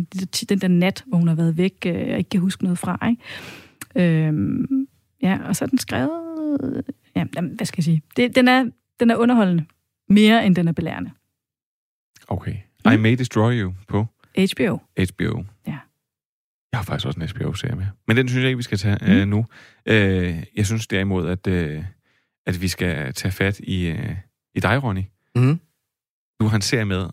den 0.49 0.59
der 0.59 0.69
nat, 0.69 1.05
hvor 1.07 1.19
hun 1.19 1.29
har 1.29 1.35
været 1.35 1.57
væk, 1.57 1.75
øh, 1.87 1.95
og 1.95 2.19
ikke 2.19 2.31
kan 2.31 2.41
huske 2.41 2.63
noget 2.63 2.79
fra. 2.79 3.09
Ikke? 3.11 4.27
Øhm, 4.27 4.87
ja, 5.23 5.39
og 5.49 5.57
så 5.57 5.65
er 5.65 5.69
den 5.69 5.79
skrevet... 5.79 6.85
Ja, 7.17 7.25
jamen, 7.37 7.51
hvad 7.57 7.67
skal 7.67 7.79
jeg 7.79 7.85
sige? 7.85 8.03
Det, 8.17 8.37
den, 8.37 8.49
er, 8.49 8.65
den 9.01 9.11
er 9.11 9.17
underholdende. 9.17 9.65
Mere 10.09 10.47
end 10.47 10.57
den 10.57 10.69
er 10.69 10.73
belærende. 10.73 11.11
Okay. 12.29 12.55
I 12.95 12.97
may 12.97 13.19
destroy 13.19 13.53
you 13.53 13.73
på 13.89 14.07
HBO. 14.39 14.79
HBO. 14.99 15.43
Jeg 16.73 16.79
har 16.79 16.85
faktisk 16.85 17.07
også 17.07 17.21
en 17.21 17.29
HBO-serie 17.29 17.77
med. 17.77 17.87
Men 18.09 18.17
den 18.17 18.29
synes 18.29 18.41
jeg 18.43 18.49
ikke, 18.49 18.57
vi 18.57 18.63
skal 18.63 18.79
tage 18.79 18.99
Mm. 19.03 19.07
øh, 19.13 19.27
nu. 19.29 19.47
Øh, 19.87 20.43
jeg 20.57 20.67
synes 20.67 20.87
derimod, 20.87 21.29
at, 21.29 21.47
øh, 21.47 21.83
at 22.47 22.63
vi 22.63 22.69
skal 22.69 23.15
tage 23.15 23.33
fat 23.33 23.59
i, 23.59 23.87
øh, 23.87 24.11
i 24.55 24.61
dig, 24.61 24.83
Ronny. 24.83 25.03
Mm. 25.37 25.61
Du 26.41 26.47
har 26.47 26.57
en 26.57 26.63
serie 26.63 26.85
med. 26.85 27.07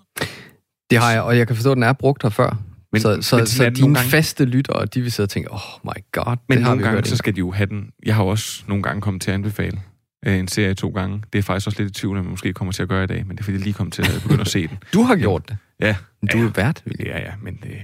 Det 0.89 0.97
har 0.99 1.12
jeg, 1.12 1.22
og 1.22 1.38
jeg 1.38 1.47
kan 1.47 1.55
forstå, 1.55 1.72
at 1.72 1.76
den 1.76 1.84
er 1.84 1.93
brugt 1.93 2.24
her 2.24 2.30
før. 2.30 2.49
Men- 2.49 2.64
Men, 2.91 3.01
så 3.01 3.10
men 3.10 3.24
så, 3.24 3.45
så 3.45 3.70
dine 3.70 3.95
gange. 3.95 4.10
faste 4.10 4.45
lyttere, 4.45 4.86
de 4.86 5.01
vil 5.01 5.12
sidde 5.12 5.26
og 5.26 5.30
tænke, 5.30 5.51
oh 5.51 5.60
my 5.84 6.01
god, 6.12 6.38
Men 6.49 6.58
nogle 6.62 6.84
gange, 6.84 7.03
så 7.05 7.16
skal 7.18 7.34
de 7.36 7.39
jo 7.39 7.51
have 7.51 7.66
den. 7.70 7.91
Jeg 8.05 8.16
har 8.16 8.24
også 8.24 8.64
nogle 8.68 8.84
gange 8.84 9.01
kommet 9.01 9.22
til 9.22 9.32
at 9.32 9.36
anbefale 9.36 9.82
øh, 10.26 10.36
en 10.38 10.47
serie 10.47 10.74
to 10.74 10.89
gange. 10.89 11.24
Det 11.34 11.39
er 11.39 11.43
faktisk 11.43 11.68
også 11.68 11.84
lidt 11.84 11.97
i 11.97 11.99
tvivl, 12.01 12.18
om 12.18 12.24
jeg 12.24 12.30
måske 12.32 12.53
kommer 12.53 12.72
til 12.72 12.84
at 12.84 12.89
gøre 12.89 13.03
i 13.03 13.08
dag, 13.08 13.28
men 13.28 13.38
det 13.38 13.39
er 13.39 13.43
fordi, 13.43 13.58
jeg 13.58 13.64
lige 13.64 13.74
kom 13.74 13.91
til 13.91 14.01
at 14.01 14.22
begynde 14.24 14.41
at 14.41 14.47
se 14.47 14.68
den. 14.68 14.78
Du 14.93 15.01
har 15.01 15.16
gjort 15.16 15.49
det. 15.49 15.58
Ja. 15.80 15.95
Du 16.32 16.38
ja. 16.38 16.43
er 16.45 16.49
vært. 16.49 16.84
Ja, 16.99 17.20
ja, 17.20 17.32
men 17.41 17.60
det... 17.64 17.76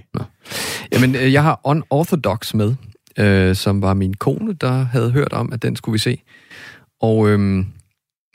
Jamen, 0.93 1.15
øh, 1.15 1.33
jeg 1.33 1.43
har 1.43 1.61
Unorthodox 1.63 2.53
med, 2.53 2.75
øh, 3.19 3.55
som 3.55 3.81
var 3.81 3.93
min 3.93 4.13
kone, 4.13 4.53
der 4.53 4.71
havde 4.71 5.11
hørt 5.11 5.33
om, 5.33 5.53
at 5.53 5.61
den 5.61 5.75
skulle 5.75 5.93
vi 5.93 5.99
se. 5.99 6.21
Og, 7.01 7.29
øhm, 7.29 7.65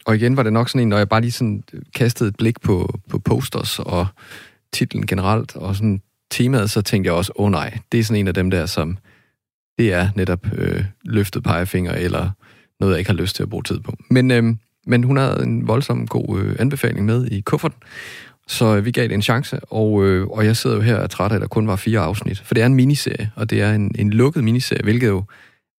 og 0.06 0.16
igen 0.16 0.36
var 0.36 0.42
det 0.42 0.52
nok 0.52 0.68
sådan 0.68 0.82
en, 0.82 0.88
når 0.88 0.96
jeg 0.96 1.08
bare 1.08 1.20
lige 1.20 1.32
sådan 1.32 1.62
øh, 1.72 1.82
kastede 1.94 2.28
et 2.28 2.36
blik 2.36 2.60
på, 2.60 3.00
på 3.08 3.18
posters 3.18 3.78
og 3.78 4.06
titlen 4.72 5.06
generelt, 5.06 5.56
og 5.56 5.76
sådan 5.76 6.02
temaet, 6.30 6.70
så 6.70 6.82
tænkte 6.82 7.08
jeg 7.08 7.14
også, 7.14 7.32
åh 7.36 7.44
oh, 7.44 7.50
nej, 7.50 7.78
det 7.92 8.00
er 8.00 8.04
sådan 8.04 8.20
en 8.20 8.28
af 8.28 8.34
dem 8.34 8.50
der, 8.50 8.66
som 8.66 8.98
det 9.78 9.92
er 9.92 10.08
netop 10.16 10.46
øh, 10.52 10.84
løftet 11.04 11.42
pegefinger, 11.42 11.92
eller 11.92 12.30
noget, 12.80 12.92
jeg 12.92 12.98
ikke 12.98 13.10
har 13.10 13.18
lyst 13.18 13.36
til 13.36 13.42
at 13.42 13.50
bruge 13.50 13.62
tid 13.62 13.80
på. 13.80 13.96
Men, 14.10 14.30
øhm, 14.30 14.58
men 14.86 15.04
hun 15.04 15.16
havde 15.16 15.42
en 15.42 15.68
voldsom 15.68 16.06
god 16.06 16.38
øh, 16.38 16.56
anbefaling 16.58 17.06
med 17.06 17.26
i 17.26 17.40
kufferten, 17.40 17.82
så 18.48 18.76
øh, 18.76 18.84
vi 18.84 18.90
gav 18.90 19.04
det 19.04 19.14
en 19.14 19.22
chance, 19.22 19.60
og, 19.60 20.04
øh, 20.04 20.26
og 20.26 20.44
jeg 20.44 20.56
sidder 20.56 20.76
jo 20.76 20.82
her 20.82 20.96
og 20.96 21.02
er 21.02 21.06
træt 21.06 21.30
af, 21.30 21.34
at 21.34 21.40
der 21.40 21.46
kun 21.46 21.66
var 21.66 21.76
fire 21.76 22.00
afsnit. 22.00 22.40
For 22.40 22.54
det 22.54 22.62
er 22.62 22.66
en 22.66 22.74
miniserie, 22.74 23.30
og 23.36 23.50
det 23.50 23.62
er 23.62 23.74
en, 23.74 23.94
en 23.98 24.10
lukket 24.10 24.44
miniserie, 24.44 24.82
hvilket 24.82 25.06
jo 25.06 25.24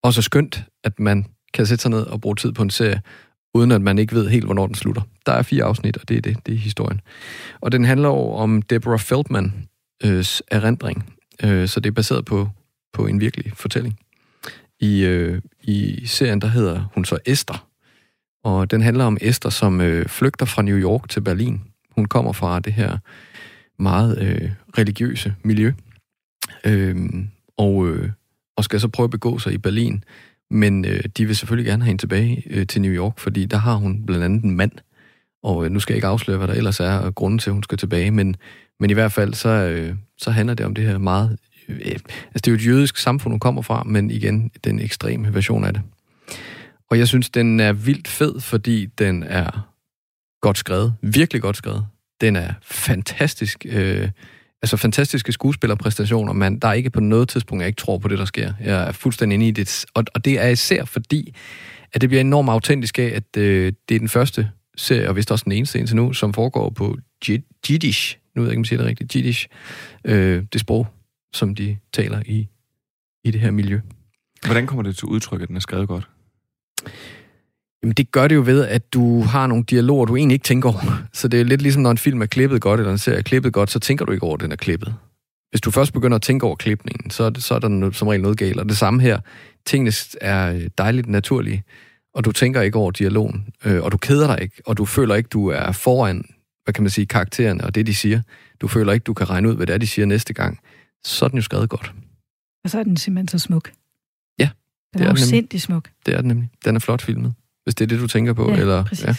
også 0.03 0.19
er 0.19 0.21
skønt, 0.21 0.63
at 0.83 0.99
man 0.99 1.25
kan 1.53 1.65
sætte 1.65 1.81
sig 1.81 1.91
ned 1.91 2.01
og 2.01 2.21
bruge 2.21 2.35
tid 2.35 2.51
på 2.51 2.61
en 2.61 2.69
serie, 2.69 3.01
uden 3.53 3.71
at 3.71 3.81
man 3.81 3.99
ikke 3.99 4.15
ved 4.15 4.29
helt, 4.29 4.45
hvornår 4.45 4.65
den 4.65 4.75
slutter. 4.75 5.01
Der 5.25 5.31
er 5.31 5.41
fire 5.41 5.63
afsnit, 5.63 5.97
og 5.97 6.09
det 6.09 6.17
er 6.17 6.21
det, 6.21 6.37
det 6.45 6.53
er 6.53 6.57
historien. 6.57 7.01
Og 7.61 7.71
den 7.71 7.85
handler 7.85 8.07
jo 8.07 8.31
om 8.31 8.61
Deborah 8.61 8.99
Feldmans 8.99 9.53
øh, 10.03 10.25
erindring, 10.51 11.13
øh, 11.43 11.67
så 11.67 11.79
det 11.79 11.89
er 11.89 11.93
baseret 11.93 12.25
på, 12.25 12.49
på 12.93 13.07
en 13.07 13.19
virkelig 13.19 13.51
fortælling. 13.55 13.99
I, 14.79 15.05
øh, 15.05 15.41
I 15.61 16.05
serien, 16.05 16.41
der 16.41 16.47
hedder 16.47 16.89
hun 16.93 17.05
så 17.05 17.17
Esther, 17.25 17.67
og 18.43 18.71
den 18.71 18.81
handler 18.81 19.05
om 19.05 19.17
Esther, 19.21 19.49
som 19.49 19.81
øh, 19.81 20.05
flygter 20.05 20.45
fra 20.45 20.61
New 20.61 20.77
York 20.77 21.09
til 21.09 21.21
Berlin. 21.21 21.61
Hun 21.99 22.05
kommer 22.05 22.33
fra 22.33 22.59
det 22.59 22.73
her 22.73 22.97
meget 23.79 24.17
øh, 24.21 24.51
religiøse 24.77 25.35
miljø, 25.43 25.71
øh, 26.65 26.95
og, 27.57 27.87
øh, 27.87 28.09
og 28.57 28.63
skal 28.63 28.79
så 28.79 28.87
prøve 28.87 29.03
at 29.05 29.11
begå 29.11 29.39
sig 29.39 29.53
i 29.53 29.57
Berlin. 29.57 30.03
Men 30.51 30.85
øh, 30.85 31.03
de 31.17 31.25
vil 31.25 31.35
selvfølgelig 31.35 31.65
gerne 31.65 31.83
have 31.83 31.87
hende 31.87 32.01
tilbage 32.01 32.43
øh, 32.49 32.67
til 32.67 32.81
New 32.81 32.91
York, 32.91 33.19
fordi 33.19 33.45
der 33.45 33.57
har 33.57 33.75
hun 33.75 34.05
blandt 34.05 34.23
andet 34.23 34.43
en 34.43 34.55
mand. 34.55 34.71
Og 35.43 35.65
øh, 35.65 35.71
nu 35.71 35.79
skal 35.79 35.93
jeg 35.93 35.97
ikke 35.97 36.07
afsløre, 36.07 36.37
hvad 36.37 36.47
der 36.47 36.53
ellers 36.53 36.79
er 36.79 37.11
grunden 37.11 37.39
til, 37.39 37.49
at 37.49 37.53
hun 37.53 37.63
skal 37.63 37.77
tilbage, 37.77 38.11
men, 38.11 38.35
men 38.79 38.89
i 38.89 38.93
hvert 38.93 39.11
fald 39.11 39.33
så, 39.33 39.49
øh, 39.49 39.95
så 40.17 40.31
handler 40.31 40.53
det 40.53 40.65
om 40.65 40.75
det 40.75 40.85
her 40.85 40.97
meget... 40.97 41.37
Øh, 41.69 41.77
altså 41.85 42.01
det 42.35 42.47
er 42.47 42.51
jo 42.51 42.55
et 42.55 42.65
jødisk 42.65 42.97
samfund, 42.97 43.31
hun 43.31 43.39
kommer 43.39 43.61
fra, 43.61 43.83
men 43.83 44.11
igen 44.11 44.51
den 44.63 44.79
ekstreme 44.79 45.33
version 45.33 45.63
af 45.63 45.73
det. 45.73 45.81
Og 46.89 46.99
jeg 46.99 47.07
synes, 47.07 47.29
den 47.29 47.59
er 47.59 47.73
vildt 47.73 48.07
fed, 48.07 48.39
fordi 48.39 48.85
den 48.85 49.23
er 49.23 49.68
godt 50.41 50.57
skrevet. 50.57 50.93
Virkelig 51.01 51.41
godt 51.41 51.57
skrevet. 51.57 51.85
Den 52.21 52.35
er 52.35 52.53
fantastisk. 52.61 53.65
Øh, 53.69 54.09
altså 54.61 54.77
fantastiske 54.77 55.31
skuespillerpræstationer, 55.31 56.33
men 56.33 56.59
der 56.59 56.67
er 56.67 56.73
ikke 56.73 56.89
på 56.89 56.99
noget 56.99 57.29
tidspunkt, 57.29 57.61
jeg 57.61 57.67
ikke 57.67 57.79
tror 57.79 57.97
på 57.97 58.07
det, 58.07 58.19
der 58.19 58.25
sker. 58.25 58.53
Jeg 58.59 58.87
er 58.87 58.91
fuldstændig 58.91 59.33
inde 59.33 59.47
i 59.47 59.51
det. 59.51 59.85
Og, 59.93 60.03
og 60.13 60.25
det 60.25 60.39
er 60.39 60.47
især 60.47 60.85
fordi, 60.85 61.35
at 61.93 62.01
det 62.01 62.09
bliver 62.09 62.21
enormt 62.21 62.49
autentisk 62.49 62.99
af, 62.99 63.11
at 63.15 63.37
øh, 63.37 63.73
det 63.89 63.95
er 63.95 63.99
den 63.99 64.09
første 64.09 64.51
serie, 64.77 65.09
og 65.09 65.15
vist 65.15 65.31
også 65.31 65.43
den 65.43 65.51
eneste 65.51 65.79
indtil 65.79 65.95
nu, 65.95 66.13
som 66.13 66.33
foregår 66.33 66.69
på 66.69 66.97
Jiddisch. 67.69 68.19
Nu 68.35 68.41
ved 68.41 68.49
jeg 68.49 68.53
ikke, 68.53 68.59
om 68.59 68.61
jeg 68.61 68.67
siger 68.67 68.79
det 68.79 68.87
rigtigt. 68.87 69.15
Jiddisch. 69.15 69.47
Øh, 70.05 70.43
det 70.53 70.61
sprog, 70.61 70.87
som 71.33 71.55
de 71.55 71.77
taler 71.93 72.21
i, 72.25 72.47
i 73.23 73.31
det 73.31 73.41
her 73.41 73.51
miljø. 73.51 73.79
Hvordan 74.45 74.67
kommer 74.67 74.83
det 74.83 74.97
til 74.97 75.05
udtryk, 75.05 75.41
at 75.41 75.47
den 75.47 75.55
er 75.55 75.59
skrevet 75.59 75.87
godt? 75.87 76.09
Jamen, 77.83 77.93
det 77.93 78.11
gør 78.11 78.27
det 78.27 78.35
jo 78.35 78.43
ved, 78.45 78.65
at 78.65 78.93
du 78.93 79.21
har 79.21 79.47
nogle 79.47 79.63
dialoger, 79.63 80.05
du 80.05 80.15
egentlig 80.15 80.33
ikke 80.33 80.43
tænker 80.43 80.69
over. 80.69 81.03
Så 81.13 81.27
det 81.27 81.41
er 81.41 81.43
lidt 81.43 81.61
ligesom, 81.61 81.81
når 81.81 81.91
en 81.91 81.97
film 81.97 82.21
er 82.21 82.25
klippet 82.25 82.61
godt, 82.61 82.79
eller 82.79 82.91
en 82.91 82.97
serie 82.97 83.17
er 83.17 83.21
klippet 83.21 83.53
godt, 83.53 83.71
så 83.71 83.79
tænker 83.79 84.05
du 84.05 84.11
ikke 84.11 84.23
over, 84.23 84.35
at 84.35 84.41
den 84.41 84.51
er 84.51 84.55
klippet. 84.55 84.95
Hvis 85.49 85.61
du 85.61 85.71
først 85.71 85.93
begynder 85.93 86.15
at 86.15 86.21
tænke 86.21 86.45
over 86.45 86.55
klipningen, 86.55 87.11
så 87.11 87.23
er, 87.23 87.29
det, 87.29 87.43
så 87.43 87.55
er 87.55 87.59
der 87.59 87.67
noget, 87.67 87.95
som 87.95 88.07
regel 88.07 88.21
noget 88.21 88.37
galt. 88.37 88.59
Og 88.59 88.69
det 88.69 88.77
samme 88.77 89.01
her. 89.01 89.19
Tingene 89.65 89.91
er 90.21 90.69
dejligt 90.77 91.07
naturlige, 91.07 91.63
og 92.13 92.25
du 92.25 92.31
tænker 92.31 92.61
ikke 92.61 92.77
over 92.77 92.91
dialogen, 92.91 93.47
øh, 93.65 93.83
og 93.83 93.91
du 93.91 93.97
keder 93.97 94.27
dig 94.27 94.43
ikke, 94.43 94.61
og 94.65 94.77
du 94.77 94.85
føler 94.85 95.15
ikke, 95.15 95.27
du 95.27 95.47
er 95.47 95.71
foran, 95.71 96.25
hvad 96.63 96.73
kan 96.73 96.83
man 96.83 96.89
sige, 96.89 97.05
karaktererne 97.05 97.63
og 97.63 97.75
det, 97.75 97.87
de 97.87 97.95
siger. 97.95 98.21
Du 98.61 98.67
føler 98.67 98.93
ikke, 98.93 99.03
du 99.03 99.13
kan 99.13 99.29
regne 99.29 99.49
ud, 99.49 99.55
hvad 99.55 99.67
det 99.67 99.73
er, 99.73 99.77
de 99.77 99.87
siger 99.87 100.05
næste 100.05 100.33
gang. 100.33 100.59
Så 101.03 101.25
er 101.25 101.29
den 101.29 101.37
jo 101.37 101.41
skrevet 101.41 101.69
godt. 101.69 101.93
Og 102.63 102.69
så 102.69 102.79
er 102.79 102.83
den 102.83 102.97
simpelthen 102.97 103.27
så 103.27 103.39
smuk. 103.39 103.71
Ja. 104.39 104.49
Den 104.93 105.01
er, 105.01 105.05
er 105.05 105.09
jo 105.09 105.15
sindssygt 105.15 105.61
smuk. 105.61 105.89
Det 106.05 106.13
er 106.13 106.21
den 106.21 106.27
nemlig. 106.27 106.49
Den 106.65 106.75
er 106.75 106.79
flot 106.79 107.01
filmet 107.01 107.33
hvis 107.69 107.75
det 107.75 107.85
er 107.85 107.87
det, 107.87 107.99
du 107.99 108.07
tænker 108.07 108.33
på. 108.33 108.51
Ja, 108.51 108.57
eller, 108.57 108.83
præcis. 108.83 109.05
Ja. 109.05 109.11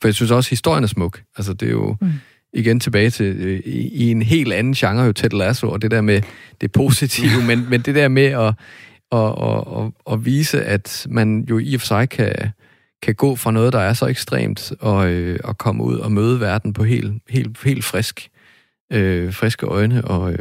For 0.00 0.08
jeg 0.08 0.14
synes 0.14 0.30
også, 0.30 0.48
at 0.48 0.50
historien 0.50 0.84
er 0.84 0.88
smuk. 0.88 1.22
Altså, 1.36 1.52
det 1.52 1.66
er 1.66 1.72
jo 1.72 1.96
mm. 2.00 2.12
igen 2.52 2.80
tilbage 2.80 3.10
til 3.10 3.26
øh, 3.26 3.60
i, 3.64 3.88
i 3.88 4.10
en 4.10 4.22
helt 4.22 4.52
anden 4.52 4.72
genre, 4.74 5.02
jo 5.02 5.12
Ted 5.12 5.30
Lasso, 5.30 5.70
og 5.70 5.82
det 5.82 5.90
der 5.90 6.00
med 6.00 6.22
det 6.60 6.72
positive, 6.72 7.44
men, 7.46 7.70
men 7.70 7.80
det 7.80 7.94
der 7.94 8.08
med 8.08 8.24
at, 8.24 8.54
at, 9.12 9.34
at, 9.42 9.84
at, 9.84 10.12
at 10.12 10.24
vise, 10.24 10.64
at 10.64 11.06
man 11.10 11.46
jo 11.50 11.58
i 11.58 11.74
og 11.74 11.80
for 11.80 11.86
sig 11.86 12.08
kan, 12.08 12.32
kan 13.02 13.14
gå 13.14 13.36
fra 13.36 13.50
noget, 13.50 13.72
der 13.72 13.80
er 13.80 13.92
så 13.92 14.06
ekstremt, 14.06 14.72
og, 14.80 15.08
øh, 15.08 15.38
og 15.44 15.58
komme 15.58 15.84
ud 15.84 15.98
og 15.98 16.12
møde 16.12 16.40
verden 16.40 16.72
på 16.72 16.84
helt, 16.84 17.12
helt, 17.28 17.62
helt 17.64 17.84
frisk, 17.84 18.28
øh, 18.92 19.32
friske 19.32 19.66
øjne, 19.66 20.04
og 20.04 20.32
øh, 20.32 20.38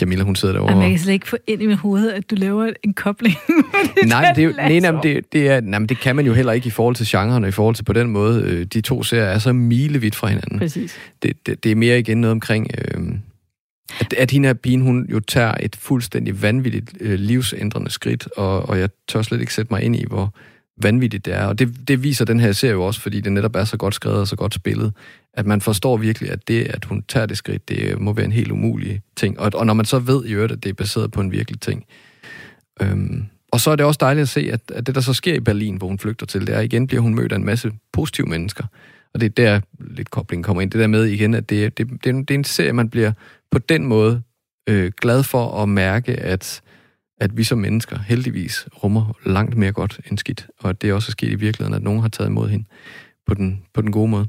Jamila, 0.00 0.22
hun 0.22 0.36
sidder 0.36 0.54
derovre. 0.54 0.70
Jamen, 0.70 0.82
jeg 0.82 0.90
kan 0.90 0.98
slet 0.98 1.12
ikke 1.12 1.28
få 1.28 1.36
ind 1.46 1.62
i 1.62 1.66
mit 1.66 1.78
hoved, 1.78 2.12
at 2.12 2.30
du 2.30 2.34
laver 2.34 2.72
en 2.84 2.94
kobling. 2.94 3.34
nej, 4.06 4.32
det, 4.36 4.56
nej, 4.56 4.78
nej, 4.78 5.00
det, 5.02 5.32
det, 5.32 5.48
er, 5.48 5.60
nej, 5.60 5.78
men 5.78 5.88
det 5.88 6.00
kan 6.00 6.16
man 6.16 6.26
jo 6.26 6.32
heller 6.32 6.52
ikke 6.52 6.66
i 6.66 6.70
forhold 6.70 6.96
til 6.96 7.06
genren, 7.06 7.44
og 7.44 7.48
i 7.48 7.52
forhold 7.52 7.74
til 7.74 7.84
på 7.84 7.92
den 7.92 8.10
måde. 8.10 8.42
Øh, 8.42 8.64
de 8.64 8.80
to 8.80 9.02
serier 9.02 9.24
er 9.24 9.38
så 9.38 9.52
milevidt 9.52 10.14
fra 10.14 10.28
hinanden. 10.28 10.58
Præcis. 10.58 10.98
Det, 11.22 11.46
det, 11.46 11.64
det 11.64 11.72
er 11.72 11.76
mere 11.76 11.98
igen 11.98 12.20
noget 12.20 12.32
omkring, 12.32 12.70
øh, 12.78 13.12
at, 14.00 14.12
at 14.12 14.30
hende 14.30 14.48
her 14.48 14.54
pigen, 14.54 14.80
hun 14.80 15.06
jo 15.10 15.20
tager 15.20 15.54
et 15.60 15.76
fuldstændig 15.76 16.42
vanvittigt 16.42 16.92
øh, 17.00 17.18
livsændrende 17.18 17.90
skridt, 17.90 18.28
og, 18.36 18.68
og 18.68 18.78
jeg 18.78 18.90
tør 19.08 19.22
slet 19.22 19.40
ikke 19.40 19.54
sætte 19.54 19.74
mig 19.74 19.82
ind 19.82 19.96
i, 19.96 20.04
hvor 20.08 20.34
vanvittigt 20.82 21.24
det 21.24 21.34
er. 21.34 21.44
Og 21.44 21.58
det, 21.58 21.88
det 21.88 22.02
viser 22.02 22.24
den 22.24 22.40
her 22.40 22.52
serie 22.52 22.72
jo 22.72 22.82
også, 22.82 23.00
fordi 23.00 23.20
det 23.20 23.32
netop 23.32 23.56
er 23.56 23.64
så 23.64 23.76
godt 23.76 23.94
skrevet 23.94 24.18
og 24.18 24.28
så 24.28 24.36
godt 24.36 24.54
spillet, 24.54 24.92
at 25.34 25.46
man 25.46 25.60
forstår 25.60 25.96
virkelig, 25.96 26.30
at 26.30 26.48
det, 26.48 26.64
at 26.64 26.84
hun 26.84 27.02
tager 27.08 27.26
det 27.26 27.38
skridt, 27.38 27.68
det 27.68 28.00
må 28.00 28.12
være 28.12 28.24
en 28.24 28.32
helt 28.32 28.50
umulig 28.52 29.00
ting. 29.16 29.40
Og, 29.40 29.50
og 29.54 29.66
når 29.66 29.74
man 29.74 29.84
så 29.84 29.98
ved 29.98 30.24
i 30.24 30.32
øvrigt, 30.32 30.52
at 30.52 30.62
det 30.64 30.70
er 30.70 30.74
baseret 30.74 31.10
på 31.10 31.20
en 31.20 31.32
virkelig 31.32 31.60
ting. 31.60 31.84
Øhm, 32.82 33.24
og 33.52 33.60
så 33.60 33.70
er 33.70 33.76
det 33.76 33.86
også 33.86 33.98
dejligt 34.00 34.22
at 34.22 34.28
se, 34.28 34.48
at, 34.52 34.60
at 34.74 34.86
det, 34.86 34.94
der 34.94 35.00
så 35.00 35.12
sker 35.12 35.34
i 35.34 35.40
Berlin, 35.40 35.76
hvor 35.76 35.86
hun 35.88 35.98
flygter 35.98 36.26
til, 36.26 36.46
det 36.46 36.54
er, 36.56 36.60
igen 36.60 36.86
bliver 36.86 37.00
hun 37.00 37.14
mødt 37.14 37.32
af 37.32 37.36
en 37.36 37.44
masse 37.44 37.72
positive 37.92 38.26
mennesker. 38.26 38.64
Og 39.14 39.20
det 39.20 39.26
er 39.26 39.30
der, 39.30 39.60
lidt 39.80 40.10
koblingen 40.10 40.42
kommer 40.42 40.60
ind. 40.62 40.70
Det 40.70 40.80
der 40.80 40.86
med 40.86 41.04
igen, 41.04 41.34
at 41.34 41.50
det, 41.50 41.78
det, 41.78 41.88
det, 42.04 42.06
er 42.06 42.10
en- 42.14 42.24
det 42.24 42.34
er 42.34 42.38
en 42.38 42.44
serie, 42.44 42.72
man 42.72 42.88
bliver 42.90 43.12
på 43.50 43.58
den 43.58 43.84
måde 43.86 44.22
øh, 44.68 44.92
glad 45.00 45.22
for 45.22 45.62
at 45.62 45.68
mærke, 45.68 46.12
at, 46.16 46.60
at 47.20 47.36
vi 47.36 47.44
som 47.44 47.58
mennesker 47.58 47.98
heldigvis 47.98 48.68
rummer 48.84 49.12
langt 49.26 49.56
mere 49.56 49.72
godt 49.72 50.00
end 50.10 50.18
skidt. 50.18 50.46
Og 50.58 50.70
at 50.70 50.82
det 50.82 50.92
også 50.92 51.08
er 51.08 51.12
sket 51.12 51.30
i 51.30 51.34
virkeligheden, 51.34 51.74
at 51.74 51.82
nogen 51.82 52.00
har 52.00 52.08
taget 52.08 52.30
imod 52.30 52.48
hende 52.48 52.64
på 53.26 53.34
den, 53.34 53.62
på 53.74 53.82
den 53.82 53.92
gode 53.92 54.08
måde. 54.08 54.26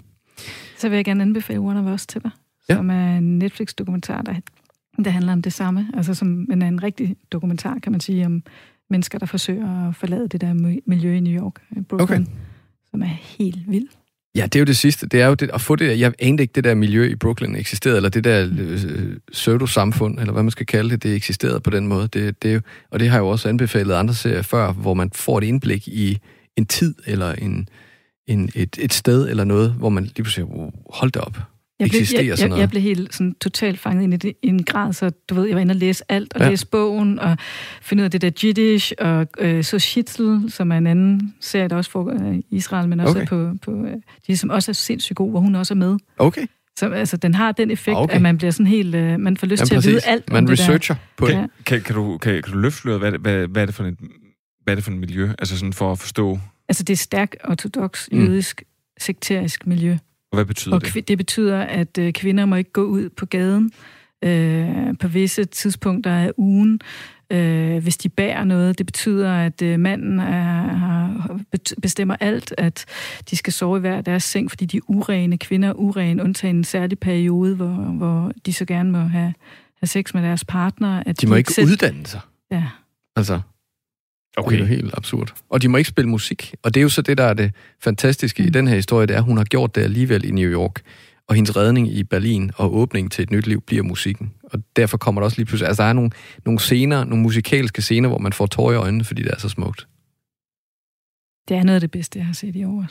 Så 0.78 0.89
vil 0.89 0.96
jeg 0.96 1.06
gerne 1.06 1.22
anbefale 1.22 1.60
One 1.60 1.80
of 1.80 1.94
Us 1.94 2.08
til 2.08 2.24
dig, 2.24 2.32
Ja. 2.70 2.76
som 2.76 2.89
er 2.89 3.18
en 3.18 3.39
Netflix-dokumentar, 3.39 4.22
der, 4.22 4.36
der 5.04 5.10
handler 5.12 5.34
om 5.34 5.42
det 5.42 5.54
samme. 5.54 5.88
Altså 5.94 6.14
som 6.14 6.28
men 6.28 6.62
er 6.62 6.68
en 6.68 6.84
rigtig 6.84 7.16
dokumentar, 7.32 7.80
kan 7.80 7.92
man 7.92 8.02
sige, 8.02 8.26
om 8.26 8.44
mennesker, 8.89 9.20
der 9.20 9.26
forsøger 9.26 9.88
at 9.89 9.96
forlade 9.96 10.28
det 10.28 10.42
der 10.42 10.54
mi- 10.54 10.84
miljø 10.86 11.14
i 11.16 11.20
New 11.20 11.42
York, 11.42 11.54
i 11.78 11.82
Brooklyn, 11.82 12.22
okay. 12.22 12.32
som 12.92 13.02
er 13.02 13.06
helt 13.06 13.60
vild. 13.72 13.88
Ja, 14.36 14.44
det 14.44 14.56
er 14.56 14.60
jo 14.60 14.66
det 14.66 14.78
sidste. 14.78 15.08
Det 15.08 15.22
er 15.22 15.28
jo 15.28 15.34
det, 15.34 15.50
at 15.54 15.62
få 15.62 15.76
det 15.76 15.90
der, 15.90 15.96
jeg 15.96 16.14
anede 16.20 16.44
ikke, 16.44 16.52
det 16.52 16.64
der 16.64 16.76
miljø 16.76 17.06
i 17.06 17.16
Brooklyn 17.16 17.56
eksisterede, 17.56 17.98
eller 17.98 18.10
det 18.10 18.24
der 18.24 18.50
øh, 18.60 19.18
pseudo-samfund, 19.32 20.20
eller 20.20 20.34
hvad 20.34 20.44
man 20.44 20.52
skal 20.52 20.66
kalde 20.66 20.90
det, 20.90 21.04
det 21.04 21.16
eksisterede 21.16 21.60
på 21.60 21.70
den 21.70 21.88
måde. 21.88 22.08
Det, 22.08 22.44
det, 22.44 22.64
og 22.92 23.00
det 23.00 23.10
har 23.10 23.18
jeg 23.18 23.22
jo 23.22 23.28
også 23.28 23.50
anbefalet 23.50 23.94
andre 23.94 24.14
serier 24.14 24.42
før, 24.42 24.72
hvor 24.72 24.94
man 24.94 25.12
får 25.16 25.38
et 25.38 25.44
indblik 25.44 25.88
i 25.88 26.20
en 26.58 26.66
tid, 26.66 26.96
eller 27.06 27.34
en, 27.34 27.70
en, 28.28 28.50
et, 28.56 28.78
et 28.80 28.94
sted, 28.94 29.30
eller 29.30 29.44
noget, 29.44 29.72
hvor 29.72 29.90
man 29.90 30.04
lige 30.04 30.24
pludselig, 30.24 30.46
oh, 30.46 30.72
hold 30.90 31.12
det 31.12 31.22
op, 31.22 31.38
jeg 31.82 31.90
blev, 31.90 32.00
eksisterer 32.02 32.24
jeg, 32.24 32.38
sådan 32.38 32.50
noget. 32.50 32.62
jeg 32.62 32.70
blev 32.70 32.82
helt 32.82 33.14
sådan, 33.14 33.36
totalt 33.42 33.80
fanget 33.80 34.04
ind 34.04 34.14
i, 34.14 34.18
det, 34.18 34.34
i 34.44 34.48
en 34.48 34.64
grad, 34.64 34.94
så 34.94 35.10
du 35.30 35.36
ved, 35.36 35.46
jeg 35.46 35.56
var 35.56 35.62
inde 35.62 35.72
og 35.72 35.76
læse 35.76 36.04
alt, 36.10 36.34
og 36.34 36.42
Ja. 36.42 36.50
læse 36.50 36.68
bogen, 36.68 37.20
og 37.20 37.38
finde 37.82 38.02
ud 38.02 38.06
af 38.06 38.12
det 38.12 38.22
der 38.22 38.32
Jiddisch, 38.44 38.94
og 39.00 39.28
øh, 39.40 39.64
så 39.64 39.80
Schitzel, 39.80 40.52
som 40.52 40.72
er 40.72 40.78
en 40.78 40.88
anden 40.88 41.34
serie, 41.40 41.68
der 41.68 41.76
også 41.76 41.92
foregår 41.92 42.32
i 42.32 42.46
Israel, 42.50 42.90
men 42.90 43.00
også 43.00 43.18
Okay. 43.18 43.28
på, 43.28 43.52
på 43.62 43.86
øh, 43.86 43.94
de 44.28 44.38
som 44.38 44.50
også 44.50 44.72
er 44.72 44.74
sindssygt 44.74 45.16
god, 45.18 45.30
hvor 45.30 45.40
hun 45.40 45.56
også 45.56 45.74
er 45.74 45.78
med. 45.78 45.98
Okay. 46.18 46.46
Så 46.80 46.90
altså, 46.90 47.18
den 47.18 47.34
har 47.34 47.52
den 47.52 47.72
effekt, 47.72 47.96
Okay. 47.98 48.04
okay. 48.04 48.16
at 48.16 48.22
man 48.22 48.38
bliver 48.38 48.52
sådan 48.52 48.68
helt, 48.68 48.96
øh, 48.96 49.20
man 49.20 49.38
får 49.38 49.48
lyst 49.48 49.60
Jamen, 49.60 49.68
til 49.68 49.76
at 49.76 49.78
præcis. 49.78 49.92
vide 49.92 50.02
alt 50.06 50.32
Man 50.32 50.50
researcher 50.52 50.96
der. 50.96 51.02
på 51.18 51.28
det. 51.28 51.34
Ja. 51.34 51.46
Kan, 51.66 51.82
kan, 51.82 51.96
du, 51.96 52.18
kan, 52.18 52.44
kan 52.44 52.54
du 52.54 52.58
løfte 52.60 52.80
sløret, 52.82 53.00
hvad, 53.00 53.12
hvad, 53.12 53.48
hvad, 53.48 53.62
er 53.62 53.66
det 53.66 53.76
for 53.76 53.84
en, 53.84 53.98
hvad 54.64 54.74
er 54.74 54.76
det 54.76 54.84
for 54.84 54.92
et 54.92 54.98
miljø? 54.98 55.30
Altså 55.40 55.58
sådan 55.58 55.74
for 55.74 55.92
at 55.92 56.00
forstå, 56.00 56.40
Altså, 56.70 56.84
det 56.84 56.94
er 56.94 56.98
stærkt 56.98 57.36
ortodox, 57.44 58.08
Mm. 58.12 58.20
jødisk, 58.26 58.64
sekterisk 59.00 59.68
miljø. 59.68 59.98
Og 60.32 60.36
hvad 60.38 60.46
betyder 60.46 60.76
Og 60.76 60.82
det? 60.86 61.08
det 61.08 61.18
betyder, 61.18 61.60
at 61.62 61.98
øh, 61.98 62.14
kvinder 62.14 62.46
må 62.46 62.56
ikke 62.56 62.72
gå 62.72 62.84
ud 62.84 63.10
på 63.10 63.26
gaden 63.26 63.72
øh, 64.24 64.98
på 65.00 65.08
visse 65.08 65.46
tidspunkter 65.46 66.12
af 66.12 66.32
ugen, 66.38 66.80
øh, 67.32 67.78
hvis 67.84 67.98
de 67.98 68.10
bærer 68.10 68.44
noget. 68.44 68.78
Det 68.78 68.86
betyder, 68.86 69.32
at 69.34 69.62
øh, 69.62 69.80
manden 69.80 70.20
er, 70.20 71.40
bestemmer 71.82 72.16
alt, 72.20 72.54
at 72.58 72.86
de 73.30 73.36
skal 73.38 73.54
sove 73.54 73.78
i 73.78 73.80
hver 73.80 74.02
deres 74.02 74.24
seng, 74.24 74.50
fordi 74.52 74.66
de 74.66 74.78
er 74.78 74.82
urene. 74.88 75.38
Kvinder 75.38 75.70
er 75.70 75.74
urene, 75.74 76.24
undtagen 76.24 76.56
en 76.56 76.64
særlig 76.64 77.00
periode, 77.00 77.56
hvor, 77.56 77.68
hvor 77.74 78.32
de 78.46 78.54
så 78.54 78.66
gerne 78.66 78.92
må 78.92 78.98
have, 79.00 79.34
have 79.80 79.88
sex 79.88 80.14
med 80.14 80.24
deres 80.24 80.46
partner. 80.46 81.04
At 81.06 81.22
De 81.22 81.28
må 81.28 81.36
ikke 81.36 81.54
selv- 81.54 81.68
uddanne 81.72 82.06
sig. 82.06 82.20
Ja. 82.52 82.64
Altså, 83.16 83.40
Okay. 84.38 84.52
det 84.52 84.56
er 84.56 84.60
jo 84.60 84.66
helt 84.66 84.94
absurd. 84.98 85.34
Og 85.50 85.62
de 85.62 85.68
må 85.68 85.78
ikke 85.78 85.90
spille 85.90 86.10
musik. 86.10 86.56
Og 86.64 86.74
det 86.74 86.80
er 86.80 86.84
jo 86.84 86.90
så 86.90 87.02
det, 87.02 87.18
der 87.18 87.24
er 87.24 87.34
det 87.34 87.52
fantastiske 87.80 88.44
mm. 88.44 88.48
i 88.48 88.52
den 88.52 88.68
her 88.68 88.76
historie, 88.76 89.08
det 89.08 89.14
er, 89.14 89.18
at 89.18 89.24
hun 89.24 89.38
har 89.38 89.44
gjort 89.44 89.76
det 89.76 89.82
alligevel 89.82 90.26
i 90.26 90.32
New 90.32 90.52
York. 90.52 90.82
Og 91.28 91.36
hendes 91.36 91.58
redning 91.58 91.94
i 91.94 92.04
Berlin 92.04 92.52
og 92.56 92.76
åbning 92.76 93.12
til 93.12 93.24
et 93.24 93.32
nyt 93.32 93.48
liv 93.48 93.62
bliver 93.62 93.84
musikken. 93.84 94.34
Og 94.44 94.64
derfor 94.76 94.98
kommer 94.98 95.22
der 95.22 95.26
også 95.26 95.38
lige 95.38 95.46
pludselig... 95.46 95.68
Altså, 95.68 95.84
der 95.84 95.90
er 95.90 95.94
nogle, 95.94 96.12
nogle 96.46 96.60
scener, 96.60 97.04
nogle 97.04 97.24
musikalske 97.24 97.82
scener, 97.82 98.10
hvor 98.10 98.18
man 98.18 98.34
får 98.34 98.46
tårer 98.46 98.74
i 98.74 98.76
øjnene, 98.76 99.04
fordi 99.04 99.24
det 99.24 99.32
er 99.32 99.38
så 99.40 99.50
smukt. 99.50 99.88
Det 101.48 101.58
er 101.58 101.64
noget 101.64 101.76
af 101.76 101.82
det 101.82 101.92
bedste, 101.92 102.20
jeg 102.20 102.26
har 102.26 102.34
set 102.34 102.56
i 102.56 102.64
år. 102.64 102.86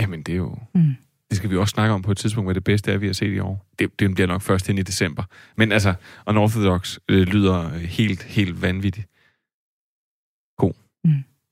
Jamen, 0.00 0.22
det 0.22 0.32
er 0.32 0.36
jo... 0.36 0.58
Mm. 0.74 0.94
Det 1.30 1.36
skal 1.36 1.50
vi 1.50 1.56
også 1.56 1.72
snakke 1.72 1.94
om 1.94 2.02
på 2.02 2.10
et 2.10 2.16
tidspunkt, 2.16 2.46
hvad 2.46 2.54
det 2.54 2.64
bedste 2.64 2.92
er, 2.92 2.98
vi 2.98 3.06
har 3.06 3.12
set 3.12 3.34
i 3.34 3.38
år. 3.38 3.66
Det, 3.78 4.00
det 4.00 4.14
bliver 4.14 4.26
nok 4.26 4.42
først 4.42 4.66
hen 4.66 4.78
i 4.78 4.82
december. 4.82 5.22
Men 5.56 5.72
altså, 5.72 5.94
Unorthodox 6.26 6.98
øh, 7.08 7.26
lyder 7.26 7.68
helt, 7.78 8.22
helt 8.22 8.62
vanvittigt 8.62 9.06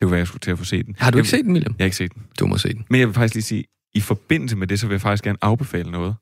kunne 0.07 0.11
være, 0.13 0.19
jeg 0.19 0.27
skulle 0.27 0.41
til 0.41 0.51
at 0.51 0.59
få 0.59 0.65
set 0.65 0.87
den. 0.87 0.95
Har 0.99 1.11
du 1.11 1.19
ikke 1.19 1.27
Jeg- 1.27 1.31
set 1.39 1.45
den, 1.45 1.53
William? 1.53 1.75
Jeg 1.79 1.85
har 1.85 1.87
ikke 1.87 1.97
set 1.97 2.15
den. 2.15 2.23
Du 2.41 2.47
må 2.47 2.59
se 2.59 2.69
den. 2.73 2.85
Men 2.91 3.01
jeg 3.01 3.09
vil 3.09 3.15
faktisk 3.15 3.35
lige 3.35 3.43
sige, 3.45 3.65
i 3.95 4.01
forbindelse 4.01 4.57
med 4.57 4.67
det, 4.67 4.81
så 4.81 4.87
vil 4.87 4.95
jeg 4.95 5.01
faktisk 5.01 5.25
gerne 5.25 5.39
afbefale 5.43 5.91
noget. 5.91 6.15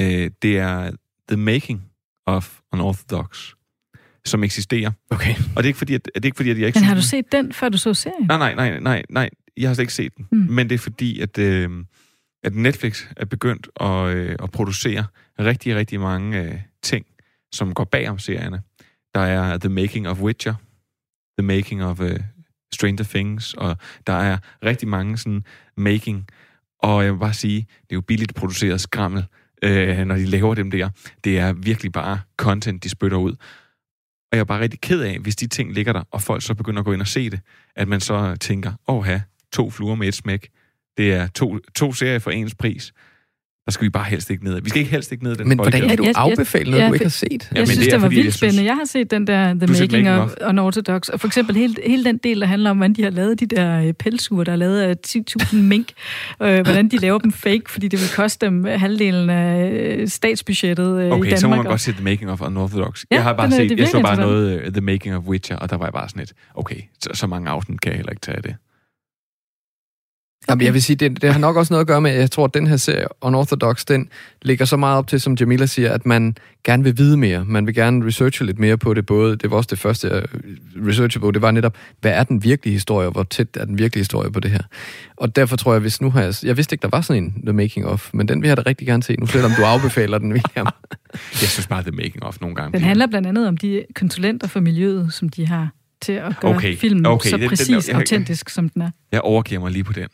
Øh, 0.00 0.30
det 0.42 0.58
er 0.58 0.90
The 1.28 1.36
Making 1.36 1.82
of 2.26 2.58
Unorthodox, 2.72 3.48
som 4.26 4.44
eksisterer. 4.44 4.90
Okay. 5.10 5.34
Og 5.34 5.56
det 5.56 5.58
er 5.62 5.66
ikke 5.66 5.78
fordi, 5.78 5.94
at, 5.94 6.04
det 6.04 6.16
er 6.16 6.26
ikke 6.26 6.36
fordi, 6.36 6.50
at 6.50 6.58
jeg 6.58 6.66
ikke 6.66 6.78
Men 6.78 6.84
har 6.84 6.94
du 6.94 7.02
set 7.02 7.32
den, 7.32 7.52
før 7.52 7.68
du 7.68 7.78
så 7.78 7.94
serien? 7.94 8.26
Nej, 8.26 8.38
nej, 8.38 8.54
nej, 8.54 8.80
nej, 8.80 9.02
nej. 9.10 9.30
Jeg 9.56 9.68
har 9.68 9.74
slet 9.74 9.82
ikke 9.82 9.92
set 9.94 10.16
den. 10.16 10.26
Mm. 10.32 10.38
Men 10.38 10.68
det 10.68 10.74
er 10.74 10.78
fordi, 10.78 11.20
at, 11.20 11.38
øh, 11.38 11.70
at 12.44 12.54
Netflix 12.54 13.04
er 13.16 13.24
begyndt 13.24 13.68
at, 13.80 14.16
øh, 14.16 14.36
at 14.42 14.50
producere 14.50 15.04
rigtig, 15.38 15.76
rigtig 15.76 16.00
mange 16.00 16.42
øh, 16.42 16.54
ting, 16.82 17.06
som 17.52 17.74
går 17.74 17.84
bag 17.84 18.08
om 18.08 18.18
serierne. 18.18 18.62
Der 19.14 19.20
er 19.20 19.58
The 19.58 19.68
Making 19.68 20.08
of 20.08 20.20
Witcher, 20.20 20.54
The 21.38 21.46
Making 21.46 21.84
of 21.84 22.00
øh, 22.00 22.20
Stranger 22.74 23.04
Things, 23.04 23.54
og 23.54 23.76
der 24.06 24.12
er 24.12 24.38
rigtig 24.64 24.88
mange 24.88 25.18
sådan 25.18 25.44
making. 25.76 26.26
Og 26.82 27.04
jeg 27.04 27.12
vil 27.12 27.18
bare 27.18 27.34
sige, 27.34 27.56
det 27.58 27.90
er 27.90 27.96
jo 27.96 28.00
billigt 28.00 28.34
produceret 28.34 28.80
skrammel, 28.80 29.24
øh, 29.62 29.98
når 29.98 30.14
de 30.14 30.26
laver 30.26 30.54
dem 30.54 30.70
der. 30.70 30.88
Det 31.24 31.38
er 31.38 31.52
virkelig 31.52 31.92
bare 31.92 32.20
content, 32.36 32.84
de 32.84 32.88
spytter 32.88 33.18
ud. 33.18 33.32
Og 34.32 34.36
jeg 34.36 34.40
er 34.40 34.44
bare 34.44 34.60
rigtig 34.60 34.80
ked 34.80 35.00
af, 35.00 35.18
hvis 35.18 35.36
de 35.36 35.46
ting 35.46 35.72
ligger 35.72 35.92
der, 35.92 36.02
og 36.10 36.22
folk 36.22 36.42
så 36.42 36.54
begynder 36.54 36.80
at 36.80 36.84
gå 36.84 36.92
ind 36.92 37.00
og 37.00 37.06
se 37.06 37.30
det, 37.30 37.40
at 37.76 37.88
man 37.88 38.00
så 38.00 38.36
tænker, 38.36 38.72
åh 38.88 39.04
ha, 39.04 39.20
to 39.52 39.70
fluer 39.70 39.94
med 39.94 40.08
et 40.08 40.14
smæk. 40.14 40.48
Det 40.96 41.12
er 41.12 41.26
to, 41.26 41.58
to 41.74 41.92
serier 41.92 42.18
for 42.18 42.30
ens 42.30 42.54
pris. 42.54 42.92
Der 43.68 43.72
skal 43.72 43.84
vi 43.84 43.90
bare 43.90 44.04
helst 44.04 44.30
ikke 44.30 44.44
ned. 44.44 44.60
Vi 44.62 44.68
skal 44.68 44.78
ikke 44.80 44.90
helst 44.90 45.12
ikke 45.12 45.24
ned 45.24 45.34
den 45.36 45.48
Men 45.48 45.58
hvordan 45.58 45.88
kan 45.88 45.96
du 45.98 46.04
afbefale 46.14 46.70
noget, 46.70 46.88
du 46.88 46.92
ikke 46.92 47.04
har 47.04 47.10
set? 47.10 47.30
Jeg 47.32 47.40
Jamen, 47.54 47.66
synes, 47.66 47.78
det 47.78 47.86
det, 47.86 47.92
er, 47.92 47.98
var 47.98 48.04
fordi, 48.04 48.14
vildt 48.14 48.24
jeg 48.26 48.32
synes- 48.32 48.52
spændende. 48.52 48.64
Jeg 48.70 48.74
har 48.74 48.84
set 48.86 49.10
den 49.10 49.26
der 49.26 49.44
The 49.54 49.54
Making 49.66 49.80
Making 49.92 50.08
of 50.10 50.30
Unorthodox, 50.48 51.08
og 51.08 51.20
for 51.20 51.26
eksempel 51.26 51.56
hele, 51.56 51.74
hele 51.86 52.04
den 52.04 52.18
del, 52.18 52.40
der 52.40 52.46
handler 52.46 52.70
om, 52.70 52.76
hvordan 52.76 52.92
de 52.92 53.02
har 53.02 53.10
lavet 53.10 53.40
de 53.40 53.46
der 53.46 53.80
øh, 53.82 53.92
pelsure, 53.92 54.44
der 54.44 54.52
er 54.52 54.56
lavet 54.56 54.80
af 54.80 54.94
10.000 55.06 55.56
mink, 55.72 55.88
øh, 56.42 56.60
hvordan 56.60 56.88
de 56.88 56.96
laver 56.96 57.18
dem 57.18 57.32
fake, 57.32 57.62
fordi 57.68 57.88
det 57.88 58.00
vil 58.00 58.08
koste 58.16 58.46
dem 58.46 58.64
halvdelen 58.64 59.30
af 59.30 59.70
øh, 59.72 60.08
statsbudgettet 60.08 60.98
øh, 61.00 61.08
i 61.08 61.10
Okay, 61.10 61.22
Danmark. 61.22 61.38
så 61.40 61.48
må 61.48 61.56
man 61.56 61.64
godt 61.64 61.80
se 61.80 61.92
The 61.92 62.04
Making 62.04 62.30
of 62.30 62.40
Unorthodox. 62.40 63.04
Ja, 63.10 63.16
jeg 63.16 63.22
har 63.24 63.32
bare 63.32 63.50
set, 63.50 63.70
det 63.70 63.72
er 63.72 63.76
jeg 63.82 63.88
så 63.88 64.00
bare 64.02 64.16
noget 64.16 64.66
uh, 64.66 64.72
The 64.72 64.80
Making 64.80 65.16
of 65.16 65.22
Witcher, 65.24 65.56
og 65.56 65.70
der 65.70 65.76
var 65.76 65.86
jeg 65.86 65.92
bare 65.92 66.08
sådan 66.08 66.20
lidt, 66.20 66.32
okay, 66.54 66.80
så, 67.02 67.10
så 67.14 67.26
mange 67.26 67.50
afsnit 67.50 67.80
kan 67.80 67.92
jeg 67.92 67.96
heller 67.96 68.10
ikke 68.12 68.20
tage 68.20 68.36
af 68.36 68.42
det. 68.42 68.54
Jamen, 70.48 70.64
jeg 70.64 70.74
vil 70.74 70.82
sige, 70.82 70.96
det, 70.96 71.22
det 71.22 71.32
har 71.32 71.40
nok 71.40 71.56
også 71.56 71.72
noget 71.72 71.80
at 71.80 71.86
gøre 71.86 72.00
med, 72.00 72.10
at 72.10 72.20
jeg 72.20 72.30
tror, 72.30 72.44
at 72.44 72.54
den 72.54 72.66
her 72.66 72.76
serie, 72.76 73.06
Unorthodox, 73.22 73.84
den 73.84 74.08
ligger 74.42 74.64
så 74.64 74.76
meget 74.76 74.98
op 74.98 75.06
til, 75.06 75.20
som 75.20 75.34
Jamila 75.40 75.66
siger, 75.66 75.92
at 75.92 76.06
man 76.06 76.34
gerne 76.64 76.84
vil 76.84 76.98
vide 76.98 77.16
mere. 77.16 77.44
Man 77.44 77.66
vil 77.66 77.74
gerne 77.74 78.06
researche 78.06 78.46
lidt 78.46 78.58
mere 78.58 78.78
på 78.78 78.94
det. 78.94 79.06
Både, 79.06 79.36
det 79.36 79.50
var 79.50 79.56
også 79.56 79.68
det 79.70 79.78
første, 79.78 80.08
jeg 80.08 80.22
researchede 80.88 81.20
på, 81.22 81.30
det 81.30 81.42
var 81.42 81.50
netop, 81.50 81.76
hvad 82.00 82.10
er 82.12 82.24
den 82.24 82.44
virkelige 82.44 82.72
historie, 82.72 83.06
og 83.08 83.12
hvor 83.12 83.22
tæt 83.22 83.46
er 83.54 83.64
den 83.64 83.78
virkelige 83.78 84.00
historie 84.00 84.30
på 84.30 84.40
det 84.40 84.50
her. 84.50 84.60
Og 85.16 85.36
derfor 85.36 85.56
tror 85.56 85.72
jeg, 85.72 85.80
hvis 85.80 86.00
nu 86.00 86.10
har 86.10 86.22
jeg... 86.22 86.34
Jeg 86.42 86.56
vidste 86.56 86.74
ikke, 86.74 86.82
der 86.82 86.88
var 86.92 87.00
sådan 87.00 87.24
en 87.24 87.42
The 87.46 87.52
Making 87.52 87.86
of, 87.86 88.10
men 88.14 88.28
den 88.28 88.42
vil 88.42 88.48
jeg 88.48 88.56
da 88.56 88.62
rigtig 88.66 88.86
gerne 88.86 89.02
se 89.02 89.16
nu, 89.16 89.26
selvom 89.26 89.50
du 89.58 89.62
afbefaler 89.64 90.18
den, 90.18 90.32
William. 90.32 90.66
Jeg 91.42 91.48
synes 91.48 91.66
bare, 91.66 91.82
The 91.82 91.90
Making 91.92 92.22
of 92.22 92.40
nogle 92.40 92.56
gange. 92.56 92.72
Den 92.78 92.86
handler 92.86 93.06
blandt 93.06 93.28
andet 93.28 93.48
om 93.48 93.56
de 93.56 93.84
konsulenter 93.94 94.46
for 94.48 94.60
miljøet, 94.60 95.12
som 95.12 95.28
de 95.28 95.46
har 95.46 95.68
til 96.02 96.12
at 96.12 96.32
gøre 96.40 96.54
Okay, 96.54 96.76
filmen 96.76 97.06
okay, 97.06 97.30
så 97.30 97.36
den- 97.36 97.40
den- 97.40 97.48
præcis 97.48 97.88
jeg- 97.88 97.96
autentisk, 97.96 98.48
som 98.48 98.68
den 98.68 98.82
er. 98.82 98.90
Jeg 99.12 99.20
overgiver 99.20 99.60
mig 99.60 99.70
lige 99.72 99.84
på 99.84 99.92
den. 99.92 100.08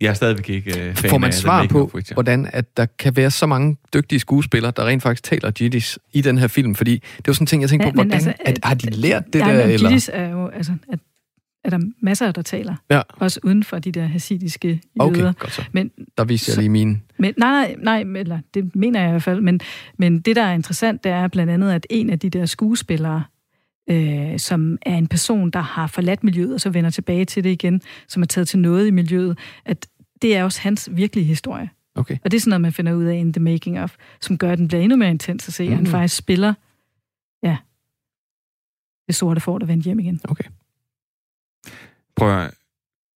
Jeg 0.00 0.08
er 0.08 0.14
stadigvæk 0.14 0.50
ikke 0.50 0.70
uh, 0.70 0.94
fan 0.94 1.10
Får 1.10 1.18
man 1.18 1.28
af 1.28 1.34
svar 1.34 1.66
på, 1.66 1.90
Witcher. 1.94 2.14
hvordan 2.14 2.50
at 2.52 2.76
der 2.76 2.86
kan 2.98 3.16
være 3.16 3.30
så 3.30 3.46
mange 3.46 3.76
dygtige 3.94 4.18
skuespillere, 4.20 4.72
der 4.76 4.86
rent 4.86 5.02
faktisk 5.02 5.22
taler 5.22 5.50
Jiddisch 5.60 5.98
i 6.12 6.20
den 6.20 6.38
her 6.38 6.46
film? 6.48 6.74
Fordi 6.74 6.92
det 6.94 7.02
er 7.18 7.22
jo 7.28 7.32
sådan 7.34 7.42
en 7.42 7.46
ting, 7.46 7.62
jeg 7.62 7.70
tænker 7.70 7.86
Ja, 7.86 7.90
på, 7.90 7.94
hvordan 7.94 8.12
altså, 8.12 8.32
at, 8.40 8.58
har 8.62 8.74
de 8.74 8.90
lært 8.90 9.24
det 9.32 9.38
ja, 9.38 9.44
der? 9.44 9.52
men 9.66 9.70
Eller? 9.74 9.88
Jiddisch 9.90 10.10
er 10.12 10.28
jo, 10.28 10.46
altså, 10.48 10.72
at, 10.92 10.98
er 11.64 11.70
der 11.70 11.78
masser, 12.02 12.32
der 12.32 12.42
taler. 12.42 12.74
Ja. 12.90 13.00
Også 13.16 13.40
uden 13.42 13.64
for 13.64 13.78
de 13.78 13.92
der 13.92 14.06
hasidiske 14.06 14.80
Okay, 14.98 15.18
jøder. 15.20 15.32
godt 15.32 15.52
så. 15.52 15.64
Men, 15.72 15.90
Der 16.18 16.24
viser 16.24 16.52
jeg 16.52 16.58
lige 16.58 16.68
min... 16.68 17.02
men, 17.18 17.34
nej, 17.38 17.74
nej, 17.82 18.02
nej, 18.04 18.20
eller 18.20 18.38
det 18.54 18.76
mener 18.76 19.00
jeg 19.00 19.08
i 19.08 19.10
hvert 19.10 19.22
fald. 19.22 19.40
Men, 19.40 19.60
men 19.98 20.20
det, 20.20 20.36
der 20.36 20.42
er 20.42 20.52
interessant, 20.52 21.04
det 21.04 21.12
er 21.12 21.28
blandt 21.28 21.52
andet, 21.52 21.72
at 21.72 21.86
en 21.90 22.10
af 22.10 22.18
de 22.18 22.30
der 22.30 22.46
skuespillere, 22.46 23.24
øh, 23.90 24.38
som 24.38 24.78
er 24.82 24.96
en 24.96 25.06
person, 25.06 25.50
der 25.50 25.60
har 25.60 25.86
forladt 25.86 26.24
miljøet, 26.24 26.54
og 26.54 26.60
så 26.60 26.70
vender 26.70 26.90
tilbage 26.90 27.24
til 27.24 27.44
det 27.44 27.50
igen, 27.50 27.80
som 28.08 28.22
er 28.22 28.26
taget 28.26 28.48
til 28.48 28.58
noget 28.58 28.86
i 28.86 28.90
miljøet, 28.90 29.38
at 29.64 29.88
det 30.22 30.36
er 30.36 30.44
også 30.44 30.60
hans 30.60 30.88
virkelige 30.92 31.24
historie. 31.24 31.70
Okay. 31.94 32.16
Og 32.24 32.30
det 32.30 32.36
er 32.36 32.40
sådan 32.40 32.50
noget, 32.50 32.60
man 32.60 32.72
finder 32.72 32.92
ud 32.92 33.04
af 33.04 33.16
in 33.16 33.32
The 33.32 33.40
Making 33.42 33.80
of, 33.80 33.94
som 34.20 34.38
gør, 34.38 34.52
at 34.52 34.58
den 34.58 34.68
bliver 34.68 34.82
endnu 34.82 34.96
mere 34.96 35.10
intens 35.10 35.48
at 35.48 35.54
se. 35.54 35.64
Mm. 35.68 35.74
Han 35.74 35.82
Mhm. 35.82 35.90
faktisk 35.90 36.16
spiller, 36.16 36.54
ja, 37.42 37.56
det 39.06 39.14
sorte 39.14 39.40
får, 39.40 39.58
der 39.58 39.66
vendt 39.66 39.84
hjem 39.84 39.98
igen. 39.98 40.20
Okay. 40.24 40.44
Prøv 42.16 42.38
at, 42.38 42.50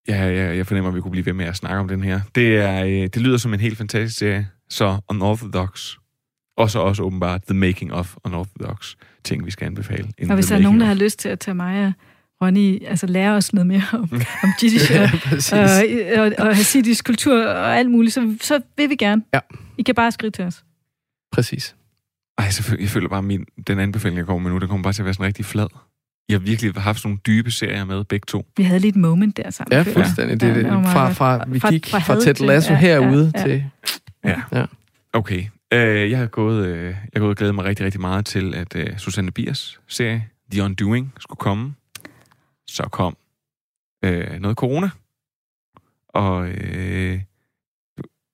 ja, 0.08 0.28
ja, 0.28 0.56
jeg 0.56 0.66
fornemmer, 0.66 0.88
at 0.90 0.94
vi 0.96 1.00
kunne 1.00 1.10
blive 1.10 1.26
ved 1.26 1.32
med 1.32 1.44
at 1.44 1.56
snakke 1.56 1.78
om 1.78 1.88
den 1.88 2.02
her. 2.02 2.20
Det, 2.34 2.56
er, 2.56 2.84
øh, 2.84 2.90
det 2.90 3.16
lyder 3.16 3.36
som 3.38 3.54
en 3.54 3.60
helt 3.60 3.78
fantastisk 3.78 4.18
serie. 4.18 4.48
Så 4.68 5.00
Unorthodox. 5.08 5.96
Og 6.56 6.70
så 6.70 6.78
også 6.78 7.02
åbenbart 7.02 7.42
The 7.46 7.54
Making 7.54 7.92
of 7.92 8.16
Unorthodox. 8.24 8.94
Ting, 9.24 9.46
vi 9.46 9.50
skal 9.50 9.66
anbefale. 9.66 10.08
Og 10.28 10.34
hvis 10.34 10.46
der 10.46 10.54
er 10.56 10.60
nogen, 10.60 10.80
der 10.80 10.86
har 10.86 10.94
lyst 10.94 11.18
til 11.18 11.28
at 11.28 11.38
tage 11.40 11.54
mig 11.54 11.86
og 11.86 11.92
Ronny, 12.42 12.86
altså 12.86 13.06
lære 13.06 13.32
os 13.32 13.52
noget 13.52 13.66
mere 13.66 13.82
om, 13.92 14.08
om 14.42 14.48
Jiddisch 14.62 14.92
Ja, 14.92 15.10
og, 15.52 16.18
og, 16.18 16.32
og, 16.38 16.46
og 16.48 16.56
hasidisk 16.56 17.04
kultur 17.06 17.46
og 17.46 17.76
alt 17.76 17.90
muligt, 17.90 18.14
så, 18.14 18.36
så 18.40 18.60
vil 18.76 18.90
vi 18.90 18.96
gerne. 18.96 19.22
Ja. 19.34 19.40
I 19.78 19.82
kan 19.82 19.94
bare 19.94 20.12
skrive 20.12 20.30
til 20.30 20.44
os. 20.44 20.64
Præcis. 21.32 21.76
Ej, 22.38 22.50
selvfølgelig, 22.50 22.82
jeg 22.84 22.90
føler 22.90 23.08
bare, 23.08 23.22
min, 23.22 23.44
den 23.66 23.78
anbefaling, 23.78 24.18
jeg 24.18 24.26
kommer 24.26 24.42
med 24.42 24.50
nu, 24.50 24.58
den 24.58 24.68
kommer 24.68 24.82
bare 24.82 24.92
til 24.92 25.02
at 25.02 25.04
være 25.04 25.14
sådan 25.14 25.26
rigtig 25.26 25.44
flad. 25.44 25.66
Jeg 26.28 26.34
har 26.34 26.40
virkelig 26.44 26.72
haft 26.74 26.98
sådan 26.98 27.08
nogle 27.08 27.20
dybe 27.26 27.50
serier 27.50 27.84
med, 27.84 28.04
begge 28.04 28.24
to. 28.28 28.46
Vi 28.56 28.62
havde 28.62 28.80
lige 28.80 28.88
et 28.88 28.96
moment 28.96 29.36
der 29.36 29.50
sammen. 29.50 29.72
Ja, 29.72 29.82
fuldstændig. 29.82 30.40
Det, 30.40 30.48
er 30.48 30.54
det, 30.54 30.62
meget 30.64 30.86
fra, 30.86 31.12
fra, 31.12 31.44
vi 31.48 31.58
gik 31.70 31.86
fra, 31.86 31.98
fra 31.98 32.20
Ted 32.20 32.34
til- 32.34 32.46
Lasso 32.46 32.72
ja, 32.72 32.78
herude 32.78 33.32
ja, 33.34 33.40
ja. 33.40 33.46
til... 33.46 33.64
Ja. 34.24 34.40
Ja. 34.52 34.64
Okay. 35.12 35.44
Øh, 35.72 36.10
jeg 36.10 36.18
har 36.18 36.26
gået, 36.26 36.66
øh, 36.66 36.84
jeg 36.86 36.96
har 37.14 37.20
gået 37.20 37.30
og 37.30 37.36
glædet 37.36 37.54
mig 37.54 37.64
rigtig, 37.64 37.86
rigtig 37.86 38.00
meget 38.00 38.26
til, 38.26 38.54
at 38.54 38.76
øh, 38.76 38.98
Susanne 38.98 39.30
Biers 39.30 39.80
serie, 39.88 40.28
The 40.50 40.62
Undoing, 40.62 41.12
skulle 41.20 41.38
komme. 41.38 41.74
Så 42.66 42.82
kom 42.82 43.16
øh, 44.04 44.40
noget 44.40 44.56
corona. 44.56 44.90
Og 46.08 46.48
øh, 46.48 47.20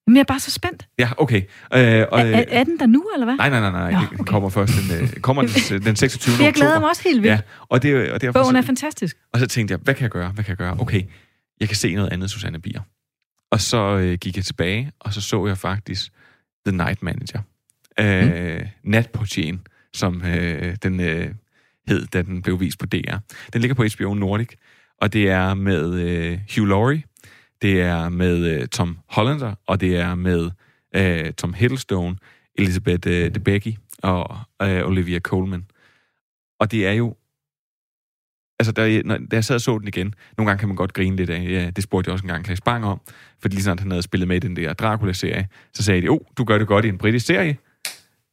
Men 0.07 0.17
jeg 0.17 0.21
er 0.21 0.25
bare 0.25 0.41
så 0.41 0.51
spændt. 0.51 0.89
ja, 0.99 1.11
okay. 1.19 1.43
Øh, 1.75 2.07
og, 2.13 2.21
Er, 2.21 2.45
er, 2.49 2.65
den 2.65 2.79
der 2.79 2.87
nu, 2.87 3.11
eller 3.15 3.25
hvad? 3.27 3.37
Nej, 3.37 3.51
nej, 3.51 3.61
nej, 3.61 3.71
nej. 3.71 3.93
Nå, 3.93 3.99
Nå, 3.99 4.17
Den 4.17 4.25
kommer 4.25 4.49
først 4.49 4.73
den, 4.91 5.03
øh, 5.03 5.11
kommer 5.21 5.43
den, 5.43 5.83
den 5.87 5.97
26. 5.97 6.33
Jeg 6.33 6.49
oktober. 6.49 6.53
glæder 6.53 6.81
mig 6.81 6.89
også 6.89 7.03
helt 7.03 7.23
vildt. 7.23 7.33
Ja, 7.35 7.41
og 7.69 7.83
det, 7.83 8.11
og 8.13 8.21
derfor, 8.21 8.43
Bogen 8.43 8.57
er 8.57 8.63
fantastisk. 8.63 9.17
Og 9.33 9.39
så 9.41 9.47
tænkte 9.47 9.73
jeg, 9.73 9.79
hvad 9.83 9.95
kan 9.95 10.03
jeg 10.03 10.11
gøre? 10.11 10.31
Hvad 10.31 10.45
kan 10.45 10.51
jeg 10.51 10.57
gøre? 10.59 10.77
Okay, 10.81 11.03
jeg 11.61 11.69
kan 11.69 11.77
se 11.77 11.95
noget 11.95 12.13
andet 12.13 12.31
Susanne 12.31 12.61
Bier. 12.61 12.81
Og 13.51 13.61
så 13.61 13.97
øh, 13.97 14.19
gik 14.19 14.37
jeg 14.37 14.45
tilbage, 14.45 14.93
og 15.01 15.15
så 15.15 15.21
så 15.21 15.47
jeg 15.47 15.59
faktisk 15.59 16.13
The 16.67 16.77
Night 16.77 17.03
Manager. 17.03 17.41
Øh, 18.01 18.61
mm. 18.61 18.67
Natportien, 18.85 19.67
som 19.93 20.23
øh, 20.25 20.77
den 20.83 21.01
øh, 21.01 21.35
hed, 21.89 22.07
da 22.07 22.23
den 22.23 22.43
blev 22.43 22.61
vist 22.61 22.79
på 22.79 22.87
DR. 22.87 23.17
Den 23.53 23.61
ligger 23.61 23.75
på 23.75 23.85
HBO 23.97 24.15
Nordic, 24.15 24.49
og 25.01 25.13
det 25.13 25.31
er 25.31 25.55
med 25.55 25.95
øh, 25.95 26.39
Hugh 26.57 26.69
Laurie, 26.69 27.03
det 27.63 27.83
er 27.83 28.09
med 28.09 28.47
øh, 28.47 28.69
Tom 28.69 28.99
Hollander, 29.09 29.55
og 29.67 29.81
det 29.81 29.97
er 29.97 30.15
med 30.15 30.51
øh, 30.97 31.33
Tom 31.33 31.55
Hiddleston, 31.55 32.19
Elizabeth 32.55 33.09
øh, 33.09 33.35
Debicki 33.35 33.79
og 34.03 34.39
øh, 34.63 34.87
Olivia 34.87 35.19
Colman. 35.19 35.67
Og 36.61 36.71
det 36.71 36.87
er 36.87 36.93
jo 36.93 37.17
altså, 38.59 38.73
da 38.73 39.03
når, 39.05 39.17
da 39.17 39.37
jeg 39.37 39.45
sad 39.45 39.55
og 39.55 39.61
så 39.61 39.79
den 39.79 39.89
igen, 39.89 40.15
nogle 40.39 40.51
gange 40.51 40.59
kan 40.59 40.69
man 40.69 40.77
godt 40.77 40.93
grine 40.93 41.17
lidt 41.17 41.31
af, 41.31 41.43
ja, 41.43 41.71
det 41.71 41.85
spurgte 41.85 42.09
jeg 42.09 42.13
også 42.13 42.23
engang 42.23 42.45
Klaas 42.45 42.61
Bang 42.61 42.85
om, 42.85 43.01
fordi 43.41 43.55
lige 43.55 43.65
sådan, 43.65 43.79
han 43.79 43.91
havde 43.91 44.03
spillet 44.03 44.29
med 44.29 44.37
i 44.37 44.39
den 44.39 44.57
der 44.57 44.73
Dracula-serie, 44.73 45.49
så 45.75 45.83
sagde 45.83 46.03
de, 46.03 46.09
oh, 46.09 46.19
du 46.39 46.45
gør 46.45 46.59
det 46.59 46.67
godt 46.67 46.85
i 46.85 46.89
en 46.89 46.99
britisk 46.99 47.27
serie, 47.27 47.57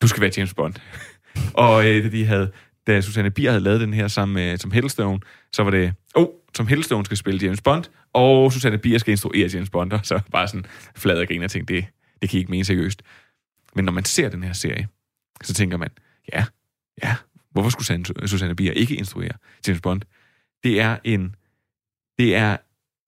du 0.02 0.08
skal 0.08 0.22
være 0.22 0.32
James 0.38 0.54
Bond. 0.54 0.74
og 1.54 1.88
øh, 1.88 2.12
de 2.12 2.26
havde, 2.26 2.52
da 2.88 3.02
Susanne 3.02 3.32
Bier 3.32 3.52
havde 3.52 3.64
lavet 3.64 3.82
den 3.82 3.94
her 3.94 4.08
sammen 4.08 4.36
med 4.36 4.58
Tom 4.58 4.72
Hiddleston, 4.72 5.22
så 5.52 5.64
var 5.64 5.72
det, 5.72 5.94
oh, 6.16 6.28
Tom 6.54 6.68
Hiddleston 6.68 7.06
skal 7.06 7.18
spille 7.18 7.40
James 7.44 7.62
Bond, 7.62 7.84
og 8.14 8.54
Susanne 8.54 8.78
Bier 8.78 8.98
skal 8.98 9.12
instruere 9.12 9.50
James 9.54 9.70
Bond, 9.70 9.94
og 9.94 10.00
så 10.04 10.20
bare 10.32 10.48
sådan 10.48 10.66
flad 10.96 11.20
og 11.20 11.28
griner 11.28 11.44
og 11.44 11.52
tænkte, 11.52 11.76
det, 11.76 11.86
det 12.22 12.30
kan 12.30 12.38
I 12.38 12.40
ikke 12.40 12.52
mene 12.52 12.66
seriøst. 12.66 13.02
Men 13.76 13.86
når 13.86 13.92
man 13.92 14.06
ser 14.06 14.30
den 14.30 14.44
her 14.44 14.54
serie, 14.54 14.88
så 15.44 15.54
tænker 15.54 15.78
man, 15.78 15.90
ja, 16.34 16.46
ja, 17.04 17.16
hvorfor 17.52 17.70
skulle 17.70 17.86
Susanne, 17.86 18.28
Susanne 18.28 18.56
Bier 18.56 18.72
ikke 18.72 18.96
instruere 18.96 19.32
James 19.68 19.82
Bond? 19.82 20.02
Det 20.66 20.82
er 20.82 20.98
en, 21.04 21.36
det 22.18 22.36
er 22.36 22.58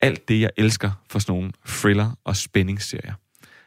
alt 0.01 0.27
det, 0.27 0.41
jeg 0.41 0.49
elsker 0.57 1.03
for 1.09 1.19
sådan 1.19 1.33
nogle 1.33 1.51
thriller- 1.67 2.19
og 2.23 2.35
spændingsserier. 2.35 3.13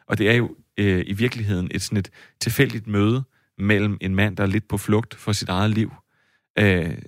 Og 0.07 0.19
det 0.19 0.31
er 0.31 0.35
jo 0.35 0.57
øh, 0.77 1.05
i 1.07 1.13
virkeligheden 1.13 1.69
et 1.71 1.83
sådan 1.83 1.99
et 1.99 2.11
tilfældigt 2.41 2.87
møde 2.87 3.25
mellem 3.59 3.99
en 4.01 4.15
mand, 4.15 4.37
der 4.37 4.43
er 4.43 4.47
lidt 4.47 4.69
på 4.69 4.79
flugt 4.79 5.15
for 5.15 5.33
sit 5.33 5.49
eget 5.49 5.71
liv, 5.71 5.93
øh, 6.59 6.99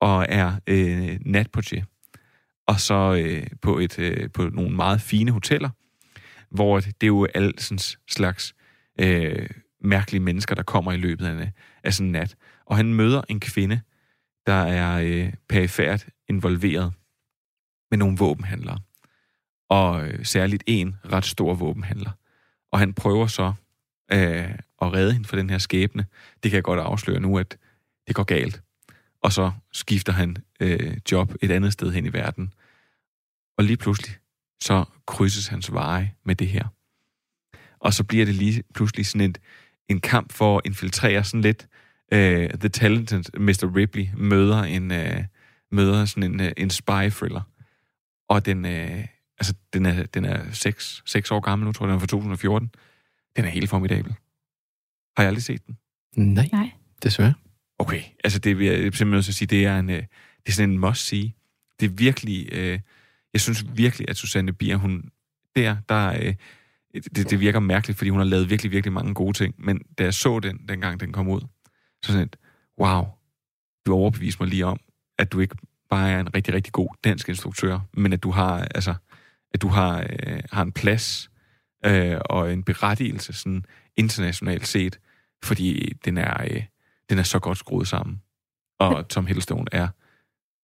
og 0.00 0.26
er 0.28 0.60
øh, 0.66 1.18
natportier. 1.20 1.84
og 2.66 2.80
så 2.80 3.22
øh, 3.24 3.46
på, 3.62 3.78
et, 3.78 3.98
øh, 3.98 4.30
på 4.30 4.42
nogle 4.42 4.76
meget 4.76 5.00
fine 5.00 5.30
hoteller, 5.30 5.70
hvor 6.50 6.80
det 6.80 7.02
er 7.02 7.06
jo 7.06 7.26
alle 7.34 7.52
slags 8.08 8.54
øh, 9.00 9.48
mærkelige 9.80 10.22
mennesker, 10.22 10.54
der 10.54 10.62
kommer 10.62 10.92
i 10.92 10.96
løbet 10.96 11.26
af, 11.26 11.52
af 11.84 11.94
sådan 11.94 12.06
en 12.06 12.12
nat. 12.12 12.36
Og 12.66 12.76
han 12.76 12.94
møder 12.94 13.22
en 13.28 13.40
kvinde, 13.40 13.80
der 14.46 14.52
er 14.52 15.00
øh, 15.02 15.32
perifært 15.48 16.06
involveret 16.28 16.92
med 17.90 17.98
nogle 17.98 18.18
våbenhandlere. 18.18 18.78
Og 19.68 20.08
øh, 20.08 20.24
særligt 20.24 20.64
en 20.66 20.96
ret 21.12 21.24
stor 21.24 21.54
våbenhandler. 21.54 22.10
Og 22.72 22.78
han 22.78 22.94
prøver 22.94 23.26
så 23.26 23.52
øh, 24.12 24.54
at 24.82 24.92
redde 24.92 25.12
hende 25.12 25.28
fra 25.28 25.36
den 25.36 25.50
her 25.50 25.58
skæbne. 25.58 26.06
Det 26.42 26.50
kan 26.50 26.56
jeg 26.56 26.64
godt 26.64 26.80
afsløre 26.80 27.20
nu, 27.20 27.38
at 27.38 27.58
det 28.06 28.14
går 28.14 28.24
galt. 28.24 28.62
Og 29.22 29.32
så 29.32 29.52
skifter 29.72 30.12
han 30.12 30.36
øh, 30.60 30.96
job 31.12 31.34
et 31.42 31.50
andet 31.50 31.72
sted 31.72 31.92
hen 31.92 32.06
i 32.06 32.12
verden. 32.12 32.54
Og 33.58 33.64
lige 33.64 33.76
pludselig, 33.76 34.16
så 34.60 34.84
krydses 35.06 35.46
hans 35.46 35.72
veje 35.72 36.14
med 36.24 36.34
det 36.34 36.48
her. 36.48 36.68
Og 37.78 37.94
så 37.94 38.04
bliver 38.04 38.24
det 38.24 38.34
lige 38.34 38.62
pludselig 38.74 39.06
sådan 39.06 39.30
et, 39.30 39.38
en 39.88 40.00
kamp 40.00 40.32
for 40.32 40.58
at 40.58 40.62
infiltrere 40.64 41.24
sådan 41.24 41.40
lidt 41.40 41.68
uh, 42.14 42.58
The 42.60 42.68
Talented 42.68 43.24
Mr. 43.38 43.76
Ripley 43.76 44.06
møder 44.16 44.62
en, 44.62 44.90
uh, 44.90 45.24
møder 45.72 46.04
sådan 46.04 46.22
en, 46.22 46.40
uh, 46.40 46.46
en 46.56 46.70
spy 46.70 47.08
thriller. 47.10 47.42
Og 48.28 48.46
den, 48.46 48.64
uh, 48.64 49.04
altså, 49.38 49.54
den 49.72 49.86
er, 49.86 50.06
den 50.06 50.24
er 50.24 50.52
6, 50.52 51.02
6 51.06 51.30
år 51.30 51.40
gammel 51.40 51.66
nu, 51.66 51.72
tror 51.72 51.86
jeg, 51.86 51.88
den 51.88 51.96
er 51.96 52.00
fra 52.00 52.06
2014. 52.06 52.70
Den 53.36 53.44
er 53.44 53.48
helt 53.48 53.70
formidabel. 53.70 54.14
Har 55.16 55.22
jeg 55.22 55.28
aldrig 55.28 55.42
set 55.42 55.66
den? 55.66 55.78
Nej, 56.16 56.48
Nej. 56.52 56.70
desværre. 57.02 57.34
Okay, 57.78 58.02
altså 58.24 58.38
det 58.38 58.58
vil 58.58 58.66
jeg 58.66 58.76
simpelthen 58.76 59.10
nødt 59.10 59.24
til 59.24 59.32
at 59.32 59.34
sige, 59.34 59.48
det 59.48 59.64
er, 59.64 59.78
en, 59.78 59.88
det 59.88 60.06
er 60.46 60.52
sådan 60.52 60.70
en 60.70 60.78
must-see. 60.78 61.32
Det 61.80 61.86
er 61.86 61.90
virkelig, 61.90 62.48
øh, 62.52 62.80
jeg 63.32 63.40
synes 63.40 63.64
virkelig, 63.74 64.10
at 64.10 64.16
Susanne 64.16 64.52
Bier, 64.52 64.76
hun, 64.76 65.10
der, 65.56 65.76
der, 65.88 66.12
øh, 66.22 66.34
det, 66.94 67.30
det 67.30 67.40
virker 67.40 67.60
mærkeligt, 67.60 67.98
fordi 67.98 68.10
hun 68.10 68.20
har 68.20 68.24
lavet 68.24 68.50
virkelig, 68.50 68.72
virkelig 68.72 68.92
mange 68.92 69.14
gode 69.14 69.32
ting, 69.32 69.54
men 69.58 69.80
da 69.98 70.04
jeg 70.04 70.14
så 70.14 70.40
den, 70.40 70.58
dengang 70.68 71.00
den 71.00 71.12
kom 71.12 71.28
ud, 71.28 71.40
så 72.06 72.12
sådan 72.12 72.26
et, 72.26 72.36
wow, 72.80 73.04
du 73.86 73.94
overbeviste 73.94 74.42
mig 74.42 74.48
lige 74.50 74.66
om, 74.66 74.80
at 75.18 75.32
du 75.32 75.40
ikke 75.40 75.56
bare 75.90 76.10
er 76.10 76.20
en 76.20 76.34
rigtig, 76.34 76.54
rigtig 76.54 76.72
god 76.72 76.88
dansk 77.04 77.28
instruktør, 77.28 77.80
men 77.92 78.12
at 78.12 78.22
du 78.22 78.30
har, 78.30 78.68
altså, 78.74 78.94
at 79.54 79.62
du 79.62 79.68
har, 79.68 80.06
øh, 80.10 80.40
har 80.52 80.62
en 80.62 80.72
plads 80.72 81.30
øh, 81.86 82.18
og 82.24 82.52
en 82.52 82.62
berettigelse 82.62 83.32
sådan 83.32 83.64
internationalt 83.96 84.66
set, 84.66 85.00
fordi 85.44 85.92
den 86.04 86.18
er, 86.18 86.42
øh, 86.50 86.62
den 87.10 87.18
er 87.18 87.22
så 87.22 87.38
godt 87.38 87.58
skruet 87.58 87.88
sammen. 87.88 88.22
Og 88.78 89.08
Tom 89.08 89.26
Hiddleston 89.26 89.66
er, 89.72 89.88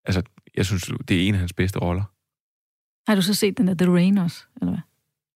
altså, 0.05 0.23
jeg 0.57 0.67
synes, 0.67 0.91
det 1.09 1.17
er 1.17 1.29
en 1.29 1.35
af 1.35 1.41
hans 1.41 1.53
bedste 1.53 1.79
roller. 1.79 2.05
Har 3.11 3.15
du 3.15 3.23
så 3.23 3.35
set 3.35 3.59
den 3.59 3.69
af 3.69 3.79
The 3.79 3.93
Rain 3.93 4.19
også, 4.19 4.45
eller 4.61 4.73
hvad? 4.73 4.81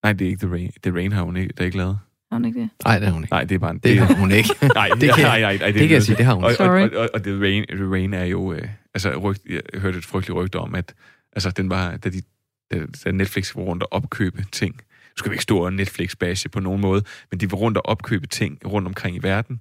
Nej, 0.03 0.13
det 0.13 0.25
er 0.25 0.29
ikke 0.29 0.47
The 0.47 0.55
Rain. 0.55 0.73
The 0.83 0.95
Rain 0.95 1.13
har 1.13 1.23
hun 1.23 1.37
ikke, 1.37 1.53
der 1.57 1.63
er 1.63 1.67
ikke 1.67 1.79
lavet. 1.79 1.99
Har 2.37 2.41
hun 2.41 2.45
ikke 2.45 2.61
det? 2.61 2.71
Nej, 2.85 2.99
det 2.99 3.07
har 3.07 3.15
hun 3.15 3.23
ikke. 3.23 3.33
Nej, 3.33 3.45
det 3.45 3.55
er 3.55 3.59
bare 3.59 3.71
en... 3.71 3.79
Det 3.79 3.99
har 3.99 4.15
hun 4.15 4.31
ikke. 4.33 4.51
nej, 4.75 4.89
det 5.01 5.15
kan, 5.15 5.25
nej, 5.25 5.41
nej, 5.41 5.57
nej, 5.57 5.67
det, 5.67 5.75
det 5.75 5.89
kan 5.89 5.91
jeg 5.91 6.03
sige, 6.03 6.17
det 6.17 6.25
har 6.25 6.35
hun 6.35 6.45
og, 6.45 6.51
ikke. 6.51 6.63
og, 6.63 6.67
Sorry. 6.67 6.91
og, 6.91 7.01
og, 7.01 7.11
og 7.15 7.23
The, 7.23 7.41
Rain, 7.41 7.65
The 7.69 7.93
Rain 7.93 8.15
er 8.15 8.25
jo... 8.25 8.53
Øh, 8.53 8.69
altså, 8.95 9.17
rygt, 9.17 9.43
jeg 9.49 9.81
hørte 9.81 9.99
et 9.99 10.05
frygteligt 10.05 10.37
rygte 10.37 10.59
om, 10.59 10.75
at 10.75 10.95
altså, 11.33 11.51
den 11.51 11.71
var, 11.71 11.97
da, 11.97 12.09
de, 12.09 12.23
da, 12.71 12.87
da 13.05 13.11
Netflix 13.11 13.57
var 13.57 13.63
rundt 13.63 13.83
og 13.83 13.93
opkøbe 13.93 14.45
ting. 14.53 14.75
Nu 14.75 15.19
skal 15.19 15.31
vi 15.31 15.35
ikke 15.35 15.43
stå 15.43 15.59
og 15.59 15.73
Netflix-bashe 15.73 16.49
på 16.49 16.61
nogen 16.61 16.81
måde, 16.81 17.03
men 17.31 17.41
de 17.41 17.51
var 17.51 17.59
rundt 17.59 17.79
og 17.79 17.87
opkøbe 17.87 18.27
ting 18.27 18.59
rundt 18.67 18.89
omkring 18.89 19.17
i 19.17 19.23
verden. 19.23 19.61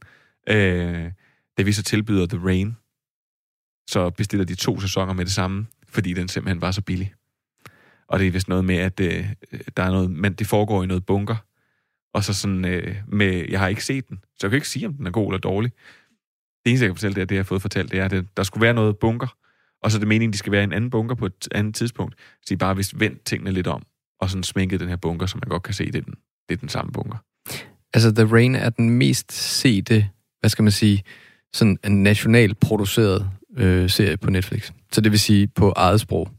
Øh, 0.49 1.11
da 1.57 1.63
vi 1.63 1.71
så 1.71 1.83
tilbyder 1.83 2.25
The 2.25 2.39
Rain, 2.45 2.75
så 3.89 4.09
bestiller 4.09 4.45
de 4.45 4.55
to 4.55 4.79
sæsoner 4.79 5.13
med 5.13 5.25
det 5.25 5.33
samme, 5.33 5.67
fordi 5.87 6.13
den 6.13 6.27
simpelthen 6.27 6.61
var 6.61 6.71
så 6.71 6.81
billig. 6.81 7.13
Og 8.07 8.19
det 8.19 8.27
er 8.27 8.31
vist 8.31 8.47
noget 8.47 8.65
med, 8.65 8.75
at 8.75 8.99
øh, 8.99 9.25
der 9.77 9.83
er 9.83 9.91
noget, 9.91 10.11
men 10.11 10.33
det 10.33 10.47
foregår 10.47 10.83
i 10.83 10.87
noget 10.87 11.05
bunker. 11.05 11.35
Og 12.15 12.23
så 12.23 12.33
sådan 12.33 12.65
øh, 12.65 12.95
med, 13.07 13.45
jeg 13.49 13.59
har 13.59 13.67
ikke 13.67 13.85
set 13.85 14.09
den, 14.09 14.17
så 14.23 14.47
jeg 14.47 14.49
kan 14.49 14.57
ikke 14.57 14.69
sige, 14.69 14.87
om 14.87 14.93
den 14.93 15.07
er 15.07 15.11
god 15.11 15.27
eller 15.27 15.39
dårlig. 15.39 15.71
Det 16.65 16.69
eneste, 16.69 16.83
jeg 16.83 16.89
kan 16.89 16.95
fortælle, 16.95 17.15
det 17.15 17.21
er, 17.21 17.25
det 17.25 17.35
jeg 17.35 17.39
har 17.39 17.43
fået 17.43 17.61
fortalt, 17.61 17.91
det 17.91 17.99
er, 17.99 18.05
at 18.05 18.25
der 18.37 18.43
skulle 18.43 18.61
være 18.61 18.73
noget 18.73 18.97
bunker, 18.97 19.27
og 19.83 19.91
så 19.91 19.97
er 19.97 19.99
det 19.99 20.07
meningen, 20.07 20.33
de 20.33 20.37
skal 20.37 20.51
være 20.51 20.61
i 20.61 20.63
en 20.63 20.73
anden 20.73 20.89
bunker 20.89 21.15
på 21.15 21.25
et 21.25 21.47
andet 21.51 21.75
tidspunkt. 21.75 22.15
Så 22.17 22.45
de 22.49 22.57
bare 22.57 22.75
vist 22.75 22.99
vendt 22.99 23.25
tingene 23.25 23.51
lidt 23.51 23.67
om, 23.67 23.83
og 24.21 24.29
sådan 24.29 24.43
sminket 24.43 24.79
den 24.79 24.89
her 24.89 24.95
bunker, 24.95 25.25
så 25.25 25.37
man 25.37 25.49
godt 25.49 25.63
kan 25.63 25.73
se, 25.73 25.85
det 25.85 25.95
er 25.95 26.01
den, 26.01 26.13
det 26.49 26.55
er 26.55 26.59
den 26.59 26.69
samme 26.69 26.91
bunker. 26.91 27.17
Altså, 27.93 28.11
The 28.11 28.33
Rain 28.33 28.55
er 28.55 28.69
den 28.69 28.89
mest 28.89 29.31
sete, 29.31 30.09
hvad 30.39 30.49
skal 30.49 30.63
man 30.63 30.71
sige, 30.71 31.03
sådan 31.53 31.77
en 31.83 32.03
national 32.03 32.55
produceret 32.55 33.29
øh, 33.57 33.89
serie 33.89 34.17
på 34.17 34.29
Netflix. 34.29 34.71
Så 34.91 35.01
det 35.01 35.11
vil 35.11 35.19
sige 35.19 35.47
på 35.47 35.73
eget 35.75 36.01
sprog. 36.01 36.29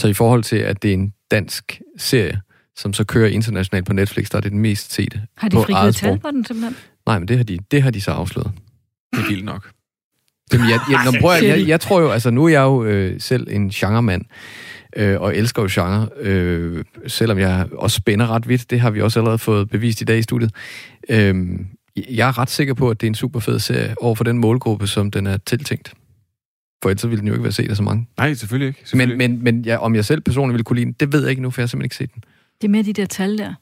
Så 0.00 0.08
i 0.08 0.12
forhold 0.12 0.42
til, 0.42 0.56
at 0.56 0.82
det 0.82 0.88
er 0.88 0.94
en 0.94 1.14
dansk 1.30 1.80
serie, 1.96 2.40
som 2.76 2.92
så 2.92 3.04
kører 3.04 3.28
internationalt 3.28 3.86
på 3.86 3.92
Netflix, 3.92 4.30
der 4.30 4.36
er 4.36 4.40
det 4.40 4.52
den 4.52 4.60
mest 4.60 4.92
sete 4.92 5.22
Har 5.36 5.48
de 5.48 5.56
på 5.56 5.62
frigivet 5.62 5.96
tal 5.96 6.18
på 6.18 6.30
den 6.30 6.44
simpelthen? 6.44 6.76
Nej, 7.06 7.18
men 7.18 7.28
det 7.28 7.36
har 7.36 7.44
de, 7.44 7.58
det 7.70 7.82
har 7.82 7.90
de 7.90 8.00
så 8.00 8.10
afsløret. 8.10 8.52
Det 9.12 9.18
er 9.24 9.28
vildt 9.28 9.44
nok. 9.44 9.70
Jamen, 10.52 10.68
jeg, 10.70 10.80
jeg, 10.90 11.00
når, 11.04 11.14
prøv, 11.20 11.30
at- 11.30 11.44
jeg, 11.48 11.68
jeg 11.68 11.80
tror 11.80 12.00
jo, 12.00 12.10
altså 12.10 12.30
nu 12.30 12.44
er 12.44 12.48
jeg 12.48 12.60
jo 12.62 12.84
øh, 12.84 13.20
selv 13.20 13.46
en 13.50 13.70
genremand, 13.70 14.24
øh, 14.96 15.20
og 15.20 15.36
elsker 15.36 15.62
jo 15.62 15.68
genre, 15.72 16.08
øh, 16.20 16.84
selvom 17.06 17.38
jeg 17.38 17.66
også 17.72 17.96
spænder 17.96 18.26
ret 18.26 18.48
vidt, 18.48 18.70
det 18.70 18.80
har 18.80 18.90
vi 18.90 19.00
også 19.00 19.20
allerede 19.20 19.38
fået 19.38 19.70
bevist 19.70 20.00
i 20.00 20.04
dag 20.04 20.18
i 20.18 20.22
studiet. 20.22 20.50
Øh, 21.08 21.58
jeg 22.10 22.28
er 22.28 22.38
ret 22.38 22.50
sikker 22.50 22.74
på, 22.74 22.90
at 22.90 23.00
det 23.00 23.06
er 23.06 23.10
en 23.10 23.14
super 23.14 23.40
fed 23.40 23.58
serie 23.58 23.94
over 24.00 24.14
for 24.14 24.24
den 24.24 24.38
målgruppe, 24.38 24.86
som 24.86 25.10
den 25.10 25.26
er 25.26 25.36
tiltænkt. 25.36 25.92
For 26.82 26.90
ellers 26.90 27.00
så 27.00 27.08
ville 27.08 27.20
den 27.20 27.28
jo 27.28 27.34
ikke 27.34 27.42
være 27.44 27.52
set 27.52 27.70
af 27.70 27.76
så 27.76 27.82
mange. 27.82 28.06
Nej, 28.16 28.34
selvfølgelig 28.34 28.68
ikke. 28.68 28.80
Selvfølgelig 28.84 29.18
Men, 29.18 29.30
men, 29.44 29.44
men 29.54 29.64
ja, 29.64 29.76
om 29.76 29.94
jeg 29.94 30.04
selv 30.04 30.20
personligt 30.20 30.52
ville 30.54 30.64
kunne 30.64 30.74
lide 30.76 30.84
den, 30.86 30.92
det 31.00 31.12
ved 31.12 31.20
jeg 31.20 31.30
ikke 31.30 31.42
nu, 31.42 31.50
for 31.50 31.60
jeg 31.60 31.64
har 31.64 31.68
simpelthen 31.68 31.84
ikke 31.86 31.96
set 31.96 32.14
den. 32.14 32.24
Det 32.62 32.68
er 32.68 32.70
med 32.70 32.84
de 32.84 32.92
der 32.92 33.06
tal 33.06 33.38
der. 33.38 33.54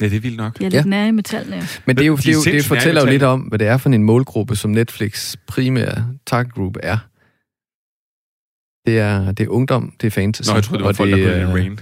Ja, 0.00 0.08
det 0.08 0.16
er 0.16 0.20
vildt 0.20 0.36
nok. 0.36 0.60
Jeg 0.60 0.66
er 0.66 0.70
lidt 0.70 0.84
Ja. 0.84 0.90
nære 0.90 1.12
med 1.12 1.22
tallene. 1.22 1.56
ja. 1.56 1.66
Men 1.86 1.96
det, 1.96 2.02
er 2.02 2.06
jo, 2.06 2.16
De 2.16 2.22
det, 2.22 2.28
er 2.28 2.32
jo, 2.32 2.56
det 2.56 2.64
fortæller 2.64 3.00
jo 3.00 3.10
lidt 3.10 3.22
om, 3.22 3.40
hvad 3.40 3.58
det 3.58 3.66
er 3.68 3.76
for 3.76 3.90
en 3.90 4.02
målgruppe, 4.04 4.56
som 4.56 4.70
Netflix 4.70 5.36
primære 5.46 6.08
target 6.26 6.52
group 6.54 6.76
er. 6.82 6.98
Det 8.86 8.98
er, 8.98 9.32
det 9.32 9.44
er 9.44 9.48
ungdom, 9.48 9.92
det 10.00 10.06
er 10.06 10.10
fantasy. 10.10 10.48
Nå, 10.50 10.54
jeg 10.54 10.64
troede, 10.64 10.78
det 10.78 10.86
var 10.86 10.92
folk, 10.92 11.10
der 11.10 11.28
er- 11.28 11.44
kunne 11.46 11.54
Rain. 11.54 11.78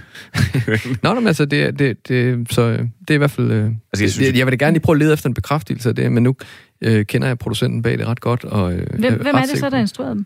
Nå, 1.03 1.13
men 1.13 1.27
altså, 1.27 1.45
det, 1.45 1.79
det, 1.79 2.07
det, 2.07 2.51
så, 2.53 2.61
øh, 2.61 2.79
det 2.79 3.09
er 3.09 3.13
i 3.13 3.17
hvert 3.17 3.31
fald... 3.31 3.51
Øh, 3.51 3.65
altså, 3.65 4.03
jeg 4.03 4.11
synes- 4.11 4.27
det, 4.29 4.37
jeg 4.37 4.45
vil 4.47 4.59
da 4.59 4.65
gerne 4.65 4.73
lige 4.73 4.81
prøve 4.83 4.95
at 4.95 4.99
lede 4.99 5.13
efter 5.13 5.27
en 5.29 5.33
bekræftelse 5.33 5.89
af 5.89 5.95
det, 5.95 6.11
men 6.11 6.23
nu 6.23 6.35
øh, 6.81 7.05
kender 7.05 7.27
jeg 7.27 7.37
producenten 7.37 7.81
bag 7.81 7.97
det 7.97 8.07
ret 8.07 8.19
godt. 8.21 8.43
Og, 8.43 8.73
øh, 8.73 8.87
Hvem, 8.99 9.13
hvem 9.21 9.35
er 9.35 9.39
det 9.39 9.49
sikker 9.49 9.59
så, 9.59 9.69
der 9.69 9.75
har 9.75 9.81
instrueret 9.81 10.15
dem? 10.15 10.25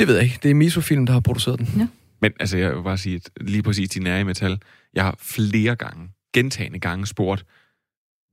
Det 0.00 0.08
ved 0.08 0.14
jeg 0.14 0.24
ikke. 0.24 0.38
Det 0.42 0.50
er 0.50 0.54
Misofilm, 0.54 1.06
der 1.06 1.12
har 1.12 1.20
produceret 1.20 1.58
den. 1.58 1.68
Ja. 1.78 1.86
Men 2.22 2.32
altså, 2.40 2.58
jeg 2.58 2.76
vil 2.76 2.82
bare 2.82 2.98
sige, 2.98 3.16
at 3.16 3.30
lige 3.48 3.62
præcis 3.62 3.88
de 3.90 4.00
nære 4.00 4.20
i 4.20 4.24
metal, 4.24 4.58
jeg 4.96 5.04
har 5.04 5.16
flere 5.18 5.76
gange, 5.76 6.10
gentagende 6.34 6.78
gange 6.78 7.06
spurgt, 7.06 7.44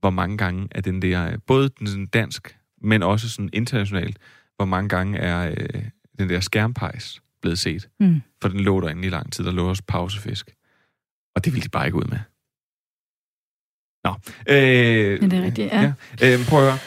hvor 0.00 0.10
mange 0.10 0.38
gange 0.38 0.68
er 0.70 0.80
den 0.80 1.02
der, 1.02 1.36
både 1.46 1.68
den 1.68 2.06
dansk, 2.06 2.58
men 2.80 3.02
også 3.02 3.28
sådan 3.28 3.50
internationalt, 3.52 4.18
hvor 4.56 4.64
mange 4.64 4.88
gange 4.88 5.18
er 5.18 5.50
øh, 5.50 5.82
den 6.18 6.28
der 6.28 6.40
skærmpejs 6.40 7.22
blevet 7.42 7.58
set. 7.58 7.88
Mm. 8.00 8.22
For 8.42 8.48
den 8.48 8.60
lå 8.60 8.80
derinde 8.80 9.06
i 9.06 9.10
lang 9.10 9.32
tid, 9.32 9.44
der 9.44 9.52
lå 9.52 9.68
også 9.68 9.82
pausefisk. 9.88 10.54
Og 11.34 11.44
det 11.44 11.52
ville 11.52 11.64
de 11.64 11.68
bare 11.68 11.86
ikke 11.86 11.98
ud 11.98 12.04
med. 12.04 12.18
Nå. 14.04 14.14
Øh, 14.48 15.20
Men 15.20 15.30
det 15.30 15.38
er 15.38 15.42
rigtigt, 15.42 15.72
ja. 15.72 15.92
ja. 16.20 16.34
Øh, 16.34 16.46
prøv 16.46 16.58
at 16.58 16.64
høre. 16.64 16.78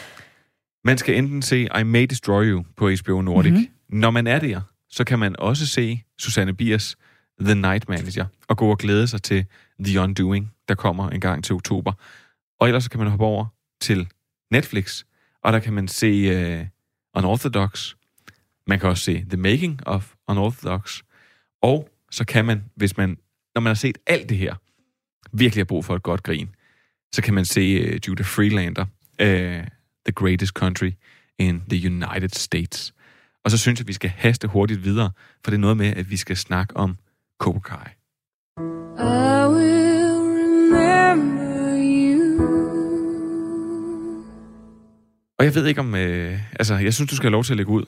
Man 0.84 0.98
skal 0.98 1.16
enten 1.18 1.42
se 1.42 1.68
I 1.80 1.82
May 1.82 2.06
Destroy 2.10 2.44
You 2.44 2.64
på 2.76 2.90
HBO 2.90 3.20
Nordic. 3.22 3.52
Mhm. 3.52 3.60
Mm-hmm. 3.60 3.98
Når 3.98 4.10
man 4.10 4.26
er 4.26 4.38
der, 4.38 4.60
så 4.90 5.04
kan 5.04 5.18
man 5.18 5.36
også 5.38 5.66
se 5.66 6.02
Susanne 6.18 6.54
Biers 6.54 6.96
The 7.40 7.54
Night 7.54 7.88
Manager 7.88 8.26
og 8.48 8.56
gå 8.56 8.70
og 8.70 8.78
glæde 8.78 9.08
sig 9.08 9.22
til 9.22 9.46
The 9.84 10.00
Undoing, 10.00 10.52
der 10.68 10.74
kommer 10.74 11.10
en 11.10 11.20
gang 11.20 11.44
til 11.44 11.54
oktober. 11.54 11.92
Og 12.60 12.68
ellers 12.68 12.84
så 12.84 12.90
kan 12.90 13.00
man 13.00 13.08
hoppe 13.08 13.24
over 13.24 13.46
til 13.80 14.08
Netflix, 14.50 15.04
og 15.42 15.52
der 15.52 15.58
kan 15.58 15.72
man 15.72 15.88
se 15.88 16.60
uh, 16.60 16.66
Unorthodox. 17.14 17.94
Man 18.66 18.78
kan 18.80 18.88
også 18.88 19.04
se 19.04 19.24
The 19.30 19.36
Making 19.36 19.86
of 19.86 20.14
Unorthodox. 20.28 21.02
Og 21.62 21.88
så 22.10 22.24
kan 22.24 22.44
man, 22.44 22.64
hvis 22.74 22.96
man, 22.96 23.18
når 23.54 23.60
man 23.60 23.70
har 23.70 23.74
set 23.74 23.98
alt 24.06 24.28
det 24.28 24.36
her, 24.36 24.54
virkelig 25.32 25.60
har 25.60 25.66
brug 25.66 25.84
for 25.84 25.96
et 25.96 26.02
godt 26.02 26.22
grin, 26.22 26.48
så 27.12 27.22
kan 27.22 27.34
man 27.34 27.44
se 27.44 27.94
uh, 27.94 28.08
Judah 28.08 28.26
Freelander, 28.26 28.86
uh, 29.22 29.28
øh, 29.28 29.66
The 30.06 30.12
Greatest 30.14 30.52
Country 30.52 30.90
in 31.38 31.62
the 31.70 31.86
United 31.86 32.28
States. 32.28 32.94
Og 33.44 33.50
så 33.50 33.58
synes 33.58 33.78
jeg, 33.78 33.84
at 33.84 33.88
vi 33.88 33.92
skal 33.92 34.10
haste 34.10 34.48
hurtigt 34.48 34.84
videre, 34.84 35.10
for 35.44 35.50
det 35.50 35.56
er 35.56 35.60
noget 35.60 35.76
med, 35.76 35.86
at 35.86 36.10
vi 36.10 36.16
skal 36.16 36.36
snakke 36.36 36.76
om 36.76 36.96
Cobra 37.38 37.60
Kai. 37.60 37.92
I 38.98 39.46
will 39.54 40.18
remember 40.38 41.76
you. 41.76 42.48
Og 45.38 45.44
jeg 45.44 45.54
ved 45.54 45.66
ikke 45.66 45.80
om... 45.80 45.94
Øh, 45.94 46.40
altså, 46.52 46.74
jeg 46.74 46.94
synes, 46.94 47.10
du 47.10 47.16
skal 47.16 47.26
have 47.26 47.32
lov 47.32 47.44
til 47.44 47.52
at 47.52 47.56
lægge 47.56 47.72
ud. 47.72 47.84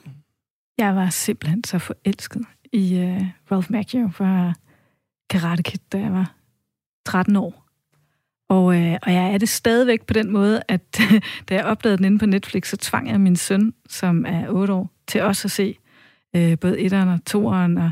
Jeg 0.77 0.95
var 0.95 1.09
simpelthen 1.09 1.63
så 1.63 1.79
forelsket 1.79 2.45
i 2.73 3.03
uh, 3.03 3.27
Ralph 3.51 3.71
Macchio 3.71 4.09
fra 4.13 4.53
Karate 5.29 5.63
Kid, 5.63 5.79
da 5.91 5.97
jeg 5.97 6.13
var 6.13 6.35
13 7.05 7.35
år. 7.35 7.67
Og, 8.49 8.75
øh, 8.75 8.97
og 9.03 9.13
jeg 9.13 9.33
er 9.33 9.37
det 9.37 9.49
stadigvæk 9.49 10.05
på 10.05 10.13
den 10.13 10.31
måde, 10.31 10.61
at 10.67 10.99
da 11.49 11.55
jeg 11.55 11.65
opdagede 11.65 11.97
den 11.97 12.05
inde 12.05 12.19
på 12.19 12.25
Netflix, 12.25 12.67
så 12.67 12.77
tvang 12.77 13.09
jeg 13.09 13.21
min 13.21 13.35
søn, 13.35 13.73
som 13.89 14.25
er 14.25 14.49
8 14.49 14.73
år, 14.73 14.89
til 15.07 15.21
også 15.21 15.47
at 15.47 15.51
se 15.51 15.77
øh, 16.35 16.59
både 16.59 16.79
etteren 16.79 17.09
og 17.09 17.19
toeren, 17.25 17.77
og 17.77 17.91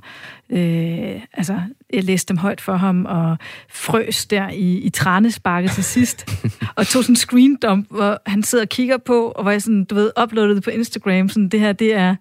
øh, 0.50 1.22
altså, 1.34 1.62
jeg 1.94 2.04
læste 2.04 2.30
dem 2.30 2.38
højt 2.38 2.62
for 2.62 2.76
ham, 2.76 3.06
og 3.06 3.38
frøs 3.70 4.26
der 4.26 4.50
i, 4.50 4.78
i 4.78 4.90
Tranesbakke 4.90 5.70
til 5.70 5.84
sidst, 5.84 6.30
og 6.78 6.88
tog 6.88 7.04
sådan 7.04 7.12
en 7.12 7.16
screen 7.16 7.56
dump, 7.56 7.88
hvor 7.90 8.22
han 8.26 8.44
sidder 8.44 8.64
og 8.64 8.70
kigger 8.70 8.98
på, 8.98 9.32
og 9.32 9.44
hvor 9.44 9.52
jeg 9.52 9.62
sådan, 9.62 9.84
du 9.84 9.96
ved, 9.96 10.12
uploadede 10.24 10.62
på 10.62 10.70
Instagram, 10.70 11.30
sådan, 11.30 11.50
det 11.50 11.60
her, 11.60 11.74
det 11.74 11.94
er, 11.94 12.16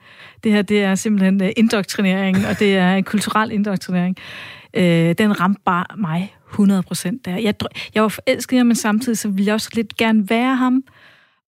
det 0.45 0.53
her, 0.53 0.63
det 0.63 0.83
er 0.83 0.95
simpelthen 0.95 1.43
øh, 1.43 1.51
indoktrinering, 1.57 2.47
og 2.47 2.59
det 2.59 2.77
er 2.77 2.95
en 2.95 3.05
kulturel 3.05 3.53
indoktrinering. 3.53 4.17
Øh, 4.75 5.15
den 5.19 5.41
ramte 5.41 5.61
bare 5.65 5.87
mig 5.99 6.35
100 6.51 6.83
procent 6.83 7.25
der. 7.25 7.37
Jeg, 7.37 7.55
jeg 7.95 8.03
var 8.03 8.09
forelsket 8.09 8.57
i 8.57 8.59
ham, 8.59 8.67
men 8.67 8.77
samtidig 8.77 9.19
så 9.19 9.29
ville 9.29 9.47
jeg 9.47 9.55
også 9.55 9.71
lidt 9.75 9.97
gerne 9.97 10.31
være 10.31 10.57
ham, 10.57 10.85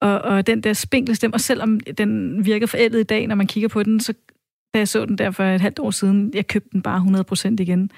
og, 0.00 0.18
og 0.18 0.46
den 0.46 0.60
der 0.60 0.72
spinkle 0.72 1.14
stemme, 1.14 1.34
og 1.34 1.40
selvom 1.40 1.80
den 1.80 2.44
virker 2.44 2.66
forældet 2.66 3.00
i 3.00 3.02
dag, 3.02 3.26
når 3.26 3.34
man 3.34 3.46
kigger 3.46 3.68
på 3.68 3.82
den, 3.82 4.00
så 4.00 4.14
da 4.74 4.78
jeg 4.78 4.88
så 4.88 5.06
den 5.06 5.18
der 5.18 5.30
for 5.30 5.44
et 5.44 5.60
halvt 5.60 5.78
år 5.78 5.90
siden, 5.90 6.30
jeg 6.34 6.46
købte 6.46 6.68
den 6.72 6.82
bare 6.82 7.24
100% 7.50 7.56
igen. 7.58 7.90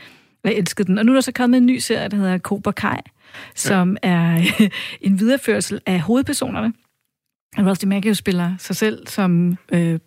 Jeg 0.45 0.55
elskede 0.55 0.89
den. 0.89 0.99
Og 0.99 1.07
nu 1.07 1.13
er 1.13 1.17
der 1.17 1.21
så 1.21 1.33
kommet 1.33 1.59
en 1.59 1.67
ny 1.67 1.79
serie, 1.79 2.09
der 2.09 2.17
hedder 2.17 2.39
Cobra 2.39 2.73
Kai, 2.73 3.01
som 3.55 3.97
ja. 4.05 4.09
er 4.09 4.43
en 5.01 5.21
videreførsel 5.21 5.81
af 5.87 6.01
hovedpersonerne. 6.01 6.73
Ralph 7.59 7.81
DiMaggio 7.81 8.15
spiller 8.15 8.55
sig 8.59 8.77
selv 8.77 9.07
som 9.07 9.57
øh, 9.73 9.99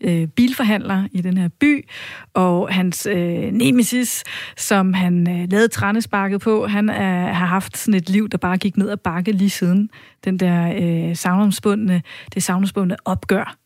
øh, 0.00 0.28
bilforhandler 0.28 1.08
i 1.12 1.20
den 1.20 1.36
her 1.36 1.48
by, 1.48 1.88
og 2.34 2.74
hans 2.74 3.06
øh, 3.06 3.52
nemesis, 3.52 4.24
som 4.56 4.92
han 4.92 5.30
øh, 5.30 5.50
lavede 5.50 5.68
trænesparket 5.68 6.40
på, 6.40 6.66
han 6.66 6.88
er, 6.88 7.32
har 7.32 7.46
haft 7.46 7.76
sådan 7.76 7.94
et 7.94 8.10
liv, 8.10 8.28
der 8.28 8.38
bare 8.38 8.58
gik 8.58 8.76
ned 8.76 8.90
ad 8.90 8.96
bakke 8.96 9.32
lige 9.32 9.50
siden 9.50 9.90
den 10.24 10.38
der 10.38 10.72
øh, 10.82 11.16
savnomsbundne, 11.16 12.02
det 12.34 12.42
savnomsbundne 12.42 12.96
opgør. 13.04 13.59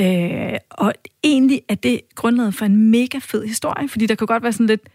Øh, 0.00 0.58
og 0.70 0.92
egentlig 1.24 1.62
er 1.68 1.74
det 1.74 2.00
grundlaget 2.14 2.54
for 2.54 2.64
en 2.64 2.90
mega 2.90 3.18
fed 3.18 3.46
historie, 3.46 3.88
fordi 3.88 4.06
der 4.06 4.14
kan 4.14 4.26
godt 4.26 4.42
være 4.42 4.52
sådan 4.52 4.66
lidt 4.66 4.88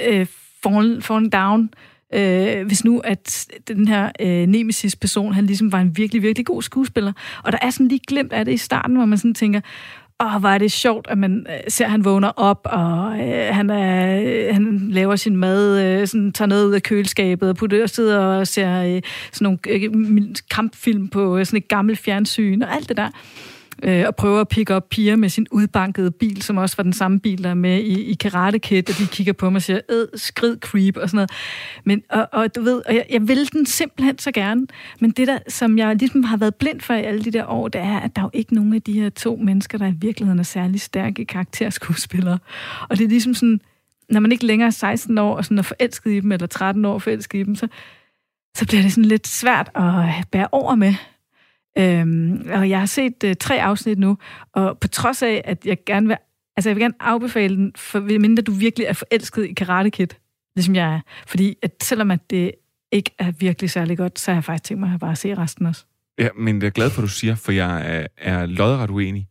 øh, 0.00 0.26
fallen, 0.62 1.02
fallen 1.02 1.30
down, 1.30 1.70
øh, 2.14 2.66
hvis 2.66 2.84
nu, 2.84 2.98
at 2.98 3.46
den 3.68 3.88
her 3.88 4.10
øh, 4.20 4.46
Nemesis-person, 4.46 5.32
han 5.32 5.46
ligesom 5.46 5.72
var 5.72 5.80
en 5.80 5.96
virkelig, 5.96 6.22
virkelig 6.22 6.46
god 6.46 6.62
skuespiller. 6.62 7.12
Og 7.44 7.52
der 7.52 7.58
er 7.62 7.70
sådan 7.70 7.88
lige 7.88 8.00
glemt 8.08 8.32
af 8.32 8.44
det 8.44 8.52
i 8.52 8.56
starten, 8.56 8.96
hvor 8.96 9.04
man 9.04 9.18
sådan 9.18 9.34
tænker, 9.34 9.60
åh, 10.20 10.40
hvor 10.40 10.48
er 10.48 10.58
det 10.58 10.72
sjovt, 10.72 11.06
at 11.10 11.18
man 11.18 11.46
øh, 11.50 11.58
ser, 11.68 11.84
at 11.84 11.90
han 11.90 12.04
vågner 12.04 12.28
op, 12.28 12.60
og 12.64 13.20
øh, 13.20 13.54
han, 13.54 13.70
er, 13.70 14.20
øh, 14.22 14.54
han 14.54 14.88
laver 14.90 15.16
sin 15.16 15.36
mad, 15.36 15.82
øh, 15.82 16.06
sådan, 16.06 16.32
tager 16.32 16.48
noget 16.48 16.66
ud 16.66 16.72
af 16.72 16.82
køleskabet, 16.82 17.48
og 17.48 17.56
putter 17.56 17.82
og 17.82 17.90
sidder 17.90 18.18
og 18.18 18.46
ser 18.46 18.82
øh, 18.82 19.02
sådan 19.32 19.44
nogle 19.44 19.58
øh, 19.68 20.34
kampfilm 20.50 21.08
på 21.08 21.38
øh, 21.38 21.46
sådan 21.46 21.56
et 21.56 21.68
gammelt 21.68 21.98
fjernsyn, 21.98 22.62
og 22.62 22.74
alt 22.74 22.88
det 22.88 22.96
der 22.96 23.10
øh, 23.82 24.04
og 24.06 24.16
prøver 24.16 24.40
at 24.40 24.48
pick 24.48 24.70
op 24.70 24.88
piger 24.88 25.16
med 25.16 25.28
sin 25.28 25.46
udbankede 25.50 26.10
bil, 26.10 26.42
som 26.42 26.56
også 26.56 26.76
var 26.76 26.84
den 26.84 26.92
samme 26.92 27.20
bil, 27.20 27.44
der 27.44 27.50
er 27.50 27.54
med 27.54 27.80
i, 27.80 28.04
i 28.04 28.14
Karate 28.14 28.58
Kid, 28.58 28.90
og 28.90 28.98
de 28.98 29.06
kigger 29.06 29.32
på 29.32 29.50
mig 29.50 29.56
og 29.56 29.62
siger, 29.62 29.80
æd, 29.90 30.06
skrid, 30.14 30.56
creep, 30.56 30.96
og 30.96 31.08
sådan 31.08 31.16
noget. 31.16 31.30
Men, 31.84 32.02
og, 32.10 32.28
og 32.32 32.54
du 32.54 32.62
ved, 32.62 32.82
og 32.86 32.94
jeg, 32.94 33.06
jeg 33.10 33.28
vil 33.28 33.52
den 33.52 33.66
simpelthen 33.66 34.18
så 34.18 34.32
gerne, 34.32 34.66
men 35.00 35.10
det 35.10 35.26
der, 35.26 35.38
som 35.48 35.78
jeg 35.78 35.96
ligesom 35.96 36.22
har 36.22 36.36
været 36.36 36.54
blind 36.54 36.80
for 36.80 36.94
i 36.94 37.02
alle 37.02 37.24
de 37.24 37.30
der 37.30 37.46
år, 37.46 37.68
det 37.68 37.80
er, 37.80 38.00
at 38.00 38.16
der 38.16 38.22
er 38.22 38.26
jo 38.26 38.30
ikke 38.32 38.54
nogen 38.54 38.74
af 38.74 38.82
de 38.82 38.92
her 38.92 39.08
to 39.08 39.36
mennesker, 39.36 39.78
der 39.78 39.86
i 39.86 39.94
virkeligheden 39.96 40.38
er 40.38 40.44
særlig 40.44 40.80
stærke 40.80 41.24
karakterskuespillere. 41.24 42.38
Og 42.88 42.98
det 42.98 43.04
er 43.04 43.08
ligesom 43.08 43.34
sådan, 43.34 43.60
når 44.10 44.20
man 44.20 44.32
ikke 44.32 44.46
længere 44.46 44.66
er 44.66 44.70
16 44.70 45.18
år, 45.18 45.36
og 45.36 45.44
sådan 45.44 45.58
er 45.58 45.62
forelsket 45.62 46.10
i 46.10 46.20
dem, 46.20 46.32
eller 46.32 46.46
13 46.46 46.84
år 46.84 46.98
forelsket 46.98 47.38
i 47.38 47.42
dem, 47.42 47.54
så, 47.54 47.68
så 48.56 48.66
bliver 48.66 48.82
det 48.82 48.92
sådan 48.92 49.04
lidt 49.04 49.28
svært 49.28 49.70
at 49.74 50.28
bære 50.30 50.48
over 50.52 50.74
med. 50.74 50.94
Øhm, 51.78 52.48
og 52.52 52.70
jeg 52.70 52.78
har 52.78 52.86
set 52.86 53.24
øh, 53.24 53.36
tre 53.40 53.62
afsnit 53.62 53.98
nu, 53.98 54.18
og 54.52 54.78
på 54.78 54.88
trods 54.88 55.22
af, 55.22 55.42
at 55.44 55.66
jeg 55.66 55.78
gerne 55.86 56.06
vil, 56.06 56.16
altså 56.56 56.70
jeg 56.70 56.76
vil 56.76 56.82
gerne 56.82 56.94
afbefale 57.00 57.56
den, 57.56 57.72
for 57.76 58.00
mindre 58.18 58.42
du 58.42 58.52
virkelig 58.52 58.86
er 58.86 58.92
forelsket 58.92 59.44
i 59.44 59.52
Karate 59.52 59.90
Kid, 59.90 60.08
ligesom 60.56 60.74
jeg 60.74 60.94
er. 60.94 61.00
Fordi 61.26 61.56
at 61.62 61.72
selvom 61.82 62.10
at 62.10 62.30
det 62.30 62.52
ikke 62.92 63.10
er 63.18 63.30
virkelig 63.30 63.70
særlig 63.70 63.96
godt, 63.96 64.18
så 64.18 64.30
har 64.30 64.36
jeg 64.36 64.44
faktisk 64.44 64.64
tænkt 64.64 64.80
mig 64.80 64.94
at 64.94 65.00
bare 65.00 65.16
se 65.16 65.34
resten 65.34 65.66
også. 65.66 65.84
Ja, 66.18 66.28
men 66.38 66.62
jeg 66.62 66.66
er 66.66 66.70
glad 66.70 66.90
for, 66.90 67.02
at 67.02 67.06
du 67.06 67.12
siger, 67.12 67.34
for 67.34 67.52
jeg 67.52 67.96
er, 67.96 68.06
er 68.18 68.46
lodret 68.46 68.90
uenig. 68.90 69.28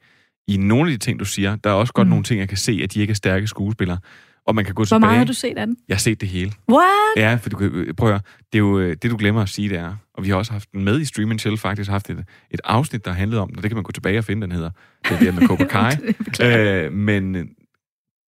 I 0.47 0.57
nogle 0.57 0.91
af 0.91 0.99
de 0.99 1.05
ting, 1.05 1.19
du 1.19 1.25
siger, 1.25 1.55
der 1.55 1.69
er 1.69 1.73
også 1.73 1.93
godt 1.93 2.07
mm. 2.07 2.09
nogle 2.09 2.23
ting, 2.23 2.39
jeg 2.39 2.49
kan 2.49 2.57
se, 2.57 2.79
at 2.83 2.93
de 2.93 3.01
ikke 3.01 3.11
er 3.11 3.15
stærke 3.15 3.47
skuespillere. 3.47 3.97
Og 4.45 4.55
man 4.55 4.65
kan 4.65 4.73
gå 4.73 4.79
Hvor 4.79 4.85
tilbage. 4.85 4.99
meget 4.99 5.17
har 5.17 5.25
du 5.25 5.33
set 5.33 5.57
af 5.57 5.67
den? 5.67 5.77
Jeg 5.87 5.95
har 5.95 5.99
set 5.99 6.21
det 6.21 6.29
hele. 6.29 6.51
What? 6.71 6.87
Ja, 7.17 7.35
for 7.35 7.49
du 7.49 7.57
kan, 7.57 7.93
prøv 7.97 8.09
at, 8.09 8.13
høre, 8.13 8.21
det 8.53 8.57
er 8.57 8.59
jo 8.59 8.79
øh, 8.79 8.97
det, 9.01 9.11
du 9.11 9.17
glemmer 9.17 9.41
at 9.41 9.49
sige, 9.49 9.69
det 9.69 9.77
er, 9.77 9.95
og 10.13 10.23
vi 10.23 10.29
har 10.29 10.35
også 10.35 10.51
haft 10.51 10.71
den 10.71 10.83
med 10.83 10.99
i 10.99 11.05
Stream 11.05 11.31
and 11.31 11.39
Chill, 11.39 11.57
faktisk 11.57 11.89
haft 11.89 12.09
et, 12.09 12.25
et 12.51 12.61
afsnit, 12.63 13.05
der 13.05 13.11
handlede 13.11 13.41
om, 13.41 13.49
og 13.49 13.63
det 13.63 13.69
kan 13.69 13.75
man 13.75 13.83
gå 13.83 13.91
tilbage 13.91 14.17
og 14.17 14.23
finde, 14.23 14.41
den 14.41 14.51
hedder, 14.51 14.69
det 15.03 15.11
er 15.11 15.19
det 15.19 15.33
med 15.35 15.47
Cobra 15.47 15.65
Kai. 16.39 16.85
øh, 16.85 16.91
men, 16.91 17.49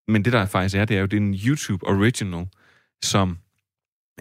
men 0.07 0.25
det, 0.25 0.33
der 0.33 0.45
faktisk 0.45 0.75
er, 0.75 0.85
det 0.85 0.95
er 0.97 0.99
jo, 1.01 1.05
det 1.05 1.17
er 1.17 1.21
en 1.21 1.33
YouTube 1.33 1.87
original, 1.87 2.45
som, 3.03 3.37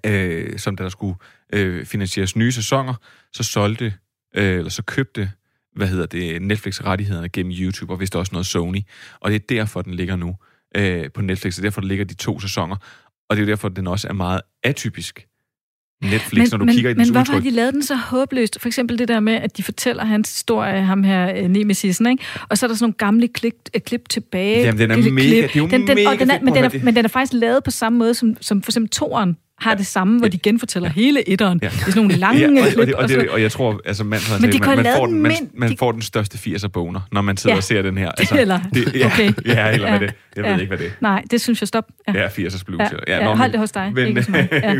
øh, 0.06 0.58
som 0.58 0.76
der 0.76 0.88
skulle 0.88 1.14
øh, 1.52 1.86
finansieres 1.86 2.36
nye 2.36 2.52
sæsoner, 2.52 2.94
så 3.32 3.42
solgte, 3.42 3.94
øh, 4.36 4.58
eller 4.58 4.70
så 4.70 4.82
købte, 4.82 5.30
hvad 5.76 5.88
hedder 5.88 6.06
det, 6.06 6.42
Netflix-rettighederne 6.42 7.28
gennem 7.28 7.52
YouTube, 7.56 7.92
og 7.92 8.00
vist 8.00 8.16
også 8.16 8.32
noget 8.32 8.46
Sony. 8.46 8.80
Og 9.20 9.30
det 9.30 9.36
er 9.36 9.46
derfor, 9.48 9.82
den 9.82 9.94
ligger 9.94 10.16
nu 10.16 10.36
øh, 10.76 11.10
på 11.14 11.22
Netflix, 11.22 11.58
og 11.58 11.64
derfor 11.64 11.80
ligger 11.80 12.04
de 12.04 12.14
to 12.14 12.40
sæsoner. 12.40 12.76
Og 13.30 13.36
det 13.36 13.42
er 13.42 13.46
jo 13.46 13.50
derfor, 13.50 13.68
den 13.68 13.86
også 13.86 14.08
er 14.08 14.12
meget 14.12 14.40
atypisk 14.62 15.26
Netflix, 16.02 16.38
men, 16.38 16.48
når 16.52 16.58
du 16.58 16.64
men, 16.64 16.74
kigger 16.74 16.90
i 16.90 16.94
men 16.94 16.98
dens 16.98 17.08
hvorfor 17.08 17.20
udtryk. 17.20 17.34
har 17.42 17.50
de 17.50 17.56
lavet 17.56 17.74
den 17.74 17.82
så 17.82 17.94
håbløst? 17.94 18.60
For 18.60 18.68
eksempel 18.68 18.98
det 18.98 19.08
der 19.08 19.20
med, 19.20 19.32
at 19.32 19.56
de 19.56 19.62
fortæller 19.62 20.04
hans 20.04 20.30
historie, 20.30 20.82
ham 20.82 21.04
her 21.04 21.36
øh, 21.36 21.48
Nemesisen, 21.48 22.06
ikke? 22.06 22.24
Og 22.48 22.58
så 22.58 22.66
er 22.66 22.68
der 22.68 22.74
sådan 22.74 22.84
nogle 22.84 22.94
gamle 22.94 23.28
klip, 23.28 23.54
øh, 23.74 23.80
klip 23.80 24.08
tilbage. 24.08 24.60
Jamen, 24.60 24.78
den 24.78 24.90
er 24.90 24.96
mega- 24.96 25.10
klip. 25.10 25.42
det 25.52 25.56
er 25.56 25.60
jo 25.60 25.66
den, 25.66 25.86
den, 25.86 25.94
mega 25.94 26.16
den 26.16 26.30
er, 26.30 26.40
men, 26.40 26.54
den 26.54 26.64
at 26.64 26.74
er, 26.74 26.84
men 26.84 26.96
den 26.96 27.04
er 27.04 27.08
faktisk 27.08 27.32
lavet 27.32 27.64
på 27.64 27.70
samme 27.70 27.98
måde, 27.98 28.14
som, 28.14 28.36
som 28.40 28.62
for 28.62 28.70
eksempel 28.70 28.90
toren 28.90 29.36
har 29.58 29.74
det 29.74 29.86
samme, 29.86 30.18
hvor 30.18 30.28
de 30.28 30.38
genfortæller 30.38 30.88
hele 30.88 31.28
etteren. 31.28 31.58
Det 31.58 31.66
er 31.66 31.70
sådan 31.70 31.92
nogle 31.96 32.14
lange 32.26 32.40
ja, 32.40 32.62
og, 32.62 32.66
klip. 32.68 32.78
og, 32.78 32.86
det, 32.86 32.94
og, 32.94 33.08
det, 33.08 33.28
og 33.30 33.42
jeg 33.42 33.52
tror, 33.52 33.80
altså 33.84 34.04
man, 34.04 34.18
de 34.20 34.24
man, 34.58 34.60
man, 34.76 34.84
lavet 34.84 34.96
får 34.96 35.06
den, 35.06 35.22
man, 35.22 35.32
man 35.54 35.70
de- 35.70 35.76
får 35.76 35.92
den 35.92 36.02
største 36.02 36.38
80'er 36.54 36.68
boner, 36.68 37.00
når 37.12 37.22
man 37.22 37.36
sidder 37.36 37.54
Ja. 37.54 37.58
og 37.58 37.62
ser 37.62 37.82
den 37.82 37.98
her. 37.98 38.10
Altså, 38.18 38.36
Eller- 38.40 38.60
det, 38.74 38.94
ja, 38.96 39.06
okay. 39.06 39.32
ja, 39.46 39.70
eller 39.70 39.88
Ja. 39.92 39.98
hvad 39.98 40.08
det. 40.08 40.14
Jeg 40.36 40.44
ved 40.44 40.50
Ja. 40.50 40.56
ikke, 40.56 40.66
hvad 40.68 40.78
det 40.78 40.86
er. 40.86 40.90
Nej, 41.00 41.22
det 41.30 41.40
synes 41.40 41.60
jeg 41.62 41.68
stop. 41.68 41.84
Ja, 42.14 42.26
80'ers 42.28 42.64
blues. 42.64 42.80
Ja. 42.80 42.88
eller- 42.88 43.04
Ja, 43.08 43.24
nå, 43.24 43.34
hold 43.34 43.38
men- 43.38 43.50
det 43.52 43.60
hos 43.60 43.72
dig, 43.72 43.92
Men, 43.94 44.06
ikke. 44.06 44.48
Ja. 44.52 44.74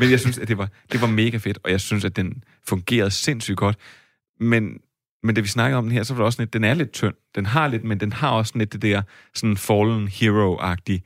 men 0.00 0.10
jeg 0.10 0.20
synes, 0.20 0.38
at 0.38 0.48
det 0.48 0.58
var, 0.58 0.68
det 0.92 1.00
var 1.00 1.06
mega 1.06 1.36
fedt, 1.36 1.58
og 1.64 1.70
jeg 1.70 1.80
synes, 1.80 2.04
at 2.04 2.16
den 2.16 2.44
fungerede 2.68 3.10
sindssygt 3.10 3.56
godt. 3.56 3.76
Men, 4.40 4.68
men 5.22 5.34
da 5.34 5.40
vi 5.40 5.48
snakkede 5.48 5.78
om 5.78 5.84
den 5.84 5.92
her, 5.92 6.02
så 6.02 6.14
var 6.14 6.18
det 6.20 6.24
også 6.26 6.36
sådan 6.36 6.44
lidt, 6.44 6.52
den 6.54 6.64
er 6.64 6.74
lidt 6.74 6.92
tynd. 6.92 7.14
Den 7.34 7.46
har 7.46 7.68
lidt, 7.68 7.84
men 7.84 8.00
den 8.00 8.12
har 8.12 8.30
også 8.30 8.52
lidt 8.56 8.72
det 8.72 8.82
der 8.82 9.02
sådan 9.34 9.56
fallen 9.56 10.08
hero-agtige 10.08 11.00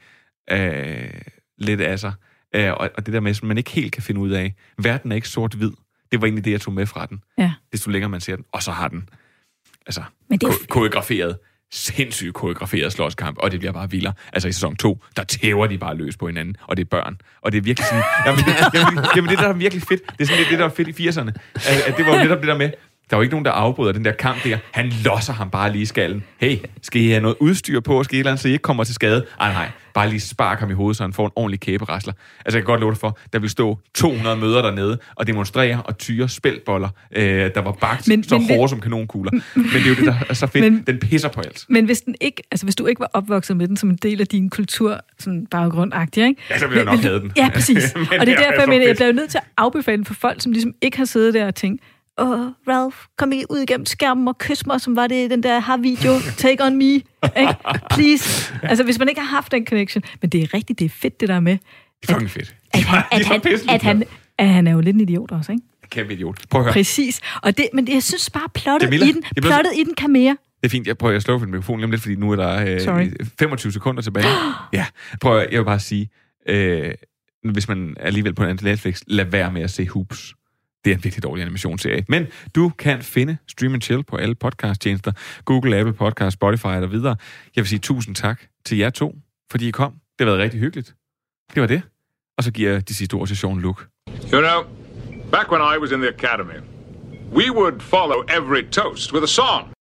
øh, 0.50 1.10
lidt 1.58 1.80
af 1.80 1.98
sig. 1.98 2.12
Øh, 2.54 2.72
og, 2.72 2.90
og 2.96 3.06
det 3.06 3.14
der 3.14 3.20
med, 3.20 3.30
at 3.30 3.42
man 3.42 3.58
ikke 3.58 3.70
helt 3.70 3.92
kan 3.92 4.02
finde 4.02 4.20
ud 4.20 4.30
af, 4.30 4.54
verden 4.78 5.12
er 5.12 5.16
ikke 5.16 5.28
sort-hvid. 5.28 5.70
Det 6.12 6.20
var 6.20 6.26
egentlig 6.26 6.44
det, 6.44 6.50
jeg 6.50 6.60
tog 6.60 6.74
med 6.74 6.86
fra 6.86 7.06
den. 7.06 7.20
Ja. 7.38 7.52
Desto 7.72 7.90
længere 7.90 8.08
man 8.10 8.20
ser 8.20 8.36
den. 8.36 8.44
Og 8.52 8.62
så 8.62 8.72
har 8.72 8.88
den 8.88 9.08
altså, 9.86 10.02
Men 10.30 10.38
det 10.38 10.46
er 10.46 10.50
ko- 10.50 10.56
koreograferet 10.68 11.38
sindssygt 11.72 12.34
koreograferet 12.34 12.92
slåskamp, 12.92 13.38
og 13.38 13.50
det 13.50 13.60
bliver 13.60 13.72
bare 13.72 13.90
vildere. 13.90 14.12
Altså 14.32 14.48
i 14.48 14.52
sæson 14.52 14.76
2, 14.76 15.04
der 15.16 15.24
tæver 15.24 15.66
de 15.66 15.78
bare 15.78 15.96
løs 15.96 16.16
på 16.16 16.26
hinanden, 16.26 16.56
og 16.62 16.76
det 16.76 16.84
er 16.84 16.88
børn. 16.88 17.18
Og 17.42 17.52
det 17.52 17.58
er 17.58 17.62
virkelig 17.62 17.86
sådan... 17.86 18.02
Jamen, 18.26 18.38
det, 18.44 18.54
jamen, 18.74 19.04
jamen, 19.16 19.30
det 19.30 19.38
der 19.38 19.48
er 19.48 19.52
virkelig 19.52 19.82
fedt. 19.82 20.02
Det 20.12 20.20
er 20.20 20.24
sådan 20.24 20.38
lidt 20.38 20.50
det, 20.50 20.58
der 20.58 20.64
var 20.64 20.72
fedt 20.74 20.88
i 20.98 21.08
80'erne. 21.08 21.30
At, 21.54 21.80
at 21.86 21.96
det 21.96 22.06
var 22.06 22.16
jo 22.16 22.22
netop 22.22 22.38
det 22.38 22.46
der 22.48 22.58
med, 22.58 22.70
der 23.10 23.16
er 23.16 23.18
jo 23.18 23.22
ikke 23.22 23.32
nogen, 23.32 23.44
der 23.44 23.50
afbryder 23.52 23.92
den 23.92 24.04
der 24.04 24.12
kamp 24.12 24.44
der. 24.44 24.58
Han 24.72 24.92
losser 25.04 25.32
ham 25.32 25.50
bare 25.50 25.72
lige 25.72 25.82
i 25.82 25.84
skallen. 25.84 26.24
Hey, 26.40 26.56
skal 26.82 27.00
I 27.02 27.08
have 27.08 27.20
noget 27.20 27.36
udstyr 27.40 27.80
på? 27.80 28.02
Skal 28.04 28.16
I 28.16 28.18
eller 28.18 28.30
andet, 28.30 28.42
så 28.42 28.48
I 28.48 28.52
ikke 28.52 28.62
kommer 28.62 28.84
til 28.84 28.94
skade? 28.94 29.26
Ej, 29.40 29.52
nej. 29.52 29.68
Bare 29.94 30.08
lige 30.08 30.20
spark 30.20 30.60
ham 30.60 30.70
i 30.70 30.72
hovedet, 30.72 30.96
så 30.96 31.02
han 31.02 31.12
får 31.12 31.24
en 31.26 31.32
ordentlig 31.36 31.60
kæberasler. 31.60 32.12
Altså, 32.44 32.58
jeg 32.58 32.64
kan 32.64 32.72
godt 32.72 32.80
love 32.80 32.92
dig 32.92 32.98
for, 33.00 33.18
der 33.32 33.38
vil 33.38 33.50
stå 33.50 33.78
200 33.94 34.36
møder 34.36 34.62
dernede 34.62 34.98
og 35.14 35.26
demonstrere 35.26 35.82
og 35.84 35.98
tyre 35.98 36.28
spældboller, 36.28 36.88
øh, 37.12 37.24
der 37.54 37.60
var 37.60 37.72
bagt 37.72 38.08
Men- 38.08 38.24
så 38.24 38.38
men 38.38 38.48
hårde 38.56 38.68
som 38.68 38.80
kanonkugler. 38.80 39.30
Men 39.54 39.64
det 39.64 39.82
er 39.84 39.88
jo 39.88 39.94
det, 39.94 40.06
der 40.06 40.14
er 40.28 40.34
så 40.34 40.46
fedt. 40.46 40.64
Men- 40.72 40.84
den 40.86 40.98
pisser 40.98 41.28
på 41.28 41.40
alt. 41.40 41.64
Men 41.68 41.84
hvis, 41.84 42.00
den 42.00 42.14
ikke, 42.20 42.42
altså 42.50 42.66
hvis 42.66 42.74
du 42.76 42.86
ikke 42.86 43.00
var 43.00 43.10
opvokset 43.12 43.56
med 43.56 43.68
den 43.68 43.76
som 43.76 43.90
en 43.90 43.96
del 43.96 44.20
af 44.20 44.26
din 44.26 44.50
kultur, 44.50 45.00
sådan 45.18 45.46
baggrundagtig, 45.50 46.24
ikke? 46.24 46.42
Ja, 46.50 46.58
så 46.58 46.66
ville 46.66 46.78
jeg 46.84 46.92
nok 46.94 47.00
have 47.04 47.20
den. 47.20 47.32
Ja, 47.36 47.48
præcis. 47.54 47.92
Og 47.94 48.00
det 48.10 48.12
er 48.12 48.20
er 48.20 48.24
derfor, 48.24 48.42
jeg 48.52 48.60
så 48.64 48.66
mener, 48.70 48.86
jeg 48.86 48.96
bliver 48.96 49.12
nødt 49.12 49.30
til 49.30 49.38
at 49.38 49.44
afbefale 49.56 49.96
den 49.96 50.04
for 50.04 50.14
folk, 50.14 50.42
som 50.42 50.52
ligesom 50.52 50.72
ikke 50.82 50.96
har 50.96 51.04
siddet 51.04 51.34
der 51.34 51.46
og 51.46 51.54
tænkt, 51.54 51.82
åh, 52.18 52.46
Ralph, 52.68 52.96
kom 53.18 53.32
ikke 53.32 53.46
ud 53.50 53.58
igennem 53.58 53.86
skærmen 53.86 54.28
og 54.28 54.38
kys 54.38 54.66
mig, 54.66 54.80
som 54.80 54.96
var 54.96 55.06
det 55.06 55.30
den 55.30 55.42
der 55.42 55.58
har-video, 55.58 56.12
take 56.36 56.64
on 56.64 56.76
me, 56.76 56.84
ikke? 56.84 57.04
Please. 57.90 58.54
Altså, 58.62 58.84
hvis 58.84 58.98
man 58.98 59.08
ikke 59.08 59.20
har 59.20 59.28
haft 59.28 59.52
den 59.52 59.66
connection. 59.66 60.02
Men 60.20 60.30
det 60.30 60.42
er 60.42 60.54
rigtigt, 60.54 60.78
det 60.78 60.84
er 60.84 60.88
fedt, 60.88 61.20
det 61.20 61.28
der 61.28 61.40
med, 61.40 61.52
Det 62.02 62.08
er 62.08 62.12
fucking 62.12 62.30
fedt. 62.30 62.54
at 62.72 62.82
han, 62.84 63.02
at 63.12 63.26
han, 63.26 63.40
at 63.68 63.82
han, 63.82 64.04
at 64.38 64.48
han 64.48 64.66
er 64.66 64.72
jo 64.72 64.80
lidt 64.80 64.94
en 64.94 65.00
idiot 65.00 65.30
også, 65.32 65.52
ikke? 65.52 65.64
Kæmpe 65.90 66.12
idiot. 66.12 66.40
Prøv 66.50 66.60
at 66.60 66.64
høre. 66.64 66.72
Præcis. 66.72 67.20
Og 67.42 67.56
det, 67.56 67.68
men 67.72 67.88
jeg 67.88 68.02
synes 68.02 68.30
bare, 68.30 68.48
plottet 68.54 68.94
i 68.94 68.98
den, 69.12 69.22
plottet 69.42 69.72
i 69.76 69.84
den 69.84 69.94
kan 69.94 70.10
mere. 70.12 70.36
Det 70.62 70.66
er 70.66 70.68
fint. 70.68 70.86
Jeg 70.86 70.98
prøver 70.98 71.16
at 71.16 71.22
slå 71.22 71.38
for 71.38 71.46
mikrofonen 71.46 71.80
lige 71.80 71.90
lidt, 71.90 72.02
fordi 72.02 72.14
nu 72.14 72.30
er 72.32 72.36
der 72.36 72.78
Sorry. 72.78 73.06
øh, 73.20 73.26
25 73.38 73.72
sekunder 73.72 74.02
tilbage. 74.02 74.26
ja, 74.72 74.86
prøv 75.20 75.38
at, 75.38 75.48
jeg 75.50 75.58
vil 75.58 75.64
bare 75.64 75.80
sige, 75.80 76.08
øh, 76.48 76.94
hvis 77.52 77.68
man 77.68 77.96
alligevel 78.00 78.34
på 78.34 78.44
en 78.44 78.58
Netflix, 78.62 79.00
lad 79.06 79.24
være 79.24 79.52
med 79.52 79.62
at 79.62 79.70
se 79.70 79.88
Hoops. 79.88 80.34
Det 80.86 80.92
er 80.92 80.96
en 80.96 81.04
virkelig 81.04 81.22
dårlig 81.22 81.42
animationsserie. 81.42 82.04
Men 82.08 82.26
du 82.54 82.72
kan 82.78 83.02
finde 83.02 83.36
Stream 83.48 83.74
and 83.74 83.82
Chill 83.82 84.04
på 84.04 84.16
alle 84.16 84.34
podcasttjenester. 84.34 85.12
Google, 85.44 85.76
Apple 85.76 85.94
Podcast, 85.94 86.34
Spotify 86.34 86.66
og 86.66 86.92
videre. 86.92 87.16
Jeg 87.56 87.62
vil 87.62 87.68
sige 87.68 87.78
tusind 87.78 88.14
tak 88.14 88.40
til 88.64 88.78
jer 88.78 88.90
to, 88.90 89.16
fordi 89.50 89.68
I 89.68 89.70
kom. 89.70 89.92
Det 89.92 90.26
har 90.26 90.26
været 90.26 90.38
rigtig 90.38 90.60
hyggeligt. 90.60 90.94
Det 91.54 91.60
var 91.60 91.66
det. 91.66 91.82
Og 92.38 92.44
så 92.44 92.52
giver 92.52 92.72
jeg 92.72 92.88
de 92.88 92.94
sidste 92.94 93.14
ord 93.14 93.28
til 93.28 93.36
Sean 93.36 93.60
Luke. 93.60 93.84
You 94.32 94.40
know, 94.40 94.62
back 95.32 95.50
when 95.52 95.62
I 95.74 95.78
was 95.80 95.90
in 95.92 96.00
the 96.00 96.08
academy, 96.08 96.60
we 97.32 97.56
would 97.58 97.80
follow 97.80 98.22
every 98.38 98.70
toast 98.70 99.12
with 99.12 99.22
a 99.22 99.26
song. 99.26 99.75